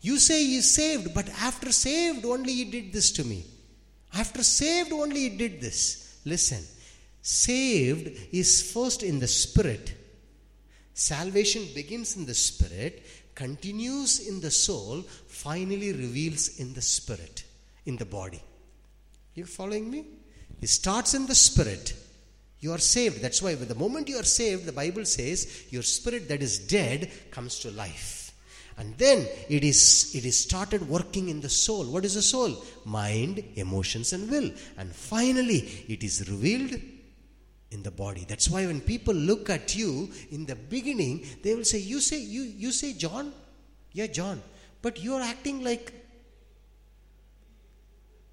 You 0.00 0.18
say 0.18 0.44
he 0.44 0.60
saved, 0.60 1.14
but 1.14 1.28
after 1.40 1.72
saved 1.72 2.26
only 2.26 2.52
he 2.52 2.64
did 2.64 2.92
this 2.92 3.10
to 3.12 3.24
me. 3.24 3.44
After 4.12 4.42
saved 4.42 4.92
only 4.92 5.20
he 5.20 5.28
did 5.30 5.60
this. 5.60 6.18
Listen, 6.24 6.62
saved 7.22 8.10
is 8.32 8.70
first 8.72 9.02
in 9.02 9.18
the 9.18 9.26
spirit. 9.26 9.94
Salvation 10.94 11.66
begins 11.74 12.16
in 12.16 12.24
the 12.24 12.34
spirit, 12.34 13.04
continues 13.34 14.28
in 14.28 14.40
the 14.40 14.50
soul, 14.50 15.02
finally 15.26 15.92
reveals 15.92 16.60
in 16.60 16.72
the 16.72 16.82
spirit, 16.82 17.44
in 17.84 17.96
the 17.96 18.04
body. 18.04 18.40
You 19.34 19.44
following 19.44 19.90
me? 19.90 20.06
It 20.62 20.68
starts 20.68 21.14
in 21.14 21.26
the 21.26 21.34
spirit. 21.34 21.94
You 22.60 22.72
are 22.72 22.78
saved. 22.78 23.20
That's 23.20 23.42
why, 23.42 23.56
with 23.56 23.68
the 23.68 23.74
moment 23.74 24.08
you 24.08 24.18
are 24.18 24.22
saved, 24.22 24.64
the 24.64 24.72
Bible 24.72 25.04
says 25.04 25.64
your 25.70 25.82
spirit 25.82 26.28
that 26.28 26.42
is 26.42 26.58
dead 26.60 27.10
comes 27.30 27.58
to 27.58 27.70
life. 27.72 28.32
And 28.78 28.96
then 28.96 29.26
it 29.48 29.62
is 29.62 30.14
it 30.14 30.24
is 30.24 30.38
started 30.38 30.88
working 30.88 31.28
in 31.28 31.40
the 31.40 31.48
soul. 31.48 31.84
What 31.84 32.04
is 32.04 32.14
the 32.14 32.22
soul? 32.22 32.64
Mind, 32.84 33.44
emotions, 33.56 34.12
and 34.12 34.30
will. 34.30 34.50
And 34.78 34.92
finally, 34.92 35.84
it 35.88 36.02
is 36.02 36.28
revealed 36.30 36.80
in 37.74 37.82
the 37.82 37.90
body. 37.90 38.24
That's 38.26 38.48
why 38.48 38.64
when 38.66 38.80
people 38.80 39.14
look 39.14 39.50
at 39.50 39.76
you 39.76 40.10
in 40.30 40.46
the 40.46 40.54
beginning, 40.54 41.26
they 41.42 41.54
will 41.54 41.64
say, 41.64 41.78
You 41.78 42.00
say 42.00 42.18
you 42.20 42.42
you 42.42 42.72
say 42.72 42.94
John? 42.94 43.32
Yeah, 43.92 44.06
John. 44.06 44.40
But 44.80 45.02
you're 45.02 45.20
acting 45.20 45.62
like 45.64 45.92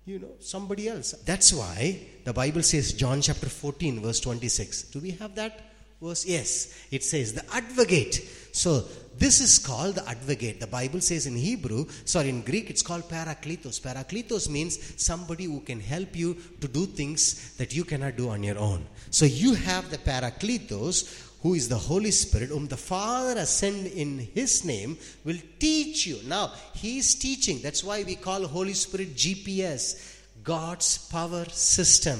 you 0.05 0.19
know 0.19 0.31
somebody 0.39 0.87
else. 0.87 1.11
That's 1.25 1.53
why 1.53 1.99
the 2.23 2.33
Bible 2.33 2.63
says 2.63 2.93
John 2.93 3.21
chapter 3.21 3.49
14, 3.49 4.01
verse 4.01 4.19
26. 4.19 4.83
Do 4.83 4.99
we 4.99 5.11
have 5.11 5.35
that? 5.35 5.70
Verse? 6.01 6.25
Yes. 6.25 6.73
It 6.91 7.03
says 7.03 7.33
the 7.33 7.45
advocate. 7.53 8.15
So 8.51 8.83
this 9.17 9.39
is 9.39 9.59
called 9.59 9.95
the 9.95 10.09
advocate. 10.09 10.59
The 10.59 10.67
Bible 10.67 10.99
says 10.99 11.27
in 11.27 11.35
Hebrew, 11.35 11.85
sorry, 12.05 12.29
in 12.29 12.41
Greek, 12.41 12.69
it's 12.69 12.81
called 12.81 13.03
parakletos. 13.03 13.79
Parakletos 13.79 14.49
means 14.49 15.01
somebody 15.01 15.45
who 15.45 15.59
can 15.61 15.79
help 15.79 16.15
you 16.15 16.35
to 16.59 16.67
do 16.67 16.85
things 16.85 17.55
that 17.57 17.75
you 17.75 17.83
cannot 17.83 18.17
do 18.17 18.29
on 18.29 18.43
your 18.43 18.57
own. 18.57 18.85
So 19.11 19.25
you 19.25 19.53
have 19.53 19.89
the 19.91 19.99
parakletos, 19.99 21.29
who 21.41 21.53
is 21.53 21.69
the 21.69 21.77
Holy 21.77 22.11
Spirit, 22.11 22.49
whom 22.49 22.67
the 22.67 22.77
Father 22.77 23.39
has 23.39 23.55
sent 23.55 23.87
in 23.87 24.19
His 24.33 24.65
name, 24.65 24.97
will 25.23 25.39
teach 25.59 26.07
you. 26.07 26.19
Now, 26.27 26.51
He 26.73 26.97
is 26.97 27.15
teaching. 27.15 27.61
That's 27.61 27.83
why 27.83 28.03
we 28.03 28.15
call 28.15 28.45
Holy 28.47 28.73
Spirit 28.73 29.15
GPS, 29.15 30.19
God's 30.43 30.97
power 31.09 31.45
system. 31.45 32.19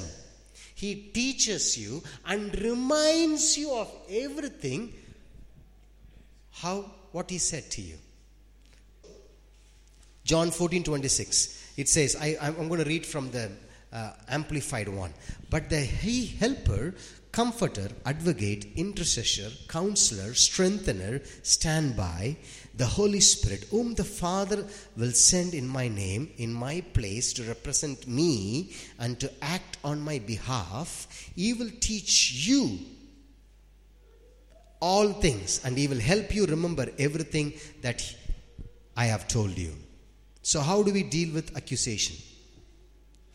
He 0.82 0.96
teaches 0.96 1.78
you 1.78 2.02
and 2.26 2.52
reminds 2.60 3.56
you 3.56 3.72
of 3.72 3.88
everything 4.10 4.92
how 6.54 6.90
what 7.12 7.30
he 7.30 7.38
said 7.38 7.70
to 7.70 7.82
you. 7.82 7.94
John 10.24 10.50
14 10.50 10.82
26. 10.82 11.74
It 11.76 11.88
says, 11.88 12.16
I, 12.16 12.36
I'm 12.40 12.66
going 12.66 12.82
to 12.82 12.88
read 12.88 13.06
from 13.06 13.30
the 13.30 13.52
uh, 13.92 14.14
amplified 14.28 14.88
one. 14.88 15.14
But 15.50 15.70
the 15.70 15.78
He 15.78 16.26
helper, 16.26 16.94
comforter, 17.30 17.88
advocate, 18.04 18.66
intercessor, 18.74 19.50
counselor, 19.68 20.34
strengthener, 20.34 21.20
standby, 21.44 22.38
the 22.74 22.86
Holy 22.86 23.20
Spirit, 23.20 23.64
whom 23.70 23.94
the 23.94 24.04
Father 24.04 24.64
will 24.96 25.12
send 25.12 25.54
in 25.54 25.68
my 25.68 25.88
name, 25.88 26.30
in 26.38 26.52
my 26.52 26.80
place 26.94 27.32
to 27.34 27.42
represent 27.44 28.06
me 28.06 28.72
and 28.98 29.20
to 29.20 29.30
act 29.42 29.76
on 29.84 30.00
my 30.00 30.18
behalf, 30.18 31.30
he 31.36 31.52
will 31.52 31.70
teach 31.80 32.46
you 32.46 32.78
all 34.80 35.12
things 35.12 35.60
and 35.64 35.76
he 35.76 35.86
will 35.86 36.00
help 36.00 36.34
you 36.34 36.46
remember 36.46 36.88
everything 36.98 37.52
that 37.82 38.02
I 38.96 39.04
have 39.06 39.28
told 39.28 39.56
you. 39.56 39.74
So, 40.42 40.60
how 40.60 40.82
do 40.82 40.92
we 40.92 41.04
deal 41.04 41.32
with 41.32 41.56
accusation? 41.56 42.16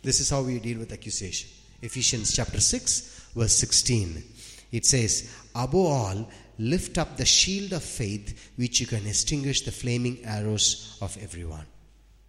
This 0.04 0.20
is 0.20 0.30
how 0.30 0.42
we 0.42 0.60
deal 0.60 0.80
with 0.80 0.92
accusation. 0.92 1.50
Ephesians 1.82 2.36
chapter 2.36 2.60
6, 2.60 3.32
verse 3.36 3.54
16. 3.54 4.24
It 4.72 4.86
says, 4.86 5.34
Above 5.56 5.76
all, 5.76 6.32
lift 6.60 6.98
up 6.98 7.18
the 7.18 7.26
shield 7.26 7.74
of 7.74 7.84
faith 7.84 8.52
which 8.56 8.80
you 8.80 8.88
can 8.88 9.06
extinguish 9.06 9.62
the 9.62 9.72
flaming 9.72 10.24
arrows 10.26 10.98
of 11.02 11.18
everyone. 11.22 11.66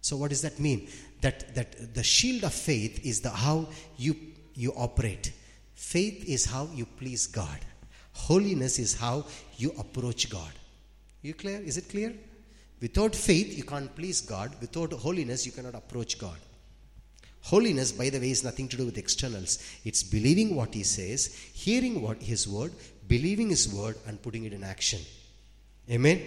So, 0.01 0.17
what 0.17 0.29
does 0.29 0.41
that 0.41 0.59
mean? 0.59 0.87
That, 1.21 1.53
that 1.55 1.93
the 1.93 2.03
shield 2.03 2.43
of 2.43 2.53
faith 2.53 3.05
is 3.05 3.21
the 3.21 3.29
how 3.29 3.67
you, 3.97 4.15
you 4.53 4.73
operate. 4.75 5.33
Faith 5.73 6.23
is 6.27 6.45
how 6.45 6.69
you 6.73 6.85
please 6.85 7.27
God. 7.27 7.59
Holiness 8.13 8.79
is 8.79 8.95
how 8.95 9.25
you 9.57 9.73
approach 9.77 10.29
God. 10.29 10.51
You 11.21 11.33
clear? 11.33 11.59
Is 11.59 11.77
it 11.77 11.89
clear? 11.89 12.13
Without 12.81 13.15
faith, 13.15 13.57
you 13.57 13.63
can't 13.63 13.93
please 13.95 14.21
God. 14.21 14.55
Without 14.61 14.93
holiness, 14.93 15.45
you 15.45 15.51
cannot 15.51 15.75
approach 15.75 16.17
God. 16.17 16.37
Holiness, 17.41 17.91
by 17.91 18.09
the 18.09 18.19
way, 18.19 18.31
is 18.31 18.43
nothing 18.43 18.67
to 18.69 18.77
do 18.77 18.85
with 18.85 18.97
externals. 18.97 19.59
It's 19.83 20.03
believing 20.03 20.55
what 20.55 20.73
He 20.73 20.83
says, 20.83 21.27
hearing 21.53 22.01
what 22.01 22.21
His 22.21 22.47
word, 22.47 22.73
believing 23.09 23.49
His 23.49 23.67
word, 23.73 23.97
and 24.07 24.21
putting 24.21 24.45
it 24.45 24.53
in 24.53 24.63
action. 24.63 25.01
Amen. 25.91 26.21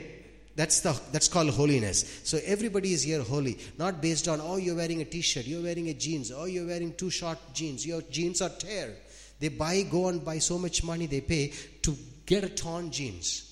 That's 0.54 0.80
the 0.80 1.00
that's 1.12 1.28
called 1.28 1.50
holiness. 1.50 2.20
So 2.24 2.38
everybody 2.44 2.92
is 2.92 3.02
here 3.02 3.22
holy, 3.22 3.58
not 3.78 4.02
based 4.02 4.28
on 4.28 4.40
oh 4.42 4.56
you're 4.56 4.76
wearing 4.76 5.00
a 5.00 5.06
t-shirt, 5.06 5.46
you're 5.46 5.62
wearing 5.62 5.88
a 5.88 5.94
jeans, 5.94 6.30
oh 6.30 6.44
you're 6.44 6.66
wearing 6.66 6.92
two 6.94 7.08
short 7.08 7.38
jeans, 7.54 7.86
your 7.86 8.02
jeans 8.02 8.42
are 8.42 8.50
tear. 8.50 8.94
They 9.40 9.48
buy, 9.48 9.82
go 9.82 10.08
and 10.08 10.22
buy 10.22 10.38
so 10.38 10.58
much 10.58 10.84
money 10.84 11.06
they 11.06 11.22
pay 11.22 11.52
to 11.82 11.96
get 12.26 12.44
a 12.44 12.48
torn 12.50 12.90
jeans. 12.90 13.48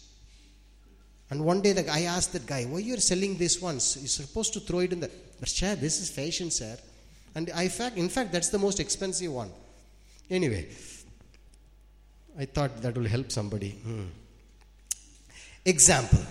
And 1.30 1.44
one 1.44 1.62
day 1.62 1.72
the, 1.72 1.90
I 1.90 2.02
asked 2.02 2.32
that 2.34 2.46
guy, 2.46 2.64
why 2.64 2.80
you're 2.80 2.98
selling 2.98 3.36
this 3.38 3.62
once? 3.62 3.96
You're 3.96 4.08
supposed 4.08 4.52
to 4.54 4.60
throw 4.60 4.80
it 4.80 4.92
in 4.92 5.00
the 5.00 5.10
but 5.38 5.48
sir, 5.48 5.74
this 5.76 6.00
is 6.00 6.10
fashion, 6.10 6.50
sir. 6.50 6.76
And 7.34 7.50
I 7.54 7.68
fact 7.68 7.96
in 7.96 8.10
fact 8.10 8.30
that's 8.30 8.50
the 8.50 8.58
most 8.58 8.78
expensive 8.78 9.32
one. 9.32 9.50
Anyway, 10.28 10.68
I 12.40 12.46
thought 12.46 12.80
that 12.80 12.96
will 12.96 13.06
help 13.06 13.30
somebody. 13.30 13.72
Hmm. 13.72 14.06
Example. 15.66 16.24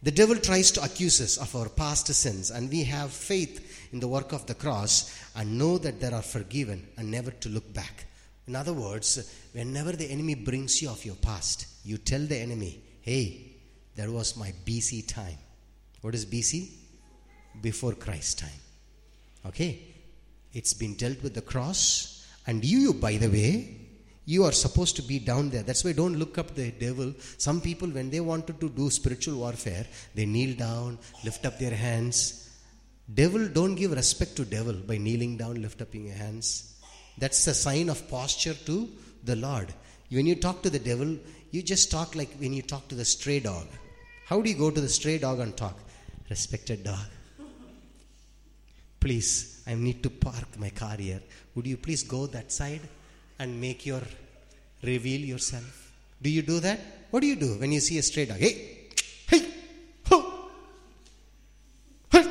The 0.00 0.12
devil 0.12 0.36
tries 0.36 0.70
to 0.72 0.82
accuse 0.82 1.20
us 1.20 1.38
of 1.38 1.54
our 1.56 1.68
past 1.68 2.06
sins, 2.06 2.52
and 2.52 2.70
we 2.70 2.84
have 2.84 3.10
faith 3.10 3.88
in 3.92 3.98
the 3.98 4.06
work 4.06 4.32
of 4.32 4.46
the 4.46 4.54
cross 4.54 5.12
and 5.34 5.58
know 5.58 5.76
that 5.78 6.00
they 6.00 6.06
are 6.06 6.22
forgiven 6.22 6.86
and 6.96 7.10
never 7.10 7.32
to 7.32 7.48
look 7.48 7.74
back. 7.74 8.04
In 8.46 8.54
other 8.54 8.72
words, 8.72 9.28
whenever 9.52 9.90
the 9.90 10.08
enemy 10.08 10.36
brings 10.36 10.80
you 10.80 10.88
of 10.88 11.04
your 11.04 11.16
past, 11.16 11.66
you 11.84 11.98
tell 11.98 12.20
the 12.20 12.38
enemy, 12.38 12.80
hey, 13.00 13.54
that 13.96 14.08
was 14.08 14.36
my 14.36 14.52
BC 14.64 15.08
time. 15.08 15.38
What 16.02 16.14
is 16.14 16.26
BC? 16.26 16.70
Before 17.60 17.94
Christ 17.94 18.38
time. 18.38 18.60
Okay? 19.46 19.80
It's 20.52 20.74
been 20.74 20.94
dealt 20.94 21.22
with 21.24 21.34
the 21.34 21.42
cross, 21.42 22.24
and 22.46 22.64
you, 22.64 22.94
by 22.94 23.16
the 23.16 23.28
way, 23.28 23.81
you 24.24 24.44
are 24.44 24.52
supposed 24.52 24.96
to 24.96 25.02
be 25.02 25.18
down 25.18 25.50
there. 25.50 25.62
That's 25.62 25.84
why 25.84 25.92
don't 25.92 26.16
look 26.16 26.38
up 26.38 26.54
the 26.54 26.70
devil. 26.70 27.12
Some 27.38 27.60
people, 27.60 27.88
when 27.88 28.10
they 28.10 28.20
wanted 28.20 28.60
to 28.60 28.68
do 28.68 28.88
spiritual 28.90 29.38
warfare, 29.38 29.86
they 30.14 30.26
kneel 30.26 30.56
down, 30.56 30.98
lift 31.24 31.44
up 31.44 31.58
their 31.58 31.74
hands. 31.74 32.50
Devil, 33.12 33.48
don't 33.48 33.74
give 33.74 33.92
respect 33.92 34.36
to 34.36 34.44
devil 34.44 34.74
by 34.74 34.96
kneeling 34.96 35.36
down, 35.36 35.60
lift 35.60 35.82
up 35.82 35.92
your 35.94 36.14
hands. 36.14 36.78
That's 37.18 37.46
a 37.48 37.54
sign 37.54 37.88
of 37.88 38.08
posture 38.08 38.54
to 38.54 38.88
the 39.24 39.36
Lord. 39.36 39.74
When 40.10 40.26
you 40.26 40.36
talk 40.36 40.62
to 40.62 40.70
the 40.70 40.78
devil, 40.78 41.16
you 41.50 41.62
just 41.62 41.90
talk 41.90 42.14
like 42.14 42.34
when 42.38 42.52
you 42.52 42.62
talk 42.62 42.86
to 42.88 42.94
the 42.94 43.04
stray 43.04 43.40
dog. 43.40 43.66
How 44.26 44.40
do 44.40 44.48
you 44.48 44.56
go 44.56 44.70
to 44.70 44.80
the 44.80 44.88
stray 44.88 45.18
dog 45.18 45.40
and 45.40 45.56
talk? 45.56 45.78
Respected 46.30 46.84
dog. 46.84 47.06
Please, 49.00 49.62
I 49.66 49.74
need 49.74 50.02
to 50.04 50.10
park 50.10 50.58
my 50.58 50.70
car 50.70 50.96
here. 50.96 51.20
Would 51.54 51.66
you 51.66 51.76
please 51.76 52.04
go 52.04 52.26
that 52.28 52.52
side 52.52 52.80
and 53.42 53.60
make 53.60 53.84
your 53.84 54.02
reveal 54.82 55.20
yourself? 55.20 55.92
Do 56.20 56.30
you 56.30 56.42
do 56.42 56.60
that? 56.60 56.80
What 57.10 57.20
do 57.20 57.26
you 57.26 57.36
do 57.36 57.58
when 57.58 57.72
you 57.72 57.80
see 57.80 57.98
a 57.98 58.02
stray 58.02 58.26
dog? 58.26 58.38
Hey, 58.38 58.88
hey, 59.28 59.42
ho, 60.08 60.18
hey. 62.10 62.24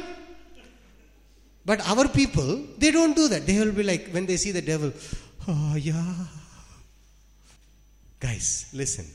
But 1.66 1.88
our 1.88 2.08
people, 2.08 2.66
they 2.78 2.92
don't 2.92 3.16
do 3.16 3.28
that. 3.28 3.46
They 3.46 3.60
will 3.60 3.74
be 3.74 3.84
like, 3.84 4.10
when 4.10 4.26
they 4.26 4.38
see 4.38 4.52
the 4.52 4.62
devil, 4.62 4.92
oh 5.48 5.76
yeah. 5.76 6.16
Guys, 8.20 8.70
listen. 8.74 9.06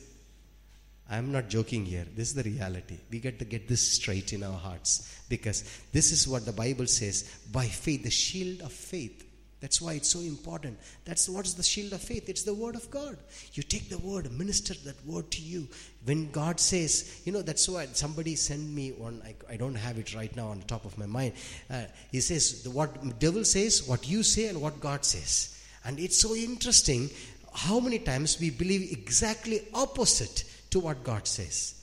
I'm 1.09 1.31
not 1.31 1.47
joking 1.47 1.85
here. 1.85 2.05
This 2.15 2.29
is 2.29 2.33
the 2.35 2.43
reality. 2.43 2.97
We 3.09 3.19
get 3.19 3.39
to 3.39 3.45
get 3.45 3.67
this 3.67 3.93
straight 3.93 4.33
in 4.33 4.43
our 4.43 4.57
hearts 4.57 5.21
because 5.29 5.63
this 5.93 6.11
is 6.11 6.27
what 6.27 6.45
the 6.45 6.51
Bible 6.51 6.85
says 6.85 7.23
by 7.49 7.65
faith, 7.65 8.03
the 8.03 8.09
shield 8.09 8.61
of 8.61 8.73
faith. 8.73 9.23
That's 9.59 9.81
why 9.81 9.93
it's 9.93 10.09
so 10.09 10.19
important. 10.19 10.77
That's 11.03 11.27
what 11.27 11.45
is 11.45 11.55
the 11.55 11.63
shield 11.63 11.93
of 11.93 12.01
faith. 12.01 12.29
It's 12.29 12.43
the 12.43 12.53
word 12.53 12.75
of 12.75 12.91
God. 12.91 13.17
You 13.53 13.63
take 13.63 13.89
the 13.89 13.97
word, 13.97 14.31
minister 14.31 14.75
that 14.85 15.03
word 15.03 15.31
to 15.31 15.41
you. 15.41 15.67
When 16.05 16.29
God 16.29 16.59
says, 16.59 17.21
you 17.25 17.31
know, 17.31 17.41
that's 17.41 17.67
why 17.67 17.87
somebody 17.87 18.35
sent 18.35 18.69
me 18.69 18.91
one. 18.91 19.19
I, 19.25 19.53
I 19.53 19.57
don't 19.57 19.73
have 19.73 19.97
it 19.97 20.13
right 20.13 20.33
now 20.35 20.49
on 20.49 20.59
the 20.59 20.65
top 20.65 20.85
of 20.85 20.95
my 20.97 21.07
mind. 21.07 21.33
Uh, 21.71 21.85
he 22.11 22.21
says, 22.21 22.61
the, 22.61 22.69
what 22.69 23.17
devil 23.19 23.43
says, 23.43 23.87
what 23.87 24.07
you 24.07 24.21
say, 24.21 24.47
and 24.47 24.61
what 24.61 24.79
God 24.79 25.03
says. 25.03 25.59
And 25.85 25.99
it's 25.99 26.21
so 26.21 26.35
interesting 26.35 27.09
how 27.51 27.79
many 27.79 27.97
times 27.97 28.39
we 28.39 28.51
believe 28.51 28.91
exactly 28.91 29.61
opposite 29.73 30.43
to 30.69 30.79
what 30.79 31.03
God 31.03 31.27
says. 31.27 31.73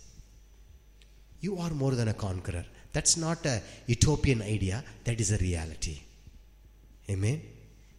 You 1.41 1.59
are 1.59 1.71
more 1.71 1.93
than 1.93 2.07
a 2.07 2.15
conqueror. 2.15 2.65
That's 2.93 3.17
not 3.17 3.45
a 3.47 3.61
utopian 3.89 4.43
idea. 4.43 4.85
That 5.03 5.21
is 5.21 5.33
a 5.33 5.39
reality. 5.39 5.99
Amen. 7.11 7.43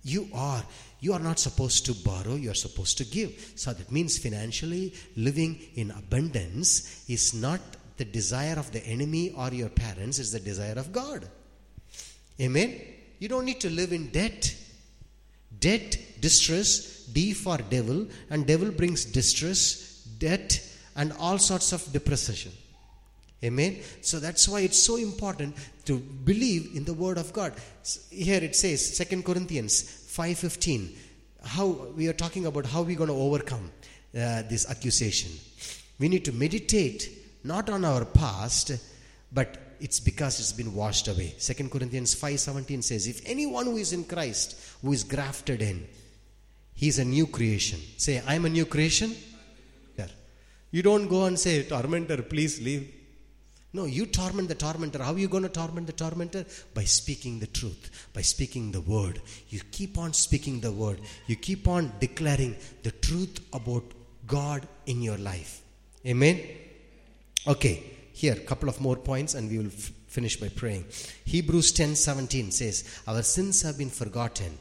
You 0.06 0.30
are. 0.34 0.64
You 0.99 1.14
are 1.14 1.20
not 1.20 1.39
supposed 1.39 1.86
to 1.88 1.93
borrow, 1.93 2.36
you 2.36 2.51
are 2.51 2.56
supposed 2.56 2.97
to 2.99 3.06
give. 3.06 3.53
So 3.56 3.74
that 3.74 3.91
means 3.91 4.18
financially 4.18 4.93
living 5.18 5.60
in 5.74 5.91
abundance 5.91 7.03
is 7.10 7.34
not 7.34 7.60
the 7.97 8.06
desire 8.06 8.58
of 8.58 8.72
the 8.72 8.86
enemy 8.86 9.32
or 9.32 9.49
your 9.49 9.70
parents, 9.70 10.20
it's 10.20 10.32
the 10.32 10.39
desire 10.39 10.76
of 10.78 10.93
God. 10.93 11.28
Amen. 12.39 12.80
You 13.20 13.28
don't 13.28 13.45
need 13.45 13.60
to 13.62 13.70
live 13.70 13.93
in 13.93 14.10
debt. 14.10 14.56
Debt, 15.60 15.97
distress, 16.20 17.06
D 17.06 17.34
for 17.34 17.58
devil, 17.58 18.08
and 18.30 18.45
devil 18.45 18.72
brings 18.72 19.06
distress, 19.06 20.03
debt, 20.20 20.62
and 20.95 21.14
all 21.14 21.39
sorts 21.39 21.72
of 21.72 21.91
depression. 21.91 22.51
Amen. 23.46 23.78
So 24.02 24.20
that's 24.20 24.48
why 24.50 24.62
it's 24.62 24.82
so 24.82 24.96
important 24.96 25.56
to 25.86 26.00
believe 26.00 26.76
in 26.76 26.84
the 26.84 26.93
word 26.93 27.20
of 27.20 27.32
God. 27.32 27.54
Here 28.10 28.43
it 28.43 28.56
says, 28.56 28.98
2 28.98 29.22
Corinthians 29.22 29.84
5:15. 29.84 30.89
How 31.43 31.68
we 31.96 32.08
are 32.08 32.14
talking 32.14 32.48
about 32.48 32.66
how 32.66 32.82
we're 32.82 32.98
going 32.98 33.16
to 33.16 33.22
overcome 33.28 33.72
uh, 34.16 34.41
this 34.50 34.68
accusation. 34.68 35.32
We 36.00 36.10
need 36.10 36.26
to 36.26 36.32
meditate 36.32 37.10
not 37.43 37.70
on 37.70 37.86
our 37.86 38.04
past, 38.04 38.72
but 39.32 39.58
it's 39.80 40.00
because 40.00 40.39
it's 40.39 40.54
been 40.54 40.74
washed 40.74 41.08
away. 41.08 41.36
2 41.39 41.70
Corinthians 41.70 42.16
5:17 42.16 42.84
says, 42.84 43.08
If 43.08 43.22
anyone 43.26 43.66
who 43.66 43.78
is 43.78 43.93
in 43.93 44.06
Christ, 44.06 44.60
who 44.82 44.91
is 44.91 45.04
grafted 45.04 45.62
in, 45.62 45.88
he's 46.74 46.98
a 46.98 47.06
new 47.06 47.28
creation. 47.28 47.80
Say, 47.98 48.24
I'm 48.26 48.46
a 48.46 48.50
new 48.50 48.66
creation. 48.66 49.16
You 50.76 50.82
don't 50.84 51.08
go 51.08 51.24
and 51.24 51.39
say, 51.39 51.64
Tormentor, 51.64 52.24
please 52.24 52.62
leave. 52.62 52.93
No, 53.76 53.84
you 53.84 54.05
torment 54.05 54.47
the 54.47 54.55
tormentor. 54.55 55.03
How 55.03 55.11
are 55.11 55.19
you 55.19 55.28
going 55.28 55.43
to 55.43 55.49
torment 55.49 55.86
the 55.86 55.91
tormentor? 55.91 56.45
By 56.73 56.86
speaking 56.86 57.39
the 57.39 57.47
truth, 57.47 58.07
by 58.13 58.21
speaking 58.21 58.71
the 58.71 58.80
word. 58.80 59.21
You 59.49 59.59
keep 59.69 59.97
on 59.97 60.13
speaking 60.13 60.61
the 60.61 60.71
word. 60.71 61.01
You 61.28 61.36
keep 61.36 61.67
on 61.67 61.91
declaring 61.99 62.55
the 62.84 62.91
truth 62.91 63.41
about 63.51 63.84
God 64.26 64.65
in 64.86 65.01
your 65.01 65.17
life. 65.17 65.61
Amen? 66.07 66.39
Okay, 67.45 67.84
here, 68.13 68.36
a 68.36 68.47
couple 68.51 68.69
of 68.69 68.80
more 68.80 68.95
points 68.95 69.34
and 69.34 69.51
we 69.51 69.57
will 69.57 69.65
f- 69.65 69.91
finish 70.07 70.38
by 70.38 70.47
praying. 70.47 70.86
Hebrews 71.26 71.73
10 71.73 71.95
17 71.95 72.51
says, 72.51 73.01
Our 73.05 73.23
sins 73.23 73.61
have 73.63 73.78
been 73.78 73.89
forgotten. 73.89 74.57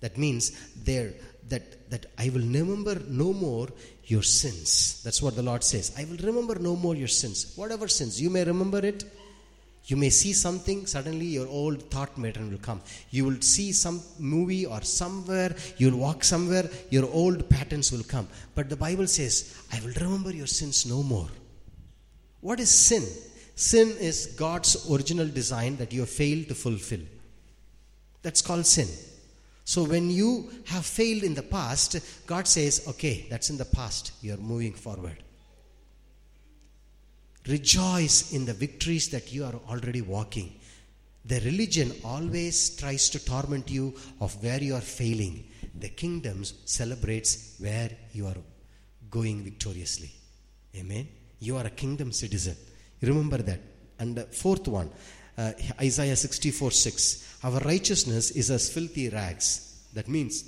That 0.00 0.18
means 0.18 0.50
there 0.84 1.14
that, 1.48 1.88
that 1.88 2.06
I 2.18 2.28
will 2.28 2.42
remember 2.42 3.00
no 3.08 3.32
more 3.32 3.68
your 4.10 4.22
sins. 4.24 5.00
That's 5.04 5.22
what 5.22 5.36
the 5.36 5.42
Lord 5.42 5.62
says. 5.62 5.92
I 5.96 6.04
will 6.04 6.16
remember 6.16 6.56
no 6.58 6.74
more 6.74 6.96
your 6.96 7.08
sins. 7.08 7.52
Whatever 7.54 7.86
sins, 7.86 8.20
you 8.20 8.28
may 8.28 8.42
remember 8.44 8.78
it. 8.78 9.04
You 9.84 9.96
may 9.96 10.10
see 10.10 10.32
something, 10.32 10.86
suddenly 10.86 11.26
your 11.26 11.48
old 11.48 11.82
thought 11.90 12.14
pattern 12.20 12.50
will 12.50 12.58
come. 12.58 12.80
You 13.10 13.24
will 13.24 13.40
see 13.40 13.72
some 13.72 14.02
movie 14.18 14.66
or 14.66 14.82
somewhere, 14.82 15.54
you'll 15.78 15.96
walk 15.96 16.22
somewhere, 16.22 16.68
your 16.90 17.08
old 17.10 17.48
patterns 17.48 17.90
will 17.90 18.02
come. 18.02 18.28
But 18.54 18.68
the 18.68 18.76
Bible 18.76 19.06
says, 19.06 19.56
I 19.72 19.80
will 19.80 19.94
remember 19.94 20.32
your 20.32 20.46
sins 20.46 20.86
no 20.86 21.02
more. 21.02 21.28
What 22.40 22.60
is 22.60 22.70
sin? 22.70 23.04
Sin 23.54 23.94
is 24.00 24.26
God's 24.26 24.90
original 24.90 25.28
design 25.28 25.76
that 25.76 25.92
you 25.92 26.00
have 26.00 26.10
failed 26.10 26.48
to 26.48 26.54
fulfill. 26.54 27.00
That's 28.22 28.42
called 28.42 28.66
sin. 28.66 28.88
So 29.64 29.84
when 29.84 30.10
you 30.10 30.50
have 30.66 30.84
failed 30.84 31.22
in 31.22 31.34
the 31.34 31.42
past, 31.42 32.00
God 32.26 32.48
says, 32.48 32.84
okay, 32.88 33.26
that's 33.30 33.50
in 33.50 33.56
the 33.56 33.64
past. 33.64 34.12
You're 34.20 34.36
moving 34.36 34.74
forward. 34.74 35.22
Rejoice 37.46 38.32
in 38.32 38.44
the 38.44 38.52
victories 38.52 39.08
that 39.10 39.32
you 39.32 39.44
are 39.44 39.54
already 39.68 40.02
walking. 40.02 40.52
The 41.24 41.40
religion 41.40 41.92
always 42.04 42.76
tries 42.76 43.08
to 43.10 43.24
torment 43.24 43.70
you 43.70 43.94
of 44.20 44.42
where 44.42 44.62
you 44.62 44.74
are 44.74 44.80
failing. 44.80 45.44
The 45.78 45.88
kingdom 45.88 46.44
celebrates 46.44 47.56
where 47.58 47.90
you 48.12 48.26
are 48.26 48.36
going 49.10 49.44
victoriously. 49.44 50.10
Amen. 50.76 51.08
You 51.38 51.56
are 51.56 51.66
a 51.66 51.70
kingdom 51.70 52.12
citizen. 52.12 52.56
Remember 53.00 53.38
that. 53.38 53.60
And 53.98 54.16
the 54.16 54.24
fourth 54.24 54.66
one, 54.68 54.90
uh, 55.40 55.52
Isaiah 55.80 56.16
64 56.16 56.70
6. 56.70 57.38
Our 57.44 57.60
righteousness 57.60 58.30
is 58.32 58.50
as 58.50 58.68
filthy 58.70 59.08
rags. 59.08 59.86
That 59.94 60.08
means, 60.08 60.44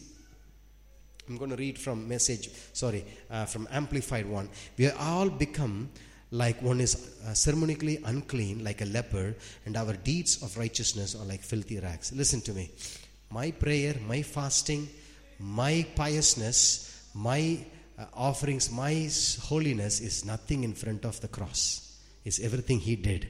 I'm 1.29 1.39
going 1.39 1.51
to 1.51 1.57
read 1.57 1.79
from 1.79 2.07
message, 2.09 2.51
sorry, 2.73 3.05
uh, 3.31 3.47
from 3.47 3.67
Amplified 3.71 4.27
one. 4.27 4.49
We 4.77 4.91
all 4.91 5.31
become 5.31 5.89
like 6.31 6.61
one 6.63 6.81
is 6.81 6.95
uh, 7.27 7.35
ceremonially 7.35 8.01
unclean, 8.05 8.65
like 8.65 8.81
a 8.81 8.87
leper, 8.87 9.35
and 9.67 9.77
our 9.77 9.93
deeds 9.93 10.43
of 10.43 10.57
righteousness 10.57 11.15
are 11.15 11.25
like 11.25 11.43
filthy 11.43 11.79
rags. 11.79 12.13
Listen 12.13 12.41
to 12.43 12.53
me. 12.53 12.71
My 13.31 13.51
prayer, 13.51 13.95
my 14.07 14.23
fasting, 14.23 14.89
my 15.39 15.87
piousness, 15.95 17.11
my 17.15 17.65
uh, 17.99 18.07
offerings, 18.15 18.71
my 18.71 19.11
holiness 19.43 20.01
is 20.01 20.25
nothing 20.25 20.65
in 20.65 20.75
front 20.75 21.05
of 21.05 21.21
the 21.21 21.29
cross. 21.29 21.99
It's 22.25 22.41
everything 22.41 22.79
He 22.79 22.97
did. 22.97 23.29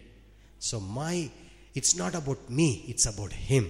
So 0.58 0.78
my 0.78 1.30
it's 1.74 1.96
not 1.96 2.14
about 2.14 2.50
me, 2.50 2.84
it's 2.88 3.06
about 3.06 3.32
Him. 3.32 3.68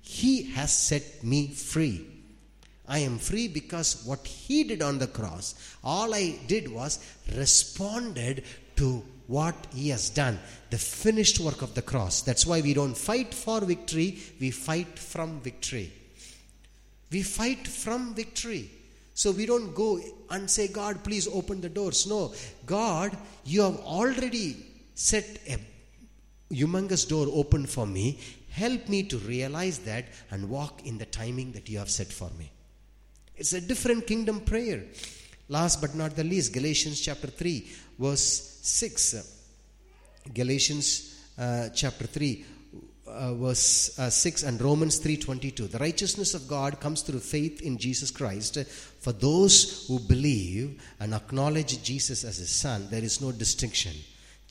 He 0.00 0.50
has 0.52 0.76
set 0.76 1.24
me 1.24 1.48
free. 1.48 2.06
I 2.86 2.98
am 2.98 3.18
free 3.18 3.48
because 3.48 4.04
what 4.04 4.26
He 4.26 4.64
did 4.64 4.82
on 4.82 4.98
the 4.98 5.06
cross, 5.06 5.54
all 5.82 6.14
I 6.14 6.38
did 6.46 6.70
was 6.70 6.98
responded 7.36 8.44
to 8.76 9.02
what 9.26 9.54
He 9.74 9.88
has 9.88 10.10
done, 10.10 10.38
the 10.70 10.78
finished 10.78 11.40
work 11.40 11.62
of 11.62 11.74
the 11.74 11.82
cross. 11.82 12.22
That's 12.22 12.44
why 12.46 12.60
we 12.60 12.74
don't 12.74 12.96
fight 12.96 13.32
for 13.32 13.60
victory, 13.60 14.18
we 14.40 14.50
fight 14.50 14.98
from 14.98 15.40
victory. 15.40 15.92
We 17.10 17.22
fight 17.22 17.66
from 17.68 18.14
victory. 18.14 18.70
So 19.14 19.30
we 19.30 19.46
don't 19.46 19.74
go 19.74 20.00
and 20.30 20.50
say, 20.50 20.68
God, 20.68 21.04
please 21.04 21.28
open 21.28 21.60
the 21.60 21.68
doors. 21.68 22.06
No, 22.06 22.32
God, 22.64 23.16
you 23.44 23.62
have 23.62 23.76
already 23.80 24.56
set 24.94 25.38
a 25.46 25.58
humongous 26.52 27.08
door 27.08 27.26
open 27.32 27.66
for 27.66 27.86
me. 27.86 28.18
Help 28.50 28.88
me 28.88 29.02
to 29.04 29.18
realize 29.18 29.78
that 29.80 30.04
and 30.30 30.48
walk 30.48 30.86
in 30.86 30.98
the 30.98 31.06
timing 31.06 31.52
that 31.52 31.68
you 31.68 31.78
have 31.78 31.90
set 31.90 32.12
for 32.12 32.30
me. 32.38 32.50
It's 33.36 33.54
a 33.54 33.60
different 33.60 34.06
kingdom 34.06 34.40
prayer. 34.40 34.84
Last 35.48 35.80
but 35.80 35.94
not 35.94 36.14
the 36.14 36.24
least, 36.24 36.52
Galatians 36.52 37.00
chapter 37.00 37.26
3, 37.26 37.66
verse 37.98 38.58
6. 38.62 39.38
Galatians 40.32 41.18
uh, 41.38 41.70
chapter 41.70 42.06
3, 42.06 42.44
uh, 43.06 43.34
verse 43.34 43.98
uh, 43.98 44.08
6 44.08 44.44
and 44.44 44.60
Romans 44.60 45.00
3:22 45.00 45.70
the 45.70 45.78
righteousness 45.78 46.34
of 46.34 46.46
God 46.48 46.80
comes 46.80 47.02
through 47.02 47.18
faith 47.18 47.60
in 47.60 47.76
Jesus 47.76 48.10
Christ 48.10 48.58
for 49.00 49.12
those 49.12 49.86
who 49.88 49.98
believe 49.98 50.80
and 51.00 51.12
acknowledge 51.12 51.82
Jesus 51.82 52.24
as 52.24 52.36
his 52.38 52.50
son 52.50 52.86
there 52.90 53.02
is 53.02 53.20
no 53.20 53.32
distinction 53.32 53.92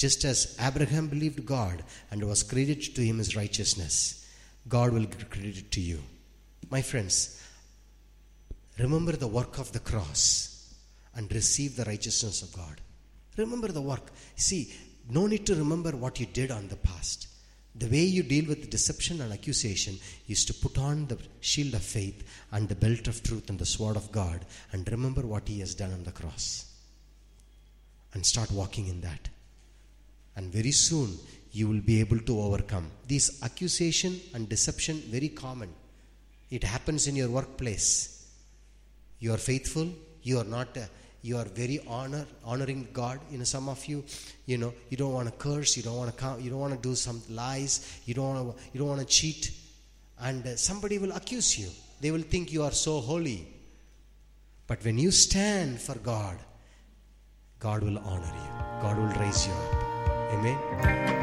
just 0.02 0.26
as 0.26 0.58
Abraham 0.60 1.08
believed 1.10 1.46
God 1.46 1.84
and 2.10 2.24
was 2.24 2.42
credited 2.42 2.96
to 2.96 3.04
him 3.04 3.20
as 3.20 3.36
righteousness, 3.36 4.26
God 4.68 4.94
will 4.94 5.06
credit 5.06 5.58
it 5.60 5.72
to 5.74 5.80
you. 5.80 6.00
My 6.72 6.82
friends, 6.82 7.40
remember 8.80 9.12
the 9.12 9.28
work 9.28 9.60
of 9.60 9.72
the 9.74 9.80
cross 9.92 10.74
and 11.16 11.32
receive 11.32 11.76
the 11.76 11.86
righteousness 11.86 12.42
of 12.42 12.52
God. 12.52 12.82
Remember 13.38 13.68
the 13.68 13.88
work. 13.92 14.12
See, 14.36 14.74
no 15.08 15.28
need 15.28 15.46
to 15.46 15.54
remember 15.54 15.92
what 15.92 16.20
you 16.20 16.26
did 16.26 16.50
on 16.50 16.68
the 16.68 16.78
past. 16.78 17.28
The 17.76 17.86
way 17.86 18.02
you 18.02 18.24
deal 18.24 18.48
with 18.48 18.72
deception 18.72 19.22
and 19.22 19.32
accusation 19.32 20.00
is 20.28 20.46
to 20.46 20.54
put 20.56 20.80
on 20.80 21.06
the 21.06 21.20
shield 21.42 21.76
of 21.76 21.84
faith 21.84 22.24
and 22.52 22.68
the 22.68 22.74
belt 22.74 23.08
of 23.08 23.22
truth 23.22 23.52
and 23.52 23.60
the 23.60 23.68
sword 23.68 23.98
of 23.98 24.12
God 24.12 24.46
and 24.72 24.92
remember 24.92 25.22
what 25.22 25.48
He 25.48 25.60
has 25.60 25.76
done 25.76 25.94
on 25.94 26.04
the 26.06 26.12
cross. 26.12 26.66
And 28.16 28.26
start 28.26 28.52
walking 28.52 28.88
in 28.88 29.02
that. 29.02 29.30
And 30.36 30.52
very 30.52 30.72
soon 30.72 31.18
you 31.52 31.68
will 31.68 31.82
be 31.82 32.00
able 32.00 32.20
to 32.20 32.40
overcome. 32.40 32.90
This 33.08 33.44
accusation 33.44 34.20
and 34.34 34.48
deception 34.48 35.02
very 35.08 35.30
common. 35.30 35.70
It 36.50 36.64
happens 36.64 37.08
in 37.08 37.16
your 37.16 37.30
workplace. 37.30 38.28
You 39.20 39.34
are 39.34 39.38
faithful, 39.38 39.90
you 40.24 40.40
are 40.40 40.44
not 40.46 40.76
uh, 40.78 40.82
you 41.24 41.38
are 41.38 41.46
very 41.46 41.80
honor 41.88 42.26
honoring 42.44 42.88
God. 42.92 43.20
You 43.30 43.38
know, 43.38 43.44
some 43.44 43.70
of 43.70 43.86
you, 43.86 44.04
you 44.48 44.58
know, 44.58 44.74
you 44.90 44.98
don't 44.98 45.14
want 45.14 45.28
to 45.28 45.34
curse, 45.34 45.78
you 45.78 45.84
don't 45.84 45.98
want 45.98 46.10
to 46.10 46.18
come, 46.18 46.42
you 46.42 46.50
don't 46.50 46.60
want 46.60 46.74
to 46.74 46.90
do 46.90 46.96
some 46.96 47.22
lies, 47.30 48.02
you 48.06 48.14
don't 48.16 48.34
want 48.34 48.58
to, 48.58 48.64
you 48.74 48.80
don't 48.80 48.90
want 48.90 49.02
to 49.02 49.06
cheat, 49.06 49.52
and 50.20 50.46
uh, 50.48 50.56
somebody 50.56 50.98
will 50.98 51.12
accuse 51.12 51.60
you. 51.60 51.70
they 52.02 52.12
will 52.12 52.22
think 52.22 52.52
you 52.52 52.64
are 52.64 52.72
so 52.72 53.00
holy. 53.00 53.48
But 54.68 54.84
when 54.84 54.98
you 54.98 55.12
stand 55.12 55.80
for 55.80 55.96
God, 55.96 56.38
God 57.60 57.84
will 57.84 58.00
honor 58.00 58.34
you. 58.34 58.82
God 58.82 58.98
will 58.98 59.22
raise 59.22 59.46
you 59.46 59.54
up. 59.54 59.91
Amen. 60.34 61.21